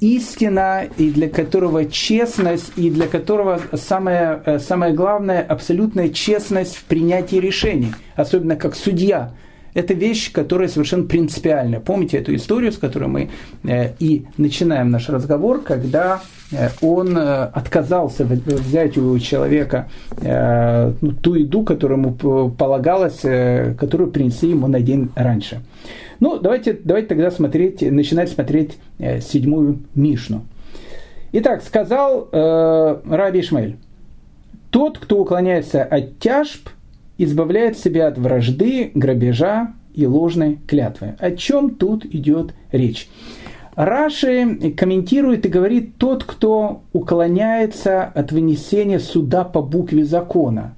истина, 0.00 0.86
и 0.98 1.10
для 1.10 1.28
которого 1.28 1.86
честность, 1.86 2.72
и 2.76 2.90
для 2.90 3.06
которого 3.06 3.60
самое, 3.74 4.42
э, 4.44 4.58
самое 4.58 4.92
главное, 4.92 5.40
абсолютная 5.40 6.10
честность 6.10 6.76
в 6.76 6.84
принятии 6.84 7.36
решений, 7.36 7.94
особенно 8.16 8.56
как 8.56 8.74
судья. 8.74 9.32
Это 9.74 9.94
вещь, 9.94 10.32
которая 10.32 10.68
совершенно 10.68 11.04
принципиальна. 11.04 11.80
Помните 11.80 12.18
эту 12.18 12.34
историю, 12.34 12.72
с 12.72 12.78
которой 12.78 13.08
мы 13.08 13.30
э, 13.64 13.92
и 13.98 14.24
начинаем 14.38 14.90
наш 14.90 15.08
разговор, 15.08 15.62
когда 15.62 16.22
э, 16.52 16.68
он 16.80 17.16
отказался 17.16 18.24
взять 18.24 18.96
у 18.96 19.18
человека 19.18 19.88
ну, 20.20 21.12
ту 21.12 21.34
еду, 21.34 21.64
которую 21.64 22.00
ему 22.00 22.50
полагалось, 22.50 23.20
которую 23.20 24.10
принесли 24.10 24.50
ему 24.50 24.68
на 24.68 24.80
день 24.80 25.10
раньше. 25.16 25.60
Ну, 26.20 26.38
давайте, 26.38 26.72
давайте 26.72 27.08
тогда 27.08 27.30
смотреть, 27.30 27.82
начинать 27.82 28.30
смотреть 28.30 28.78
э, 28.98 29.20
седьмую 29.20 29.80
Мишну. 29.94 30.46
Итак, 31.32 31.62
сказал 31.62 32.28
э, 32.30 33.00
Раби 33.04 33.40
Ишмаэль, 33.40 33.76
тот, 34.70 34.98
кто 34.98 35.18
уклоняется 35.18 35.82
от 35.82 36.18
тяжб, 36.18 36.68
избавляет 37.18 37.78
себя 37.78 38.08
от 38.08 38.18
вражды, 38.18 38.90
грабежа 38.94 39.72
и 39.94 40.06
ложной 40.06 40.58
клятвы. 40.66 41.14
О 41.18 41.30
чем 41.32 41.70
тут 41.70 42.04
идет 42.04 42.54
речь? 42.72 43.08
Раши 43.76 44.72
комментирует 44.76 45.46
и 45.46 45.48
говорит, 45.48 45.96
тот, 45.98 46.24
кто 46.24 46.82
уклоняется 46.92 48.04
от 48.04 48.30
вынесения 48.30 49.00
суда 49.00 49.44
по 49.44 49.62
букве 49.62 50.04
закона, 50.04 50.74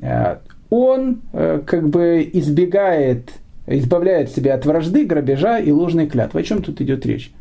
э, 0.00 0.38
он 0.68 1.20
э, 1.32 1.62
как 1.64 1.88
бы 1.88 2.28
избегает 2.32 3.30
избавляет 3.68 4.30
себя 4.30 4.54
от 4.54 4.64
вражды, 4.64 5.04
грабежа 5.04 5.58
и 5.58 5.70
ложной 5.70 6.06
клятвы. 6.06 6.40
О 6.40 6.42
чем 6.42 6.62
тут 6.62 6.80
идет 6.80 7.04
речь? 7.06 7.32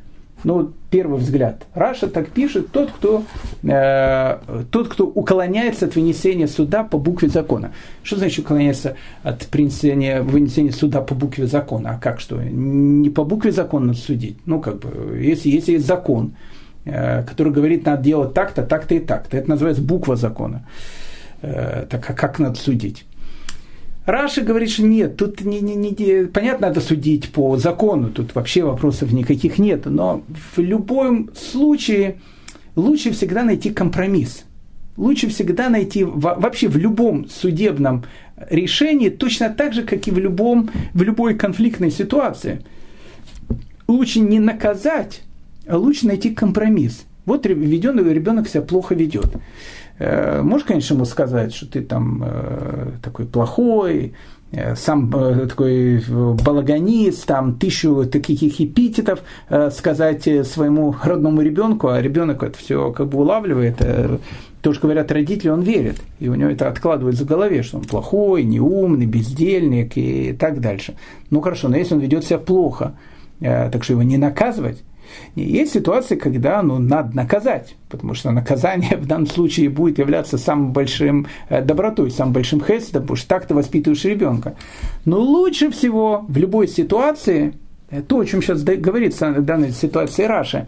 Ну, 0.44 0.72
первый 0.92 1.20
взгляд. 1.20 1.66
Раша 1.74 2.08
так 2.08 2.30
пишет, 2.30 2.72
тот, 2.72 2.92
кто, 2.92 3.24
э, 3.64 4.38
тот, 4.70 4.88
кто 4.90 5.06
уклоняется 5.08 5.88
от 5.88 5.96
вынесения 5.96 6.48
суда 6.48 6.84
по 6.84 6.98
букве 6.98 7.28
закона. 7.28 7.72
Что 8.04 8.18
значит 8.18 8.46
уклоняется 8.46 8.96
от 9.24 9.48
принесения, 9.48 10.22
вынесения 10.22 10.72
суда 10.72 11.02
по 11.02 11.16
букве 11.16 11.48
закона? 11.48 11.92
А 11.92 12.00
как 12.00 12.20
что? 12.20 12.42
Не 12.42 13.10
по 13.10 13.24
букве 13.24 13.52
закона 13.52 13.88
надо 13.88 14.00
судить. 14.00 14.38
Ну, 14.46 14.62
как 14.62 14.80
бы, 14.80 15.18
если, 15.18 15.50
если 15.50 15.74
есть 15.74 15.88
закон, 15.88 16.34
э, 16.86 17.24
который 17.24 17.52
говорит, 17.52 17.86
надо 17.86 18.04
делать 18.04 18.34
так-то, 18.34 18.62
так-то 18.62 18.94
и 18.94 19.00
так-то, 19.00 19.38
это 19.38 19.50
называется 19.50 19.82
буква 19.82 20.16
закона. 20.16 20.68
Э, 21.42 21.88
так 21.90 22.08
а 22.10 22.14
как 22.14 22.38
надо 22.38 22.60
судить? 22.60 23.07
Раши 24.08 24.42
говорит, 24.42 24.70
что 24.70 24.84
нет, 24.84 25.18
тут 25.18 25.42
не, 25.42 25.60
не, 25.60 25.76
не, 25.76 26.28
понятно, 26.28 26.68
надо 26.68 26.80
судить 26.80 27.30
по 27.30 27.58
закону, 27.58 28.10
тут 28.10 28.34
вообще 28.36 28.64
вопросов 28.64 29.12
никаких 29.12 29.60
нет, 29.60 29.86
но 29.86 30.24
в 30.56 30.60
любом 30.60 31.30
случае 31.36 32.22
лучше 32.78 33.12
всегда 33.12 33.44
найти 33.44 33.70
компромисс. 33.70 34.46
Лучше 34.96 35.28
всегда 35.28 35.68
найти 35.68 36.06
вообще 36.06 36.70
в 36.70 36.78
любом 36.78 37.28
судебном 37.28 38.06
решении 38.50 39.10
точно 39.10 39.50
так 39.50 39.74
же, 39.74 39.84
как 39.84 40.08
и 40.08 40.12
в, 40.12 40.18
любом, 40.18 40.70
в 40.94 41.04
любой 41.04 41.36
конфликтной 41.36 41.92
ситуации. 41.92 42.62
Лучше 43.90 44.22
не 44.22 44.40
наказать, 44.40 45.22
а 45.68 45.78
лучше 45.78 46.08
найти 46.08 46.30
компромисс. 46.30 47.04
Вот 47.28 47.46
введенный 47.46 48.12
ребенок 48.14 48.48
себя 48.48 48.64
плохо 48.64 48.96
ведет. 48.96 49.36
Э, 50.00 50.42
можешь, 50.42 50.66
конечно, 50.66 50.94
ему 50.94 51.04
сказать, 51.04 51.54
что 51.54 51.70
ты 51.70 51.82
там 51.82 52.24
э, 52.26 52.92
такой 53.04 53.26
плохой, 53.26 54.14
э, 54.54 54.78
сам 54.78 55.12
такой 55.12 56.02
балаганист, 56.08 57.26
там 57.26 57.60
тысячу 57.60 58.06
таких 58.06 58.62
эпитетов 58.62 59.20
сказать 59.72 60.24
своему 60.48 60.96
родному 61.04 61.42
ребенку, 61.42 61.90
а 61.90 62.02
ребенок 62.02 62.44
это 62.44 62.58
все 62.58 62.94
как 62.94 63.10
бы 63.10 63.20
улавливает, 63.20 63.82
то, 64.62 64.74
что 64.74 64.84
говорят 64.84 65.12
родители, 65.12 65.50
он 65.50 65.62
верит, 65.62 65.98
и 66.20 66.30
у 66.30 66.36
него 66.36 66.50
это 66.50 66.70
откладывается 66.70 67.26
в 67.26 67.28
голове, 67.28 67.62
что 67.62 67.78
он 67.78 67.84
плохой, 67.84 68.44
неумный, 68.44 69.06
бездельник 69.06 69.98
и 69.98 70.32
так 70.32 70.62
дальше. 70.62 70.96
Ну 71.30 71.42
хорошо, 71.42 71.68
но 71.68 71.76
если 71.76 71.94
он 71.96 72.00
ведет 72.00 72.24
себя 72.24 72.40
плохо, 72.40 72.94
так 73.40 73.84
что 73.84 73.94
его 73.94 74.04
не 74.04 74.18
наказывать, 74.18 74.84
есть 75.36 75.74
ситуации, 75.74 76.16
когда 76.16 76.62
ну, 76.62 76.80
надо 76.80 77.16
наказать, 77.16 77.76
потому 77.90 78.14
что 78.14 78.32
наказание 78.32 78.98
в 78.98 79.06
данном 79.06 79.28
случае 79.28 79.70
будет 79.70 80.00
являться 80.00 80.38
самым 80.38 80.74
большим 80.74 81.28
э, 81.50 81.62
добротой, 81.62 82.12
самым 82.12 82.34
большим 82.34 82.62
хесом, 82.62 83.02
потому 83.02 83.16
что 83.16 83.28
так 83.28 83.46
ты 83.46 83.54
воспитываешь 83.54 84.06
ребенка. 84.06 84.56
Но 85.06 85.20
лучше 85.20 85.70
всего 85.72 86.26
в 86.28 86.38
любой 86.38 86.68
ситуации, 86.68 87.54
э, 87.90 88.02
то, 88.02 88.20
о 88.20 88.26
чем 88.26 88.42
сейчас 88.42 88.64
говорится 88.64 89.32
в 89.32 89.44
данной 89.44 89.72
ситуации 89.72 90.24
Раша, 90.24 90.68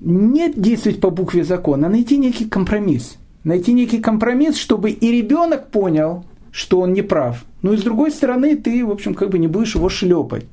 не 0.00 0.52
действовать 0.52 1.00
по 1.00 1.10
букве 1.10 1.44
закона, 1.44 1.88
а 1.88 1.90
найти 1.90 2.18
некий 2.18 2.44
компромисс. 2.44 3.16
Найти 3.44 3.72
некий 3.72 3.98
компромисс, 3.98 4.56
чтобы 4.56 4.90
и 4.90 5.10
ребенок 5.10 5.70
понял, 5.70 6.24
что 6.50 6.80
он 6.80 6.92
не 6.92 7.02
прав. 7.02 7.44
Но 7.62 7.72
и 7.72 7.76
с 7.76 7.82
другой 7.82 8.10
стороны, 8.10 8.56
ты, 8.56 8.84
в 8.84 8.90
общем, 8.90 9.14
как 9.14 9.30
бы 9.30 9.38
не 9.38 9.48
будешь 9.48 9.74
его 9.74 9.88
шлепать. 9.88 10.44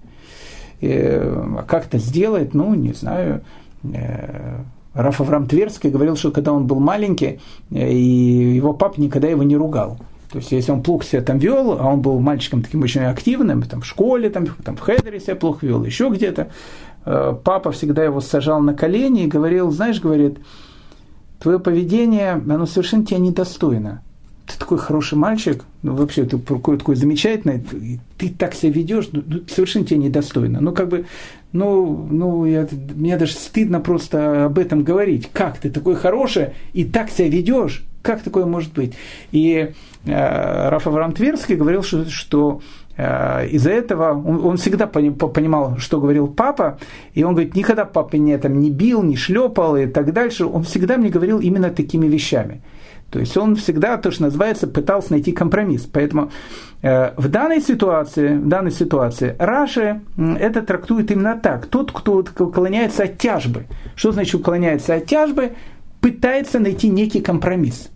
А 0.82 1.64
как 1.68 1.86
это 1.88 1.98
сделать, 1.98 2.54
ну, 2.54 2.74
не 2.74 2.94
знаю. 2.94 3.42
Э, 3.84 4.60
Раф 4.94 5.20
Авраам 5.20 5.48
Тверский 5.48 5.90
говорил, 5.90 6.16
что 6.16 6.32
когда 6.32 6.54
он 6.54 6.68
был 6.68 6.80
маленький, 6.80 7.40
э, 7.72 7.92
и 7.92 8.56
его 8.56 8.74
папа 8.74 9.00
никогда 9.00 9.28
его 9.28 9.44
не 9.44 9.58
ругал. 9.58 10.00
То 10.32 10.40
есть, 10.40 10.52
если 10.52 10.72
он 10.72 10.84
плохо 10.84 11.06
себя 11.06 11.22
там 11.22 11.38
вел, 11.38 11.78
а 11.80 11.86
он 11.86 12.02
был 12.02 12.20
мальчиком 12.20 12.62
таким 12.62 12.82
очень 12.82 13.02
активным, 13.02 13.62
там, 13.64 13.82
в 13.82 13.86
школе, 13.86 14.30
там, 14.30 14.48
там, 14.64 14.76
в 14.76 14.80
хедере 14.80 15.20
себя 15.20 15.36
плохо 15.36 15.66
вел, 15.66 15.84
еще 15.84 16.10
где-то, 16.10 16.50
э, 17.06 17.36
папа 17.44 17.72
всегда 17.72 18.04
его 18.04 18.22
сажал 18.22 18.62
на 18.62 18.74
колени 18.74 19.26
и 19.26 19.28
говорил, 19.28 19.72
знаешь, 19.72 20.02
говорит, 20.02 20.40
твое 21.40 21.60
поведение, 21.60 22.32
оно 22.32 22.66
совершенно 22.66 23.06
тебя 23.06 23.20
недостойно 23.20 24.02
ты 24.46 24.60
такой 24.60 24.78
хороший 24.78 25.18
мальчик, 25.18 25.64
ну 25.82 25.96
вообще 25.96 26.24
ты 26.24 26.38
такой, 26.38 26.96
замечательный, 26.96 27.66
ты 28.18 28.30
так 28.30 28.54
себя 28.54 28.72
ведешь, 28.72 29.10
ну, 29.12 29.24
ну, 29.26 29.42
совершенно 29.48 29.86
тебе 29.86 29.98
недостойно. 29.98 30.62
Ну 30.62 30.72
как 30.72 30.90
бы, 30.90 31.06
ну, 31.52 32.08
ну 32.12 32.46
я, 32.46 32.68
мне 32.96 33.18
даже 33.18 33.34
стыдно 33.34 33.80
просто 33.80 34.46
об 34.46 34.60
этом 34.60 34.84
говорить. 34.84 35.30
Как 35.34 35.58
ты 35.58 35.72
такой 35.72 35.96
хороший 35.96 36.50
и 36.74 36.86
так 36.86 37.10
себя 37.10 37.28
ведешь? 37.28 37.84
Как 38.04 38.22
такое 38.22 38.46
может 38.46 38.74
быть? 38.74 38.94
И 39.32 39.72
э, 40.06 40.70
Раф 40.70 40.86
Авраам 40.86 41.14
Тверский 41.14 41.56
говорил, 41.56 41.82
что, 41.82 42.06
что 42.06 42.62
э, 42.98 43.48
из-за 43.48 43.72
этого 43.72 44.12
он, 44.12 44.46
он 44.46 44.58
всегда 44.58 44.86
понимал, 44.86 45.80
что 45.80 46.00
говорил 46.00 46.28
папа, 46.28 46.78
и 47.16 47.24
он 47.24 47.34
говорит, 47.34 47.56
никогда 47.56 47.86
папа 47.86 48.16
меня 48.16 48.38
там 48.38 48.60
не 48.60 48.70
бил, 48.70 49.02
не 49.02 49.16
шлепал 49.16 49.76
и 49.76 49.88
так 49.88 50.14
дальше. 50.14 50.46
Он 50.46 50.62
всегда 50.64 50.98
мне 50.98 51.10
говорил 51.10 51.40
именно 51.40 51.72
такими 51.72 52.06
вещами. 52.06 52.62
То 53.16 53.22
есть 53.22 53.38
он 53.38 53.56
всегда, 53.56 53.96
то, 53.96 54.12
что 54.12 54.24
называется, 54.24 54.68
пытался 54.68 55.14
найти 55.14 55.32
компромисс. 55.32 55.84
Поэтому 55.84 56.32
э, 56.82 57.14
в 57.16 57.30
данной 57.30 57.62
ситуации, 57.62 58.36
в 58.36 58.50
данной 58.50 58.72
ситуации 58.72 59.38
Раши 59.40 60.02
это 60.18 60.62
трактует 60.62 61.10
именно 61.12 61.40
так. 61.40 61.68
Тот, 61.68 61.94
кто 61.94 62.26
уклоняется 62.38 63.04
от 63.04 63.18
тяжбы. 63.18 63.68
Что 63.96 64.12
значит 64.12 64.36
уклоняется 64.36 64.96
от 64.96 65.06
тяжбы? 65.06 65.54
Пытается 66.02 66.60
найти 66.60 66.90
некий 66.90 67.22
компромисс. 67.22 67.90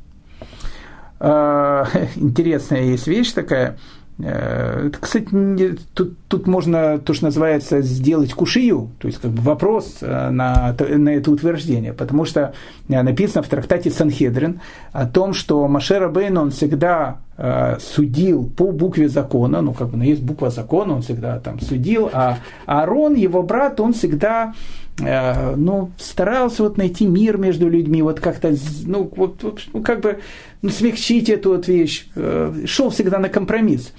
Э, 1.19 1.83
интересная 2.15 2.83
есть 2.83 3.07
вещь 3.07 3.33
такая– 3.33 3.77
это, 4.21 4.97
кстати, 4.99 5.77
тут, 5.93 6.17
тут 6.27 6.45
можно 6.45 6.97
то, 6.97 7.13
что 7.13 7.25
называется, 7.25 7.81
сделать 7.81 8.33
кушию, 8.33 8.89
то 8.99 9.07
есть 9.07 9.21
как 9.21 9.31
бы 9.31 9.41
вопрос 9.41 9.99
э, 10.01 10.29
на, 10.29 10.75
на 10.77 11.09
это 11.09 11.31
утверждение, 11.31 11.93
потому 11.93 12.25
что 12.25 12.53
э, 12.89 13.01
написано 13.01 13.43
в 13.43 13.47
трактате 13.47 13.91
Санхедрин 13.91 14.59
о 14.91 15.05
том, 15.05 15.33
что 15.33 15.65
Машера 15.69 16.09
Бейн, 16.09 16.37
он 16.37 16.51
всегда 16.51 17.19
э, 17.37 17.77
судил 17.79 18.49
по 18.49 18.73
букве 18.73 19.07
закона, 19.07 19.61
ну, 19.61 19.73
как 19.73 19.87
бы, 19.87 19.97
ну, 19.97 20.03
есть 20.03 20.21
буква 20.21 20.49
закона, 20.49 20.95
он 20.95 21.01
всегда 21.01 21.39
там 21.39 21.61
судил, 21.61 22.09
а 22.11 22.39
Аарон, 22.65 23.15
его 23.15 23.41
брат, 23.41 23.79
он 23.79 23.93
всегда 23.93 24.53
э, 24.99 25.55
ну, 25.55 25.91
старался 25.97 26.63
вот 26.63 26.77
найти 26.77 27.05
мир 27.05 27.37
между 27.37 27.69
людьми, 27.69 28.01
вот 28.01 28.19
как-то, 28.19 28.53
ну, 28.85 29.09
вот, 29.15 29.41
ну, 29.73 29.81
как 29.81 30.01
бы 30.01 30.19
смягчить 30.67 31.29
эту 31.29 31.51
вот 31.51 31.67
вещь, 31.67 32.07
э, 32.15 32.65
шел 32.65 32.89
всегда 32.89 33.19
на 33.19 33.29
компромисс. 33.29 33.93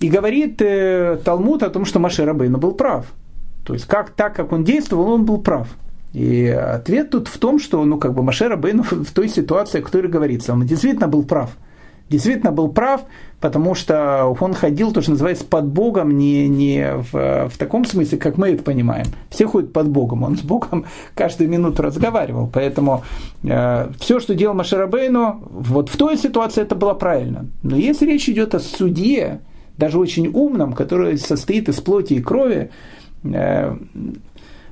И 0.00 0.08
говорит 0.08 0.60
э, 0.60 1.18
Талмуд 1.24 1.62
о 1.62 1.70
том, 1.70 1.84
что 1.84 1.98
Маше 1.98 2.24
Рабейну 2.24 2.58
был 2.58 2.72
прав. 2.72 3.06
То 3.64 3.74
есть 3.74 3.86
как, 3.86 4.10
так, 4.10 4.34
как 4.34 4.52
он 4.52 4.64
действовал, 4.64 5.10
он 5.12 5.24
был 5.24 5.40
прав. 5.40 5.68
И 6.12 6.46
ответ 6.46 7.10
тут 7.10 7.28
в 7.28 7.38
том, 7.38 7.58
что 7.58 7.84
ну, 7.84 7.98
как 7.98 8.14
бы 8.14 8.22
Маше 8.22 8.48
Рабейну 8.48 8.82
в 8.90 9.10
той 9.12 9.28
ситуации, 9.28 9.80
о 9.80 9.82
которой 9.82 10.08
говорится, 10.08 10.52
он 10.52 10.66
действительно 10.66 11.08
был 11.08 11.24
прав. 11.24 11.50
Действительно 12.08 12.52
был 12.52 12.68
прав, 12.68 13.04
потому 13.44 13.74
что 13.74 14.34
он 14.40 14.54
ходил, 14.54 14.90
то, 14.90 15.02
что 15.02 15.10
называется, 15.10 15.44
под 15.44 15.66
Богом, 15.66 16.16
не, 16.16 16.48
не 16.48 16.94
в, 17.12 17.50
в 17.50 17.58
таком 17.58 17.84
смысле, 17.84 18.16
как 18.16 18.38
мы 18.38 18.48
это 18.48 18.62
понимаем. 18.62 19.04
Все 19.28 19.46
ходят 19.46 19.70
под 19.70 19.90
Богом, 19.90 20.22
он 20.22 20.38
с 20.38 20.40
Богом 20.40 20.86
каждую 21.14 21.50
минуту 21.50 21.82
разговаривал. 21.82 22.48
Поэтому 22.50 23.04
э, 23.42 23.90
все, 24.00 24.18
что 24.18 24.34
делал 24.34 24.54
Машарабейну, 24.54 25.42
вот 25.50 25.90
в 25.90 25.96
той 25.98 26.16
ситуации 26.16 26.62
это 26.62 26.74
было 26.74 26.94
правильно. 26.94 27.44
Но 27.62 27.76
если 27.76 28.06
речь 28.06 28.30
идет 28.30 28.54
о 28.54 28.60
суде, 28.60 29.40
даже 29.76 29.98
очень 29.98 30.28
умном, 30.28 30.72
который 30.72 31.18
состоит 31.18 31.68
из 31.68 31.82
плоти 31.82 32.14
и 32.14 32.22
крови, 32.22 32.70
э, 33.24 33.76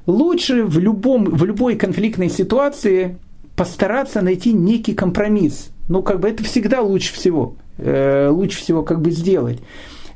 лучше 0.07 0.65
в, 0.65 0.79
любом, 0.79 1.27
в 1.27 1.45
любой 1.45 1.77
конфликтной 1.77 2.31
ситуации 2.31 3.19
постараться 3.55 4.23
найти 4.23 4.55
некий 4.55 4.95
компромисс. 4.95 5.72
Ну, 5.89 6.03
как 6.03 6.21
бы 6.21 6.29
это 6.29 6.45
всегда 6.45 6.81
лучше 6.81 7.13
всего. 7.15 7.57
Э, 7.79 8.29
лучше 8.29 8.59
всего 8.59 8.83
как 8.83 9.01
бы 9.01 9.11
сделать. 9.11 9.61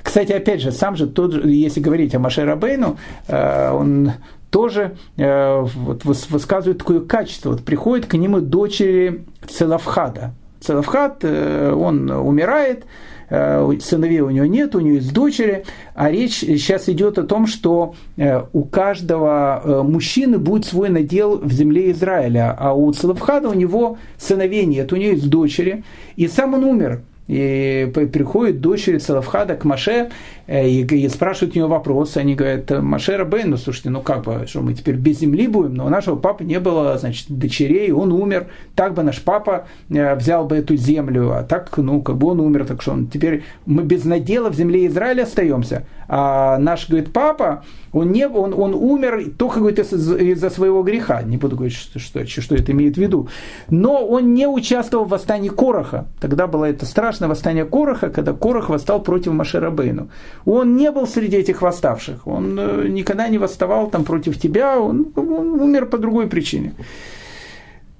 Кстати, 0.03 0.33
опять 0.33 0.61
же, 0.61 0.71
сам 0.71 0.95
же 0.97 1.07
тот, 1.07 1.45
если 1.45 1.81
говорить 1.81 2.14
о 2.14 2.19
Маше 2.19 2.45
Рабейну, 2.45 2.97
э, 3.29 3.71
он 3.73 4.12
тоже 4.51 4.97
э, 5.17 5.61
вот, 5.61 6.05
высказывает 6.05 6.79
такое 6.79 7.01
качество. 7.01 7.51
Вот 7.51 7.64
приходит 7.64 8.07
к 8.07 8.14
нему 8.14 8.41
дочери 8.41 9.25
Целавхада. 9.49 10.33
Целавхад, 10.61 11.25
он 11.25 12.11
умирает, 12.11 12.85
Э, 12.85 12.91
сыновей 13.29 14.20
у 14.20 14.31
него 14.31 14.47
нет, 14.47 14.74
у 14.74 14.81
него 14.81 14.97
есть 14.97 15.12
дочери, 15.12 15.64
а 15.95 16.11
речь 16.11 16.41
сейчас 16.41 16.89
идет 16.89 17.18
о 17.18 17.24
том, 17.24 17.47
что 17.47 17.95
э, 18.16 18.43
у 18.53 18.64
каждого 18.64 19.61
э, 19.62 19.83
мужчины 19.83 20.39
будет 20.39 20.64
свой 20.64 20.89
надел 20.89 21.39
в 21.39 21.53
земле 21.53 21.91
Израиля, 21.91 22.55
а 22.59 22.74
у 22.74 22.93
Целовхада 22.93 23.49
у 23.49 23.55
него 23.55 23.99
сыновей 24.18 24.66
нет, 24.66 24.93
у 24.93 24.97
него 24.97 25.12
есть 25.12 25.29
дочери, 25.29 25.85
и 26.16 26.29
сам 26.29 26.55
он 26.55 26.64
умер. 26.64 27.03
И 27.27 27.91
приходит 27.93 28.61
дочери 28.61 28.99
Целовхада 28.99 29.57
к 29.57 29.64
Маше 29.64 30.11
Э, 30.46 30.46
и, 30.47 30.83
и 30.83 31.09
спрашивают 31.09 31.57
у 31.57 31.59
него 31.59 31.69
вопрос, 31.69 32.17
они 32.17 32.37
говорят, 32.37 32.71
Машера 32.71 33.25
Бен, 33.25 33.51
ну 33.51 33.57
слушайте, 33.57 33.91
ну 33.91 34.01
как 34.01 34.23
бы, 34.23 34.47
что 34.47 34.61
мы 34.61 34.75
теперь 34.75 34.95
без 34.95 35.19
земли 35.19 35.49
будем, 35.49 35.75
но 35.75 35.87
у 35.87 35.89
нашего 35.89 36.17
папы 36.17 36.45
не 36.45 36.61
было, 36.61 36.97
значит, 36.99 37.27
дочерей, 37.29 37.91
он 37.91 38.13
умер, 38.13 38.47
так 38.77 38.95
бы 38.95 39.03
наш 39.03 39.21
папа 39.21 39.67
э, 39.89 40.15
взял 40.15 40.47
бы 40.47 40.57
эту 40.57 40.77
землю, 40.77 41.33
а 41.33 41.43
так, 41.43 41.77
ну, 41.77 42.01
как 42.01 42.17
бы 42.17 42.29
он 42.29 42.41
умер, 42.41 42.65
так 42.67 42.81
что 42.81 42.93
он 42.93 43.09
теперь, 43.09 43.43
мы 43.67 43.83
без 43.83 44.05
надела 44.05 44.51
в 44.51 44.55
земле 44.55 44.87
Израиля 44.87 45.25
остаемся, 45.25 45.85
а 46.09 46.59
наш, 46.59 46.89
говорит, 46.89 47.13
папа, 47.13 47.65
он, 47.93 48.13
не, 48.13 48.29
он, 48.29 48.55
он 48.55 48.75
умер 48.75 49.33
только, 49.37 49.59
говорит, 49.59 49.81
из-за 49.81 50.51
своего 50.51 50.83
греха, 50.83 51.23
не 51.23 51.37
буду 51.39 51.57
говорить, 51.57 51.77
что, 51.77 51.99
что, 51.99 52.25
что 52.27 52.55
это 52.55 52.71
имеет 52.71 52.95
в 52.95 53.01
виду, 53.01 53.29
но 53.69 54.07
он 54.07 54.35
не 54.35 54.47
участвовал 54.47 55.07
в 55.07 55.09
восстании 55.09 55.49
Короха, 55.49 56.07
тогда 56.21 56.47
было 56.47 56.67
это 56.67 56.87
страшное 56.87 57.29
восстание 57.29 57.65
Короха, 57.65 58.11
когда 58.11 58.33
Корох 58.33 58.69
восстал 58.69 59.03
против 59.03 59.33
Машера 59.33 59.71
Бейну. 59.71 60.09
Он 60.47 60.77
не 60.77 60.93
был 60.93 61.09
среди 61.09 61.37
этих 61.37 61.61
восставших. 61.61 62.27
Он 62.27 62.57
э, 62.59 62.89
никогда 62.89 63.29
не 63.29 63.37
восставал 63.37 63.91
там 63.91 64.05
против 64.05 64.41
тебя. 64.41 64.79
Он, 64.81 65.13
он 65.17 65.61
умер 65.61 65.87
по 65.87 65.99
другой 65.99 66.29
причине. 66.29 66.73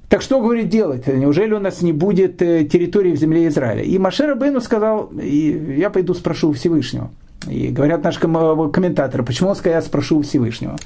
Так 0.09 0.23
что, 0.23 0.41
говорит, 0.41 0.69
делать? 0.69 1.09
Неужели 1.09 1.55
у 1.55 1.59
нас 1.59 1.83
не 1.83 1.93
будет 1.93 2.41
э, 2.41 2.65
территории 2.65 3.11
в 3.11 3.17
земле 3.17 3.49
Израиля? 3.49 3.83
И 3.83 3.99
Машера 3.99 4.37
Бену 4.37 4.61
сказал, 4.61 5.11
я 5.13 5.91
пойду 5.91 6.15
спрошу 6.15 6.53
Всевышнего. 6.53 7.11
И 7.51 7.69
говорят 7.69 8.05
наши 8.05 8.21
комментаторы, 8.21 9.25
почему 9.25 9.51
он 9.51 9.57
сказал, 9.57 9.81
я 9.81 9.83
спрошу 9.83 10.23
Всевышнего. 10.23 10.77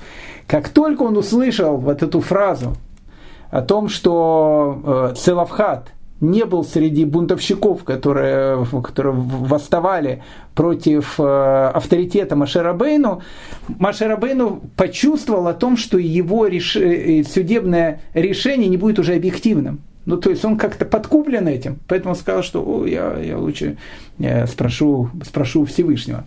Как 0.47 0.71
только 0.71 1.03
он 1.03 1.17
услышал 1.19 1.77
вот 1.77 2.03
эту 2.03 2.21
фразу 2.21 2.75
о 3.51 3.61
том, 3.61 3.91
что 3.91 5.13
э, 5.13 5.15
Целавхат– 5.15 5.93
не 6.21 6.45
был 6.45 6.65
среди 6.65 7.05
бунтовщиков, 7.05 7.85
которые, 7.85 8.67
которые 8.83 9.15
восставали 9.15 10.23
против 10.55 11.19
э, 11.19 11.71
авторитета 11.75 12.37
Машерабейну, 12.37 13.23
Машерабейну 13.69 14.61
почувствовал 14.77 15.49
о 15.49 15.55
том, 15.55 15.77
что 15.77 15.99
его 15.99 16.47
реш... 16.47 16.77
Э, 16.77 17.25
судебное 17.25 18.03
решение 18.15 18.69
не 18.69 18.77
будет 18.77 18.99
уже 18.99 19.15
объективным. 19.15 19.81
Ну, 20.07 20.17
то 20.17 20.31
есть 20.31 20.45
он 20.45 20.57
как-то 20.57 20.85
подкуплен 20.85 21.47
этим, 21.47 21.79
поэтому 21.87 22.15
он 22.15 22.21
сказал, 22.21 22.43
что 22.43 22.63
О, 22.63 22.87
я, 22.87 23.19
я 23.19 23.39
лучше 23.39 23.77
я 24.19 24.47
спрошу, 24.47 25.11
спрошу 25.25 25.65
Всевышнего. 25.65 26.25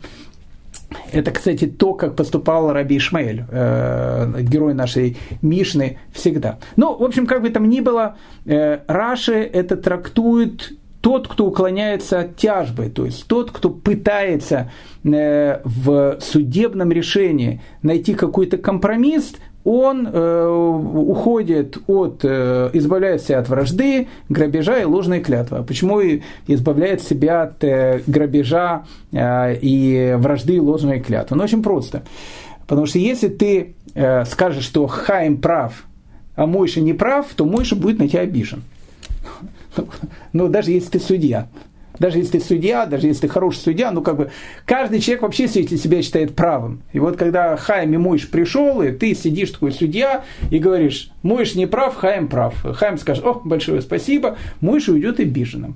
Это, 1.12 1.32
кстати, 1.32 1.66
то, 1.66 1.94
как 1.94 2.16
поступал 2.16 2.72
Раби 2.72 2.98
Ишмаэль, 2.98 3.46
э, 3.50 4.42
герой 4.42 4.74
нашей 4.74 5.18
Мишны, 5.42 5.98
всегда. 6.12 6.60
Ну, 6.76 6.96
в 6.98 7.04
общем, 7.04 7.28
как 7.28 7.42
бы 7.42 7.50
там 7.50 7.70
ни 7.70 7.80
было, 7.80 8.16
э, 8.46 8.80
Раши 8.88 9.34
это 9.34 9.78
трактует 9.78 10.74
тот, 11.02 11.28
кто 11.28 11.48
уклоняется 11.48 12.22
от 12.22 12.38
тяжбы, 12.38 12.90
то 12.90 13.06
есть 13.06 13.28
тот, 13.28 13.52
кто 13.52 13.70
пытается 13.70 14.72
э, 15.04 15.60
в 15.66 16.18
судебном 16.22 16.94
решении 16.94 17.62
найти 17.82 18.14
какой-то 18.14 18.58
компромисс, 18.58 19.34
он 19.64 20.08
э, 20.08 20.48
уходит 20.48 21.78
от, 21.88 22.20
э, 22.24 22.70
избавляется 22.74 23.40
от 23.40 23.48
вражды, 23.48 24.08
грабежа 24.28 24.80
и 24.80 24.84
ложной 24.84 25.22
клятвы. 25.22 25.60
А 25.60 25.64
почему 25.64 26.02
избавляет 26.48 27.02
себя 27.02 27.44
от 27.44 27.64
э, 27.64 28.02
грабежа 28.06 28.84
э, 29.12 29.56
и 29.62 30.16
вражды 30.18 30.56
и 30.56 30.60
ложной 30.60 31.00
клятвы? 31.00 31.38
Ну, 31.38 31.44
очень 31.44 31.64
просто. 31.64 32.04
Потому 32.68 32.88
что 32.88 33.00
если 33.00 33.30
ты 33.30 33.76
э, 33.94 34.26
скажешь, 34.26 34.66
что 34.66 34.88
Хайм 34.88 35.38
прав, 35.38 35.86
а 36.36 36.46
Мойша 36.46 36.82
не 36.82 36.94
прав, 36.94 37.28
то 37.36 37.46
Мойша 37.46 37.76
будет 37.76 38.00
на 38.00 38.08
тебя 38.08 38.22
обижен. 38.22 38.64
Ну, 40.34 40.50
даже 40.50 40.72
если 40.72 40.90
ты 40.90 41.00
судья. 41.00 41.48
Даже 42.04 42.18
если 42.18 42.40
ты 42.40 42.44
судья, 42.44 42.86
даже 42.86 43.08
если 43.08 43.22
ты 43.22 43.28
хороший 43.30 43.60
судья, 43.60 43.90
ну 43.90 44.02
как 44.02 44.18
бы 44.18 44.30
каждый 44.66 45.00
человек 45.00 45.22
вообще 45.22 45.48
себя 45.48 46.02
считает 46.02 46.36
правым. 46.36 46.82
И 46.92 47.00
вот 47.00 47.16
когда 47.16 47.56
Хайм 47.56 47.94
и 47.94 47.98
Мойш 47.98 48.30
пришел, 48.30 48.82
и 48.82 48.92
ты 48.92 49.16
сидишь 49.16 49.52
такой 49.52 49.72
судья 49.72 50.26
и 50.52 50.60
говоришь, 50.60 51.12
Мойш 51.22 51.56
не 51.56 51.66
прав, 51.66 51.96
Хайм 51.96 52.28
прав. 52.28 52.56
Хайм 52.62 52.98
скажет, 52.98 53.26
о, 53.26 53.40
большое 53.46 53.82
спасибо, 53.82 54.38
Мойш 54.60 54.90
уйдет 54.90 55.22
обиженным. 55.22 55.76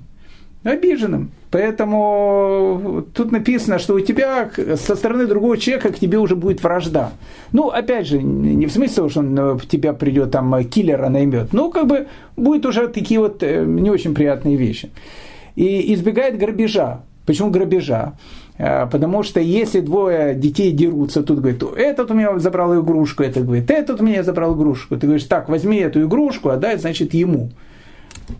Обиженным. 0.64 1.30
Поэтому 1.50 3.06
тут 3.14 3.32
написано, 3.32 3.78
что 3.78 3.94
у 3.94 4.00
тебя 4.00 4.50
со 4.76 4.96
стороны 4.96 5.26
другого 5.26 5.56
человека 5.56 5.94
к 5.94 5.98
тебе 5.98 6.18
уже 6.18 6.36
будет 6.36 6.62
вражда. 6.62 7.12
Ну, 7.52 7.70
опять 7.70 8.06
же, 8.06 8.20
не 8.20 8.66
в 8.66 8.70
смысле 8.70 9.08
что 9.08 9.20
он 9.20 9.56
в 9.56 9.66
тебя 9.66 9.94
придет 9.94 10.32
там 10.32 10.62
киллера 10.64 11.08
наймет, 11.08 11.54
но 11.54 11.70
как 11.70 11.86
бы 11.86 12.06
будет 12.36 12.66
уже 12.66 12.88
такие 12.88 13.18
вот 13.18 13.42
э, 13.42 13.64
не 13.64 13.88
очень 13.88 14.14
приятные 14.14 14.56
вещи 14.56 14.90
и 15.58 15.92
избегает 15.92 16.38
грабежа. 16.38 17.00
Почему 17.26 17.50
грабежа? 17.50 18.14
А, 18.58 18.86
потому 18.86 19.24
что 19.24 19.40
если 19.40 19.80
двое 19.80 20.34
детей 20.34 20.70
дерутся, 20.70 21.24
тут 21.24 21.40
говорит, 21.40 21.62
этот 21.76 22.12
у 22.12 22.14
меня 22.14 22.38
забрал 22.38 22.80
игрушку, 22.80 23.24
этот 23.24 23.44
говорит, 23.44 23.68
этот 23.68 24.00
у 24.00 24.04
меня 24.04 24.22
забрал 24.22 24.54
игрушку. 24.56 24.96
Ты 24.96 25.08
говоришь, 25.08 25.24
так, 25.24 25.48
возьми 25.48 25.78
эту 25.78 26.04
игрушку, 26.04 26.50
отдай, 26.50 26.78
значит, 26.78 27.12
ему. 27.12 27.50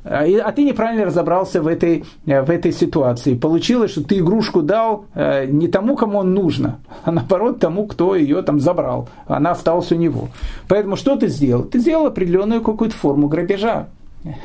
А, 0.05 0.25
а 0.45 0.53
ты 0.53 0.63
неправильно 0.63 1.07
разобрался 1.07 1.61
в 1.61 1.67
этой, 1.67 2.05
э, 2.25 2.43
в 2.43 2.51
этой 2.51 2.73
ситуации. 2.73 3.35
Получилось, 3.35 3.91
что 3.91 4.05
ты 4.05 4.19
игрушку 4.19 4.63
дал 4.63 5.07
э, 5.15 5.47
не 5.47 5.67
тому, 5.67 5.97
кому 5.97 6.19
он 6.19 6.35
нужно, 6.35 6.79
а 7.03 7.11
наоборот 7.11 7.59
тому, 7.59 7.89
кто 7.89 8.15
ее 8.15 8.43
там 8.43 8.61
забрал. 8.61 9.09
Она 9.27 9.51
осталась 9.51 9.91
у 9.91 9.97
него. 9.97 10.29
Поэтому 10.69 10.95
что 10.95 11.17
ты 11.17 11.27
сделал? 11.27 11.65
Ты 11.65 11.81
сделал 11.81 12.07
определенную 12.07 12.61
какую-то 12.61 12.95
форму 12.95 13.27
грабежа. 13.27 13.89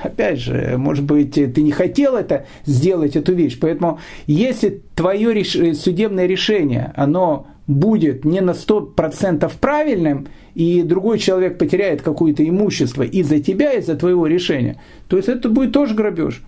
Опять 0.01 0.39
же, 0.39 0.75
может 0.77 1.03
быть, 1.03 1.33
ты 1.33 1.61
не 1.61 1.71
хотел 1.71 2.15
это 2.15 2.45
сделать, 2.65 3.15
эту 3.15 3.33
вещь. 3.33 3.57
Поэтому, 3.59 3.99
если 4.27 4.81
твое 4.95 5.33
реш... 5.33 5.77
судебное 5.77 6.27
решение, 6.27 6.93
оно 6.95 7.47
будет 7.67 8.25
не 8.25 8.41
на 8.41 8.51
100% 8.51 9.51
правильным, 9.59 10.27
и 10.53 10.83
другой 10.83 11.17
человек 11.17 11.57
потеряет 11.57 12.01
какое-то 12.01 12.47
имущество 12.47 13.03
из-за 13.03 13.39
тебя, 13.39 13.73
из-за 13.73 13.95
твоего 13.95 14.27
решения, 14.27 14.79
то 15.07 15.17
есть 15.17 15.29
это 15.29 15.49
будет 15.49 15.71
тоже 15.71 15.95
грабеж. 15.95 16.43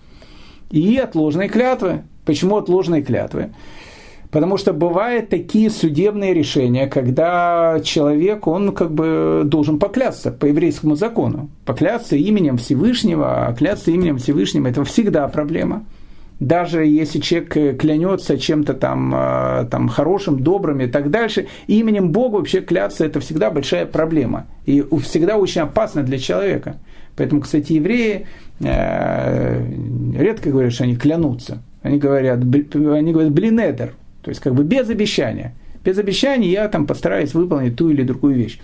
И 0.71 0.97
отложенные 0.97 1.49
клятвы. 1.49 2.01
Почему 2.25 2.57
отложенные 2.57 3.03
клятвы? 3.03 3.51
Потому 4.35 4.57
что 4.57 4.73
бывают 4.73 5.29
такие 5.29 5.69
судебные 5.69 6.33
решения, 6.33 6.87
когда 6.87 7.79
человек, 7.81 8.47
он 8.47 8.73
как 8.73 8.91
бы 8.91 9.43
должен 9.45 9.79
поклясться 9.79 10.29
по 10.29 10.45
еврейскому 10.45 10.97
закону. 10.97 11.49
Поклясться 11.63 12.17
именем 12.17 12.57
Всевышнего, 12.57 13.47
а 13.47 13.53
клясться 13.53 13.91
именем 13.91 14.17
Всевышнего– 14.17 14.67
это 14.69 14.83
всегда 14.83 15.25
проблема. 15.29 15.85
даже 16.41 16.85
если 16.85 17.21
человек 17.21 17.79
клянется 17.79 18.37
чем-то 18.37 18.73
там, 18.73 19.67
там 19.71 19.87
хорошим, 19.87 20.41
добрым 20.41 20.81
и 20.81 20.87
так 20.87 21.09
дальше, 21.11 21.47
именем 21.67 22.11
Бога 22.11 22.35
вообще 22.35 22.59
кляться 22.59 23.05
это 23.05 23.21
всегда 23.21 23.49
большая 23.51 23.85
проблема. 23.85 24.47
И 24.65 24.83
всегда 25.01 25.37
очень 25.37 25.61
опасно 25.61 26.03
для 26.03 26.17
человека. 26.17 26.75
Поэтому, 27.15 27.39
кстати, 27.39 27.71
евреи 27.71 28.27
э, 28.59 29.65
редко 30.17 30.49
говорят, 30.49 30.73
что 30.73 30.83
они 30.83 30.97
клянутся. 30.97 31.61
Они 31.81 31.97
говорят, 31.99 32.39
они 32.39 33.13
говорят 33.13 33.31
блинедер, 33.31 33.93
то 34.25 34.29
есть 34.29 34.41
как 34.41 34.55
бы 34.55 34.63
без 34.63 34.89
обещания. 34.89 35.55
Без 35.83 35.99
обещания 35.99 36.49
я 36.49 36.67
там 36.67 36.87
постараюсь 36.87 37.35
выполнить 37.35 37.75
ту 37.75 37.91
или 37.91 38.01
другую 38.01 38.33
вещь. 38.33 38.59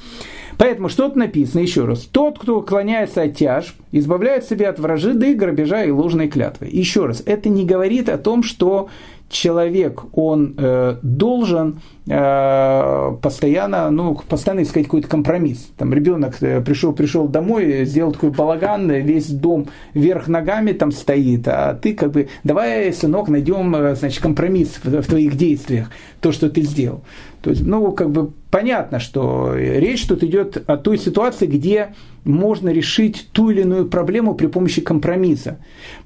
Поэтому 0.58 0.90
что 0.90 1.08
тут 1.08 1.18
написано 1.18 1.62
еще 1.62 1.86
раз. 1.86 2.00
Тот, 2.12 2.40
кто 2.40 2.58
уклоняется 2.58 3.22
от 3.22 3.36
тяжб, 3.36 3.76
избавляет 3.92 4.44
себя 4.44 4.70
от 4.70 4.80
вражды, 4.80 5.36
грабежа 5.36 5.84
и 5.84 5.92
ложной 5.92 6.30
клятвы. 6.30 6.68
Еще 6.72 7.06
раз, 7.06 7.22
это 7.24 7.48
не 7.48 7.64
говорит 7.64 8.10
о 8.10 8.18
том, 8.18 8.42
что 8.42 8.90
человек, 9.30 10.04
он 10.14 10.56
э, 10.58 10.98
должен 11.04 11.82
постоянно, 12.06 13.92
ну, 13.92 14.16
постоянно 14.28 14.64
искать 14.64 14.86
какой-то 14.86 15.08
компромисс. 15.08 15.70
Там 15.78 15.94
ребенок 15.94 16.42
э, 16.42 16.60
пришел, 16.62 16.94
пришел 16.94 17.28
домой, 17.28 17.86
сделал 17.86 18.12
такой 18.12 18.32
балаган, 18.32 18.90
весь 18.90 19.30
дом 19.30 19.68
вверх 19.94 20.28
ногами 20.28 20.72
там 20.72 20.92
стоит, 20.92 21.48
а 21.48 21.76
ты 21.76 21.94
как 21.94 22.12
бы, 22.12 22.30
давай, 22.44 22.92
сынок, 22.92 23.30
найдем, 23.30 23.76
э, 23.76 23.96
значит, 23.96 24.22
компромисс 24.22 24.80
в, 24.84 25.02
в 25.02 25.06
твоих 25.06 25.38
действиях, 25.38 25.92
то, 26.22 26.32
что 26.32 26.50
ты 26.50 26.64
сделал. 26.64 27.02
То 27.44 27.52
есть, 27.52 27.66
ну, 27.66 27.92
как 27.92 28.10
бы 28.12 28.32
понятно, 28.52 29.00
что 29.00 29.56
речь 29.56 30.06
тут 30.06 30.24
идет 30.24 30.64
о 30.68 30.78
той 30.78 30.98
ситуации, 30.98 31.48
где 31.48 31.94
можно 32.24 32.70
решить 32.70 33.30
ту 33.32 33.50
или 33.50 33.62
иную 33.62 33.88
проблему 33.88 34.36
при 34.36 34.48
помощи 34.48 34.82
компромисса. 34.82 35.58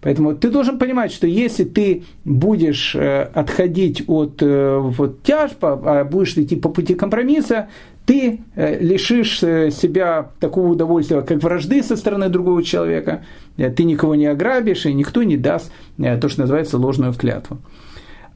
Поэтому 0.01 0.33
ты 0.33 0.49
должен 0.49 0.79
понимать, 0.79 1.11
что 1.11 1.27
если 1.27 1.65
ты 1.65 2.03
будешь 2.23 2.95
э, 2.95 3.23
отходить 3.33 4.03
от 4.07 4.41
э, 4.41 4.77
вот, 4.77 5.23
тяжба, 5.23 5.73
будешь 6.09 6.37
идти 6.37 6.55
по 6.55 6.69
пути 6.69 6.95
компромисса, 6.95 7.69
ты 8.05 8.41
э, 8.55 8.79
лишишь 8.79 9.39
себя 9.39 10.31
такого 10.39 10.69
удовольствия, 10.69 11.21
как 11.21 11.43
вражды 11.43 11.83
со 11.83 11.95
стороны 11.95 12.29
другого 12.29 12.63
человека, 12.63 13.23
ты 13.57 13.83
никого 13.83 14.15
не 14.15 14.27
ограбишь, 14.27 14.85
и 14.85 14.93
никто 14.93 15.23
не 15.23 15.37
даст 15.37 15.71
то, 15.97 16.29
что 16.29 16.41
называется 16.41 16.77
ложную 16.77 17.13
клятву. 17.13 17.59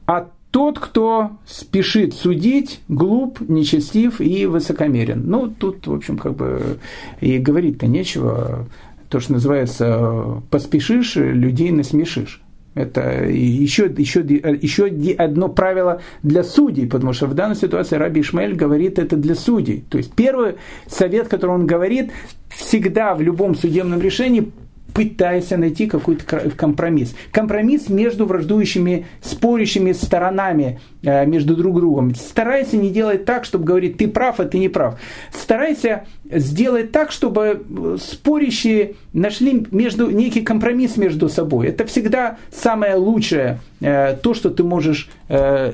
А 0.06 0.28
тот, 0.50 0.78
кто 0.78 1.32
спешит 1.46 2.14
судить, 2.14 2.80
глуп, 2.88 3.40
нечестив 3.40 4.20
и 4.20 4.46
высокомерен. 4.46 5.22
Ну, 5.24 5.48
тут, 5.48 5.86
в 5.86 5.94
общем, 5.94 6.18
как 6.18 6.34
бы 6.34 6.78
и 7.20 7.38
говорить-то 7.38 7.86
нечего. 7.86 8.66
То, 9.08 9.20
что 9.20 9.34
называется, 9.34 10.42
поспешишь, 10.50 11.16
людей 11.16 11.70
насмешишь. 11.70 12.42
Это 12.74 13.24
еще, 13.24 13.92
еще, 13.96 14.20
еще 14.20 14.86
одно 15.18 15.48
правило 15.48 16.00
для 16.22 16.44
судей, 16.44 16.86
потому 16.86 17.12
что 17.12 17.26
в 17.26 17.34
данной 17.34 17.56
ситуации 17.56 17.96
Раби 17.96 18.20
Ишмаэль 18.20 18.54
говорит 18.54 18.98
это 18.98 19.16
для 19.16 19.34
судей. 19.34 19.84
То 19.88 19.98
есть 19.98 20.12
первый 20.14 20.54
совет, 20.86 21.26
который 21.26 21.50
он 21.50 21.66
говорит, 21.66 22.12
всегда 22.48 23.14
в 23.14 23.22
любом 23.22 23.56
судебном 23.56 24.00
решении 24.00 24.52
пытайся 24.94 25.56
найти 25.56 25.86
какой-то 25.86 26.24
компромисс. 26.50 27.14
Компромисс 27.30 27.88
между 27.88 28.26
враждующими, 28.26 29.06
спорящими 29.20 29.92
сторонами 29.92 30.80
э, 31.02 31.26
между 31.26 31.56
друг 31.56 31.76
другом. 31.76 32.14
Старайся 32.14 32.76
не 32.76 32.90
делать 32.90 33.24
так, 33.24 33.44
чтобы 33.44 33.64
говорить, 33.64 33.96
ты 33.96 34.08
прав, 34.08 34.40
а 34.40 34.44
ты 34.44 34.58
не 34.58 34.68
прав. 34.68 35.00
Старайся 35.32 36.04
сделать 36.30 36.92
так, 36.92 37.12
чтобы 37.12 37.62
э, 37.68 37.96
спорящие 38.00 38.94
нашли 39.12 39.66
между, 39.70 40.10
некий 40.10 40.42
компромисс 40.42 40.96
между 40.96 41.28
собой. 41.28 41.68
Это 41.68 41.86
всегда 41.86 42.38
самое 42.52 42.94
лучшее, 42.94 43.60
э, 43.80 44.16
то, 44.22 44.34
что 44.34 44.50
ты 44.50 44.64
можешь 44.64 45.08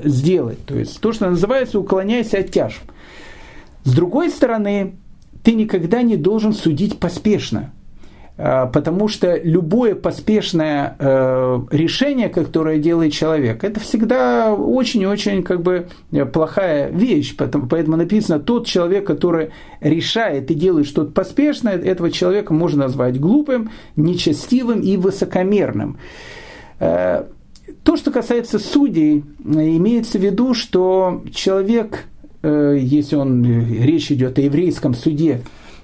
сделать. 0.03 0.63
То 0.65 0.77
есть 0.77 0.99
то, 1.01 1.11
что 1.11 1.29
называется, 1.29 1.79
уклоняйся 1.79 2.37
от 2.37 2.51
тяжб. 2.51 2.81
С 3.83 3.93
другой 3.93 4.29
стороны, 4.29 4.95
ты 5.43 5.53
никогда 5.53 6.01
не 6.01 6.17
должен 6.17 6.53
судить 6.53 6.99
поспешно. 6.99 7.71
Э, 8.37 8.67
потому 8.71 9.07
что 9.07 9.35
любое 9.37 9.95
поспешное 9.95 10.95
э, 10.99 11.59
решение, 11.71 12.29
которое 12.29 12.77
делает 12.77 13.13
человек, 13.13 13.63
это 13.63 13.79
всегда 13.79 14.53
очень-очень 14.53 15.43
как 15.43 15.61
бы 15.63 15.87
э, 16.11 16.25
плохая 16.25 16.89
вещь. 16.91 17.35
Поэтому, 17.35 17.97
написано, 17.97 18.39
тот 18.39 18.67
человек, 18.67 19.07
который 19.07 19.49
решает 19.81 20.51
и 20.51 20.53
делает 20.53 20.87
что-то 20.87 21.11
поспешное, 21.11 21.77
этого 21.77 22.11
человека 22.11 22.53
можно 22.53 22.83
назвать 22.83 23.19
глупым, 23.19 23.71
нечестивым 23.95 24.81
и 24.81 24.97
высокомерным. 24.97 25.97
То, 26.79 27.95
что 27.95 28.11
касается 28.11 28.59
судей, 28.59 29.23
имеется 29.43 30.19
в 30.19 30.21
виду, 30.21 30.53
что 30.53 31.23
человек, 31.33 32.05
если 32.43 33.15
он, 33.15 33.43
речь 33.43 34.11
идет 34.11 34.37
о 34.37 34.41
еврейском 34.41 34.93
суде, 34.93 35.41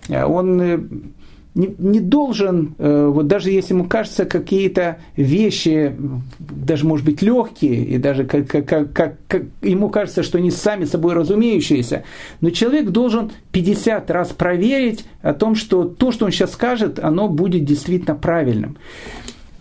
он 0.09 1.12
не, 1.55 1.73
не 1.77 1.99
должен, 1.99 2.75
э, 2.79 3.11
вот 3.13 3.27
даже 3.27 3.51
если 3.51 3.73
ему 3.73 3.85
кажется 3.85 4.25
какие-то 4.25 4.97
вещи, 5.15 5.95
даже 6.39 6.85
может 6.85 7.05
быть 7.05 7.21
легкие, 7.21 7.83
и 7.85 7.97
даже 7.97 8.25
как, 8.25 8.47
как, 8.47 8.65
как, 8.93 9.17
как 9.27 9.43
ему 9.61 9.89
кажется, 9.89 10.23
что 10.23 10.39
они 10.39 10.49
сами 10.49 10.85
собой 10.85 11.13
разумеющиеся, 11.13 12.03
но 12.41 12.49
человек 12.49 12.89
должен 12.89 13.31
50 13.51 14.09
раз 14.09 14.29
проверить 14.29 15.05
о 15.21 15.33
том, 15.33 15.55
что 15.55 15.83
то, 15.83 16.11
что 16.11 16.25
он 16.25 16.31
сейчас 16.31 16.53
скажет, 16.53 16.99
оно 16.99 17.27
будет 17.27 17.65
действительно 17.65 18.15
правильным. 18.15 18.77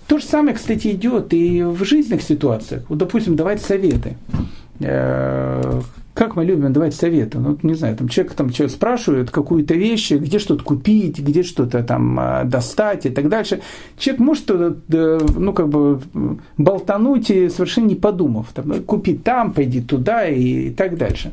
То 0.09 0.19
же 0.19 0.25
самое, 0.25 0.55
кстати, 0.57 0.89
идет 0.89 1.33
и 1.33 1.63
в 1.63 1.85
жизненных 1.85 2.23
ситуациях. 2.23 2.85
Вот, 2.89 2.99
допустим, 2.99 3.37
давать 3.37 3.63
советы 3.63 4.17
э, 4.81 5.81
как 6.15 6.37
мы 6.37 6.45
любим 6.45 6.73
давать 6.73 6.95
советы. 6.95 7.39
Ну, 7.39 7.59
не 7.63 7.75
знаю, 7.75 7.97
там 7.97 8.09
человек 8.09 8.35
там 8.35 8.53
что 8.53 8.69
спрашивает 8.69 9.31
какую-то 9.31 9.75
вещь, 9.75 10.13
где 10.13 10.39
что-то 10.39 10.63
купить, 10.63 11.19
где 11.19 11.43
что-то 11.43 11.83
там 11.83 12.19
а, 12.21 12.45
достать 12.45 13.07
и 13.07 13.11
так 13.11 13.29
дальше. 13.29 13.63
Человек 13.97 14.21
может, 14.21 14.51
ну, 14.89 15.53
как 15.53 15.69
бы 15.69 16.01
болтануть 16.59 17.31
и 17.31 17.49
совершенно 17.49 17.87
не 17.87 17.97
подумав. 17.97 18.49
Там, 18.55 18.69
«Ну, 18.69 18.83
купи 18.83 19.15
там, 19.15 19.53
пойди 19.53 19.81
туда 19.81 20.27
и, 20.27 20.69
и 20.69 20.71
так 20.71 20.99
дальше. 20.99 21.33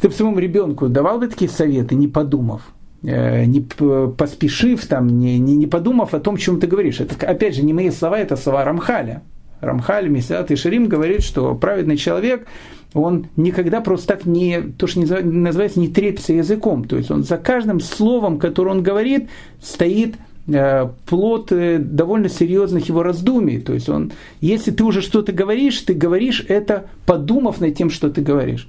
Ты 0.00 0.08
бы 0.08 0.14
своему 0.14 0.38
ребенку 0.38 0.88
давал 0.88 1.18
бы 1.18 1.28
такие 1.28 1.50
советы, 1.50 1.94
не 1.94 2.08
подумав? 2.08 2.62
Э, 3.04 3.44
не 3.44 3.60
поспешив 3.60 4.86
там, 4.86 5.06
не, 5.06 5.38
не, 5.38 5.56
не 5.56 5.66
подумав 5.66 6.14
о 6.14 6.20
том, 6.20 6.36
чем 6.36 6.58
ты 6.58 6.66
говоришь. 6.66 7.00
Это, 7.00 7.14
опять 7.26 7.54
же, 7.54 7.62
не 7.62 7.72
мои 7.72 7.90
слова, 7.90 8.18
это 8.18 8.36
слова 8.36 8.64
Рамхаля. 8.64 9.22
Рамхаль, 9.60 10.08
Месиат 10.08 10.50
и 10.50 10.56
Шарим 10.56 10.88
говорит, 10.88 11.22
что 11.22 11.54
праведный 11.54 11.96
человек, 11.96 12.46
он 12.94 13.26
никогда 13.36 13.80
просто 13.80 14.08
так 14.08 14.24
не, 14.24 14.60
то, 14.60 14.86
что 14.86 15.00
называется, 15.00 15.80
не 15.80 15.88
трепится 15.88 16.32
языком. 16.32 16.84
То 16.84 16.96
есть 16.96 17.10
он 17.10 17.24
за 17.24 17.36
каждым 17.36 17.80
словом, 17.80 18.38
которое 18.38 18.70
он 18.70 18.82
говорит, 18.82 19.28
стоит 19.60 20.14
э, 20.46 20.88
плод 21.06 21.50
э, 21.50 21.78
довольно 21.78 22.28
серьезных 22.28 22.88
его 22.88 23.02
раздумий. 23.02 23.60
То 23.60 23.74
есть 23.74 23.88
он, 23.88 24.12
если 24.40 24.70
ты 24.70 24.84
уже 24.84 25.02
что-то 25.02 25.32
говоришь, 25.32 25.80
ты 25.80 25.92
говоришь 25.92 26.44
это, 26.48 26.86
подумав 27.04 27.60
над 27.60 27.76
тем, 27.76 27.90
что 27.90 28.10
ты 28.10 28.22
говоришь. 28.22 28.68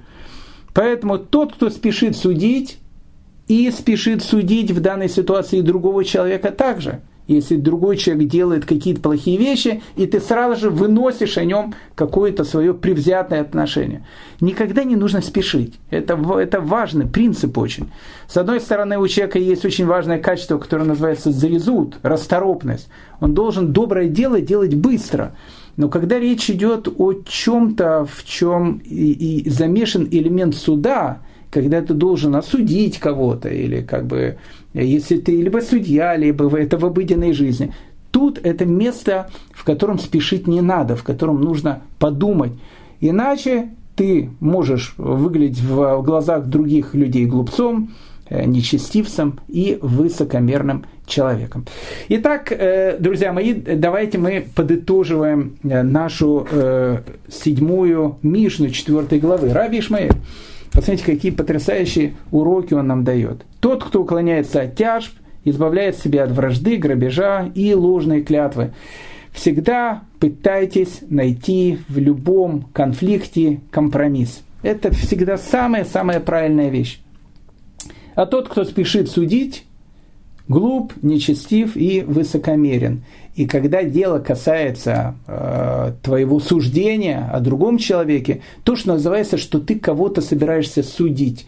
Поэтому 0.74 1.20
тот, 1.20 1.54
кто 1.54 1.70
спешит 1.70 2.18
судить, 2.18 2.80
и 3.48 3.70
спешит 3.70 4.24
судить 4.24 4.72
в 4.72 4.82
данной 4.82 5.08
ситуации 5.08 5.62
другого 5.62 6.04
человека 6.04 6.50
также– 6.50 7.02
если 7.28 7.58
другой 7.58 7.98
человек 7.98 8.30
делает 8.30 8.66
какие-то 8.66 9.02
плохие 9.02 9.38
вещи, 9.38 9.82
и 9.96 10.06
ты 10.06 10.20
сразу 10.20 10.62
же 10.62 10.70
выносишь 10.70 11.38
о 11.38 11.46
нем 11.46 11.74
какое-то 11.96 12.44
свое 12.44 12.74
превзятое 12.74 13.42
отношение. 13.42 14.06
Никогда 14.42 14.84
не 14.84 14.96
нужно 14.96 15.22
спешить. 15.22 15.76
Это, 15.90 16.20
это 16.40 16.60
важный 16.60 17.08
принцип 17.08 17.58
очень. 17.58 17.92
С 18.28 18.38
одной 18.38 18.60
стороны, 18.60 18.98
у 18.98 19.08
человека 19.08 19.40
есть 19.40 19.66
очень 19.66 19.86
важное 19.86 20.20
качество, 20.20 20.58
которое 20.58 20.86
называется 20.86 21.32
зарезут, 21.32 21.98
расторопность. 22.04 22.90
Он 23.20 23.34
должен 23.34 23.74
доброе 23.74 24.08
дело 24.08 24.42
делать 24.42 24.76
быстро. 24.76 25.36
Но 25.78 25.90
когда 25.90 26.20
речь 26.20 26.50
идет 26.50 26.88
о 26.98 27.14
чем-то, 27.14 28.06
в 28.06 28.24
чем 28.24 28.82
и, 28.86 29.42
и 29.44 29.50
замешан 29.50 30.08
элемент 30.10 30.56
суда, 30.56 31.20
когда 31.56 31.82
ты 31.82 31.94
должен 31.94 32.36
осудить 32.36 33.00
кого-то, 33.00 33.48
или 33.48 33.80
как 33.80 34.08
бы, 34.08 34.36
если 34.74 35.16
ты 35.16 35.42
либо 35.42 35.60
судья, 35.60 36.18
либо 36.18 36.54
это 36.60 36.78
в 36.78 36.86
обыденной 36.86 37.32
жизни. 37.32 37.74
Тут 38.12 38.40
это 38.44 38.66
место, 38.66 39.30
в 39.54 39.64
котором 39.64 39.98
спешить 39.98 40.48
не 40.48 40.60
надо, 40.60 40.98
в 40.98 41.04
котором 41.04 41.40
нужно 41.40 41.82
подумать. 41.98 42.52
Иначе 43.00 43.70
ты 43.96 44.32
можешь 44.42 44.96
выглядеть 44.98 45.62
в 45.62 46.02
глазах 46.02 46.48
других 46.48 46.94
людей 46.94 47.26
глупцом, 47.26 47.92
э, 48.28 48.44
нечестивцем 48.44 49.40
и 49.48 49.80
высокомерным 49.82 50.84
человеком. 51.08 51.66
Итак, 52.10 52.52
э, 52.52 52.98
друзья 53.00 53.32
мои, 53.32 53.54
давайте 53.54 54.18
мы 54.18 54.46
подытоживаем 54.54 55.56
э, 55.64 55.84
нашу 55.84 56.46
седьмую 57.30 58.18
Мишну 58.24 58.70
четвертой 58.72 59.20
главы. 59.20 59.54
Раби 59.54 59.80
Ишмаэль 59.80 60.12
Посмотрите, 60.76 61.06
какие 61.06 61.32
потрясающие 61.32 62.16
уроки 62.32 62.74
он 62.74 62.88
нам 62.88 63.06
дает. 63.06 63.46
Тот, 63.62 63.84
кто 63.84 64.02
уклоняется 64.02 64.62
от 64.62 64.76
тяжб, 64.76 65.14
избавляет 65.46 65.98
себя 65.98 66.26
от 66.26 66.32
вражды, 66.32 66.76
грабежа 66.76 67.50
и 67.56 67.74
ложной 67.74 68.24
клятвы. 68.24 68.74
Всегда 69.32 70.04
пытайтесь 70.20 71.00
найти 71.10 71.80
в 71.88 71.98
любом 71.98 72.64
конфликте 72.74 73.62
компромисс. 73.72 74.42
Это 74.64 74.92
всегда 74.94 75.38
самая-самая 75.38 76.20
правильная 76.20 76.70
вещь. 76.70 77.00
А 78.16 78.26
тот, 78.26 78.50
кто 78.50 78.66
спешит 78.66 79.10
судить, 79.10 79.66
глуп, 80.50 80.94
нечестив 81.02 81.78
и 81.78 82.02
высокомерен. 82.02 83.04
И 83.36 83.48
когда 83.48 83.84
дело 83.84 84.20
касается 84.20 85.16
э, 85.28 85.92
твоего 86.02 86.40
суждения 86.40 87.30
о 87.32 87.42
другом 87.42 87.78
человеке, 87.78 88.42
то, 88.64 88.78
что 88.78 88.94
называется, 88.94 89.38
что 89.38 89.60
ты 89.60 89.78
кого-то 89.78 90.22
собираешься 90.22 90.84
судить, 90.84 91.46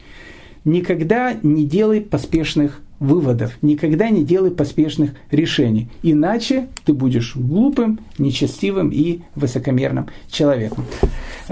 никогда 0.66 1.34
не 1.44 1.66
делай 1.66 2.02
поспешных 2.02 2.82
выводов, 3.00 3.58
никогда 3.62 4.10
не 4.10 4.26
делай 4.26 4.52
поспешных 4.52 5.12
решений. 5.32 5.88
Иначе 6.04 6.68
ты 6.84 6.94
будешь 6.94 7.36
глупым, 7.36 8.00
нечестивым 8.18 8.90
и 8.90 9.22
высокомерным 9.36 10.08
человеком. 10.30 10.86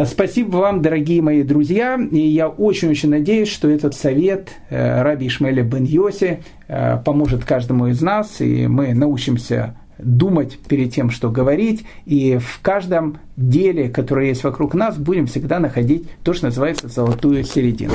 Спасибо 0.04 0.58
вам, 0.58 0.82
дорогие 0.82 1.22
мои 1.22 1.44
друзья, 1.44 1.98
и 2.12 2.20
я 2.20 2.50
очень-очень 2.50 3.10
надеюсь, 3.10 3.48
что 3.48 3.70
этот 3.70 3.96
совет 3.96 4.50
э, 4.70 5.02
Раби 5.02 5.28
Ишмаэля 5.28 5.64
бен 5.64 5.86
Йоси 5.86 6.40
э, 6.68 6.98
поможет 7.06 7.46
каждому 7.46 7.88
из 7.88 8.02
нас, 8.02 8.42
и 8.42 8.68
мы 8.68 8.94
научимся 8.94 9.78
думать 9.98 10.58
перед 10.68 10.94
тем, 10.94 11.10
что 11.10 11.30
говорить, 11.30 11.86
и 12.06 12.38
в 12.38 12.60
каждом 12.62 13.20
деле, 13.38 13.90
которое 13.90 14.28
есть 14.28 14.44
вокруг 14.44 14.74
нас, 14.74 14.98
будем 14.98 15.28
всегда 15.28 15.60
находить 15.60 16.10
то, 16.24 16.34
что 16.34 16.46
называется 16.46 16.88
золотую 16.88 17.44
середину. 17.44 17.94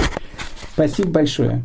Спасибо 0.74 1.10
большое. 1.10 1.62